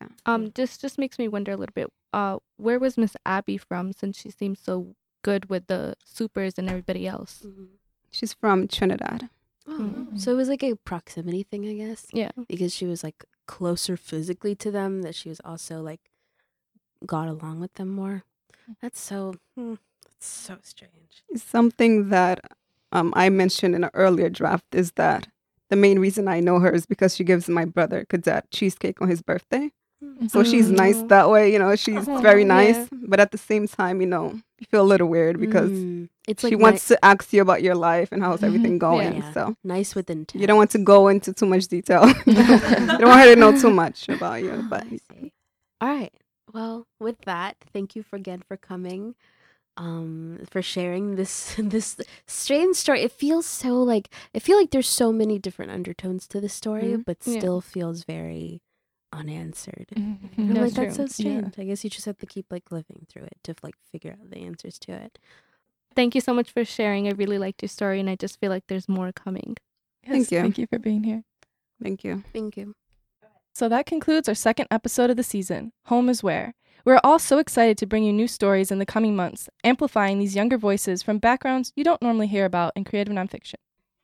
Yeah. 0.00 0.08
Um, 0.24 0.50
this 0.54 0.78
just 0.78 0.98
makes 0.98 1.18
me 1.18 1.28
wonder 1.28 1.52
a 1.52 1.56
little 1.56 1.74
bit. 1.74 1.88
Uh, 2.12 2.38
where 2.56 2.78
was 2.78 2.96
Miss 2.96 3.16
Abby 3.26 3.58
from? 3.58 3.92
Since 3.92 4.18
she 4.20 4.30
seems 4.30 4.58
so 4.60 4.94
good 5.28 5.42
with 5.52 5.64
the 5.66 5.80
supers 6.04 6.54
and 6.58 6.68
everybody 6.68 7.04
else. 7.14 7.42
Mhm. 7.44 7.68
She's 8.16 8.32
from 8.42 8.68
Trinidad. 8.68 9.28
Oh, 9.66 9.78
Mm. 9.78 10.20
so 10.20 10.30
it 10.32 10.36
was 10.36 10.48
like 10.54 10.62
a 10.62 10.76
proximity 10.90 11.42
thing 11.42 11.62
i 11.66 11.72
guess 11.82 12.06
Yeah. 12.12 12.32
because 12.52 12.72
she 12.78 12.84
was 12.92 13.00
like 13.02 13.24
closer 13.46 13.96
physically 13.96 14.54
to 14.64 14.70
them 14.70 15.00
that 15.04 15.14
she 15.14 15.30
was 15.30 15.40
also 15.50 15.80
like 15.90 16.02
got 17.06 17.28
along 17.28 17.60
with 17.60 17.72
them 17.74 17.88
more 17.88 18.24
that's 18.82 19.00
so 19.00 19.34
hmm, 19.54 19.74
that's 20.04 20.26
so 20.48 20.56
strange 20.62 21.22
Something 21.36 22.10
that 22.10 22.38
um, 22.92 23.12
I 23.16 23.28
mentioned 23.30 23.74
in 23.74 23.84
an 23.84 23.90
earlier 23.94 24.28
draft 24.40 24.74
is 24.74 24.92
that 25.02 25.28
the 25.70 25.76
main 25.76 25.98
reason 25.98 26.28
I 26.28 26.40
know 26.40 26.58
her 26.60 26.72
is 26.78 26.86
because 26.86 27.16
she 27.16 27.24
gives 27.24 27.48
my 27.48 27.64
brother 27.64 28.04
Cadet 28.08 28.50
cheesecake 28.50 29.00
on 29.02 29.08
his 29.08 29.22
birthday. 29.22 29.72
So 30.28 30.42
she's 30.42 30.70
nice 30.70 31.02
Mm. 31.02 31.08
that 31.08 31.28
way, 31.30 31.52
you 31.52 31.58
know, 31.58 31.76
she's 31.76 32.08
Oh, 32.08 32.20
very 32.20 32.42
yeah. 32.42 32.48
nice. 32.56 32.88
But 32.92 33.20
at 33.20 33.30
the 33.30 33.38
same 33.38 33.66
time, 33.68 34.00
you 34.00 34.06
know, 34.06 34.32
you 34.58 34.66
feel 34.70 34.82
a 34.82 34.90
little 34.92 35.08
weird 35.08 35.38
because 35.38 35.70
Mm. 35.70 36.08
it's 36.26 36.42
she 36.42 36.54
like 36.56 36.62
wants 36.62 36.88
to 36.88 37.04
ask 37.04 37.32
you 37.32 37.42
about 37.42 37.62
your 37.62 37.74
life 37.74 38.10
and 38.12 38.22
how's 38.22 38.42
everything 38.42 38.78
going. 38.78 39.14
Yeah. 39.16 39.32
So 39.32 39.56
nice 39.64 39.94
with 39.94 40.08
intent 40.10 40.40
you 40.40 40.46
don't 40.46 40.56
want 40.56 40.70
to 40.70 40.78
go 40.78 41.08
into 41.08 41.32
too 41.32 41.46
much 41.46 41.66
detail. 41.68 42.06
you 42.26 42.34
don't 42.34 43.08
want 43.08 43.20
her 43.20 43.34
to 43.34 43.40
know 43.40 43.52
too 43.52 43.70
much 43.70 44.08
about 44.08 44.42
you. 44.42 44.64
But 44.68 44.84
I. 45.10 45.30
All 45.80 45.88
right. 45.88 46.12
Well, 46.52 46.86
with 47.00 47.18
that, 47.26 47.56
thank 47.72 47.94
you 47.96 48.02
for 48.02 48.16
again 48.16 48.42
for 48.46 48.56
coming, 48.56 49.14
um, 49.76 50.38
for 50.48 50.62
sharing 50.62 51.16
this 51.16 51.54
this 51.58 51.96
strange 52.26 52.76
story. 52.76 53.02
It 53.02 53.12
feels 53.12 53.44
so 53.46 53.82
like 53.82 54.08
I 54.34 54.38
feel 54.38 54.56
like 54.56 54.70
there's 54.70 54.88
so 54.88 55.12
many 55.12 55.38
different 55.38 55.72
undertones 55.72 56.26
to 56.28 56.40
the 56.40 56.48
story, 56.48 56.94
Mhm. 56.96 57.04
but 57.04 57.18
Yeah. 57.26 57.38
still 57.40 57.60
feels 57.60 58.04
very 58.04 58.60
unanswered. 59.14 59.86
Mhm. 59.96 60.18
I'm 60.38 60.54
That's 60.54 60.76
like 60.76 60.88
that's 60.88 60.96
true. 60.96 61.06
so 61.06 61.12
strange. 61.12 61.58
I 61.58 61.64
guess 61.64 61.84
you 61.84 61.90
just 61.90 62.06
have 62.06 62.18
to 62.18 62.26
keep 62.26 62.46
like 62.50 62.70
living 62.70 63.06
through 63.08 63.24
it 63.24 63.38
to 63.44 63.54
like 63.62 63.74
figure 63.92 64.12
out 64.20 64.30
the 64.30 64.38
answers 64.38 64.78
to 64.80 64.92
it. 64.92 65.18
Thank 65.96 66.14
you 66.14 66.20
so 66.20 66.34
much 66.34 66.50
for 66.50 66.64
sharing. 66.64 67.06
I 67.06 67.12
really 67.12 67.38
liked 67.38 67.62
your 67.62 67.68
story, 67.68 68.00
and 68.00 68.10
I 68.10 68.16
just 68.16 68.40
feel 68.40 68.50
like 68.50 68.64
there's 68.68 68.88
more 68.88 69.12
coming. 69.12 69.56
Thank 70.06 70.30
you. 70.32 70.40
Thank 70.40 70.58
you 70.58 70.66
for 70.66 70.78
being 70.78 71.04
here. 71.04 71.22
thank 71.82 72.02
you. 72.04 72.22
Thank 72.32 72.56
you. 72.56 72.74
So 73.54 73.68
that 73.68 73.86
concludes 73.86 74.28
our 74.28 74.34
second 74.34 74.66
episode 74.70 75.10
of 75.10 75.16
the 75.16 75.22
season, 75.22 75.72
Home 75.86 76.08
is 76.08 76.22
Where. 76.22 76.54
We're 76.84 77.00
all 77.04 77.18
so 77.20 77.38
excited 77.38 77.78
to 77.78 77.86
bring 77.86 78.02
you 78.04 78.12
new 78.12 78.26
stories 78.26 78.70
in 78.72 78.78
the 78.80 78.84
coming 78.86 79.14
months, 79.16 79.48
amplifying 79.62 80.18
these 80.18 80.34
younger 80.34 80.58
voices 80.58 81.02
from 81.02 81.18
backgrounds 81.18 81.72
you 81.76 81.84
don't 81.84 82.02
normally 82.02 82.26
hear 82.26 82.44
about 82.44 82.72
in 82.76 82.84
creative 82.84 83.14
nonfiction. 83.14 83.54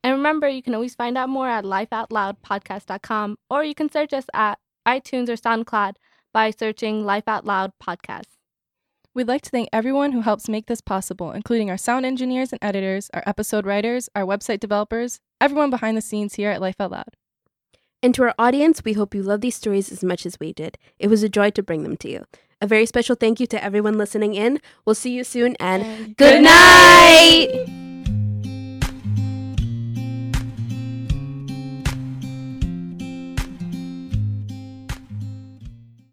And 0.04 0.14
remember, 0.14 0.48
you 0.48 0.62
can 0.62 0.74
always 0.74 0.94
find 0.94 1.18
out 1.18 1.28
more 1.28 1.48
at 1.48 1.64
lifeoutloudpodcast.com, 1.64 3.36
or 3.50 3.64
you 3.64 3.74
can 3.74 3.90
search 3.90 4.12
us 4.12 4.24
at 4.32 4.58
iTunes 4.86 5.28
or 5.28 5.36
SoundCloud 5.36 5.94
by 6.32 6.50
searching 6.50 7.04
Life 7.04 7.24
Out 7.26 7.44
Loud 7.44 7.72
Podcast. 7.82 8.26
We'd 9.12 9.26
like 9.28 9.42
to 9.42 9.50
thank 9.50 9.68
everyone 9.72 10.12
who 10.12 10.20
helps 10.20 10.48
make 10.48 10.66
this 10.66 10.80
possible, 10.80 11.32
including 11.32 11.68
our 11.68 11.76
sound 11.76 12.06
engineers 12.06 12.52
and 12.52 12.60
editors, 12.62 13.10
our 13.12 13.24
episode 13.26 13.66
writers, 13.66 14.08
our 14.14 14.24
website 14.24 14.60
developers, 14.60 15.18
everyone 15.40 15.70
behind 15.70 15.96
the 15.96 16.02
scenes 16.02 16.34
here 16.34 16.50
at 16.50 16.60
Life 16.60 16.80
Out 16.80 16.92
Loud. 16.92 17.16
And 18.02 18.14
to 18.14 18.22
our 18.22 18.34
audience, 18.38 18.82
we 18.84 18.92
hope 18.92 19.14
you 19.14 19.22
love 19.22 19.40
these 19.40 19.56
stories 19.56 19.90
as 19.90 20.04
much 20.04 20.24
as 20.24 20.38
we 20.38 20.52
did. 20.52 20.78
It 20.98 21.08
was 21.08 21.22
a 21.22 21.28
joy 21.28 21.50
to 21.50 21.62
bring 21.62 21.82
them 21.82 21.96
to 21.98 22.08
you. 22.08 22.24
A 22.60 22.66
very 22.66 22.86
special 22.86 23.16
thank 23.16 23.40
you 23.40 23.46
to 23.48 23.62
everyone 23.62 23.98
listening 23.98 24.34
in. 24.34 24.60
We'll 24.84 24.94
see 24.94 25.12
you 25.12 25.24
soon 25.24 25.56
and 25.58 25.82
And 25.82 26.16
good 26.16 26.42
night! 26.42 27.89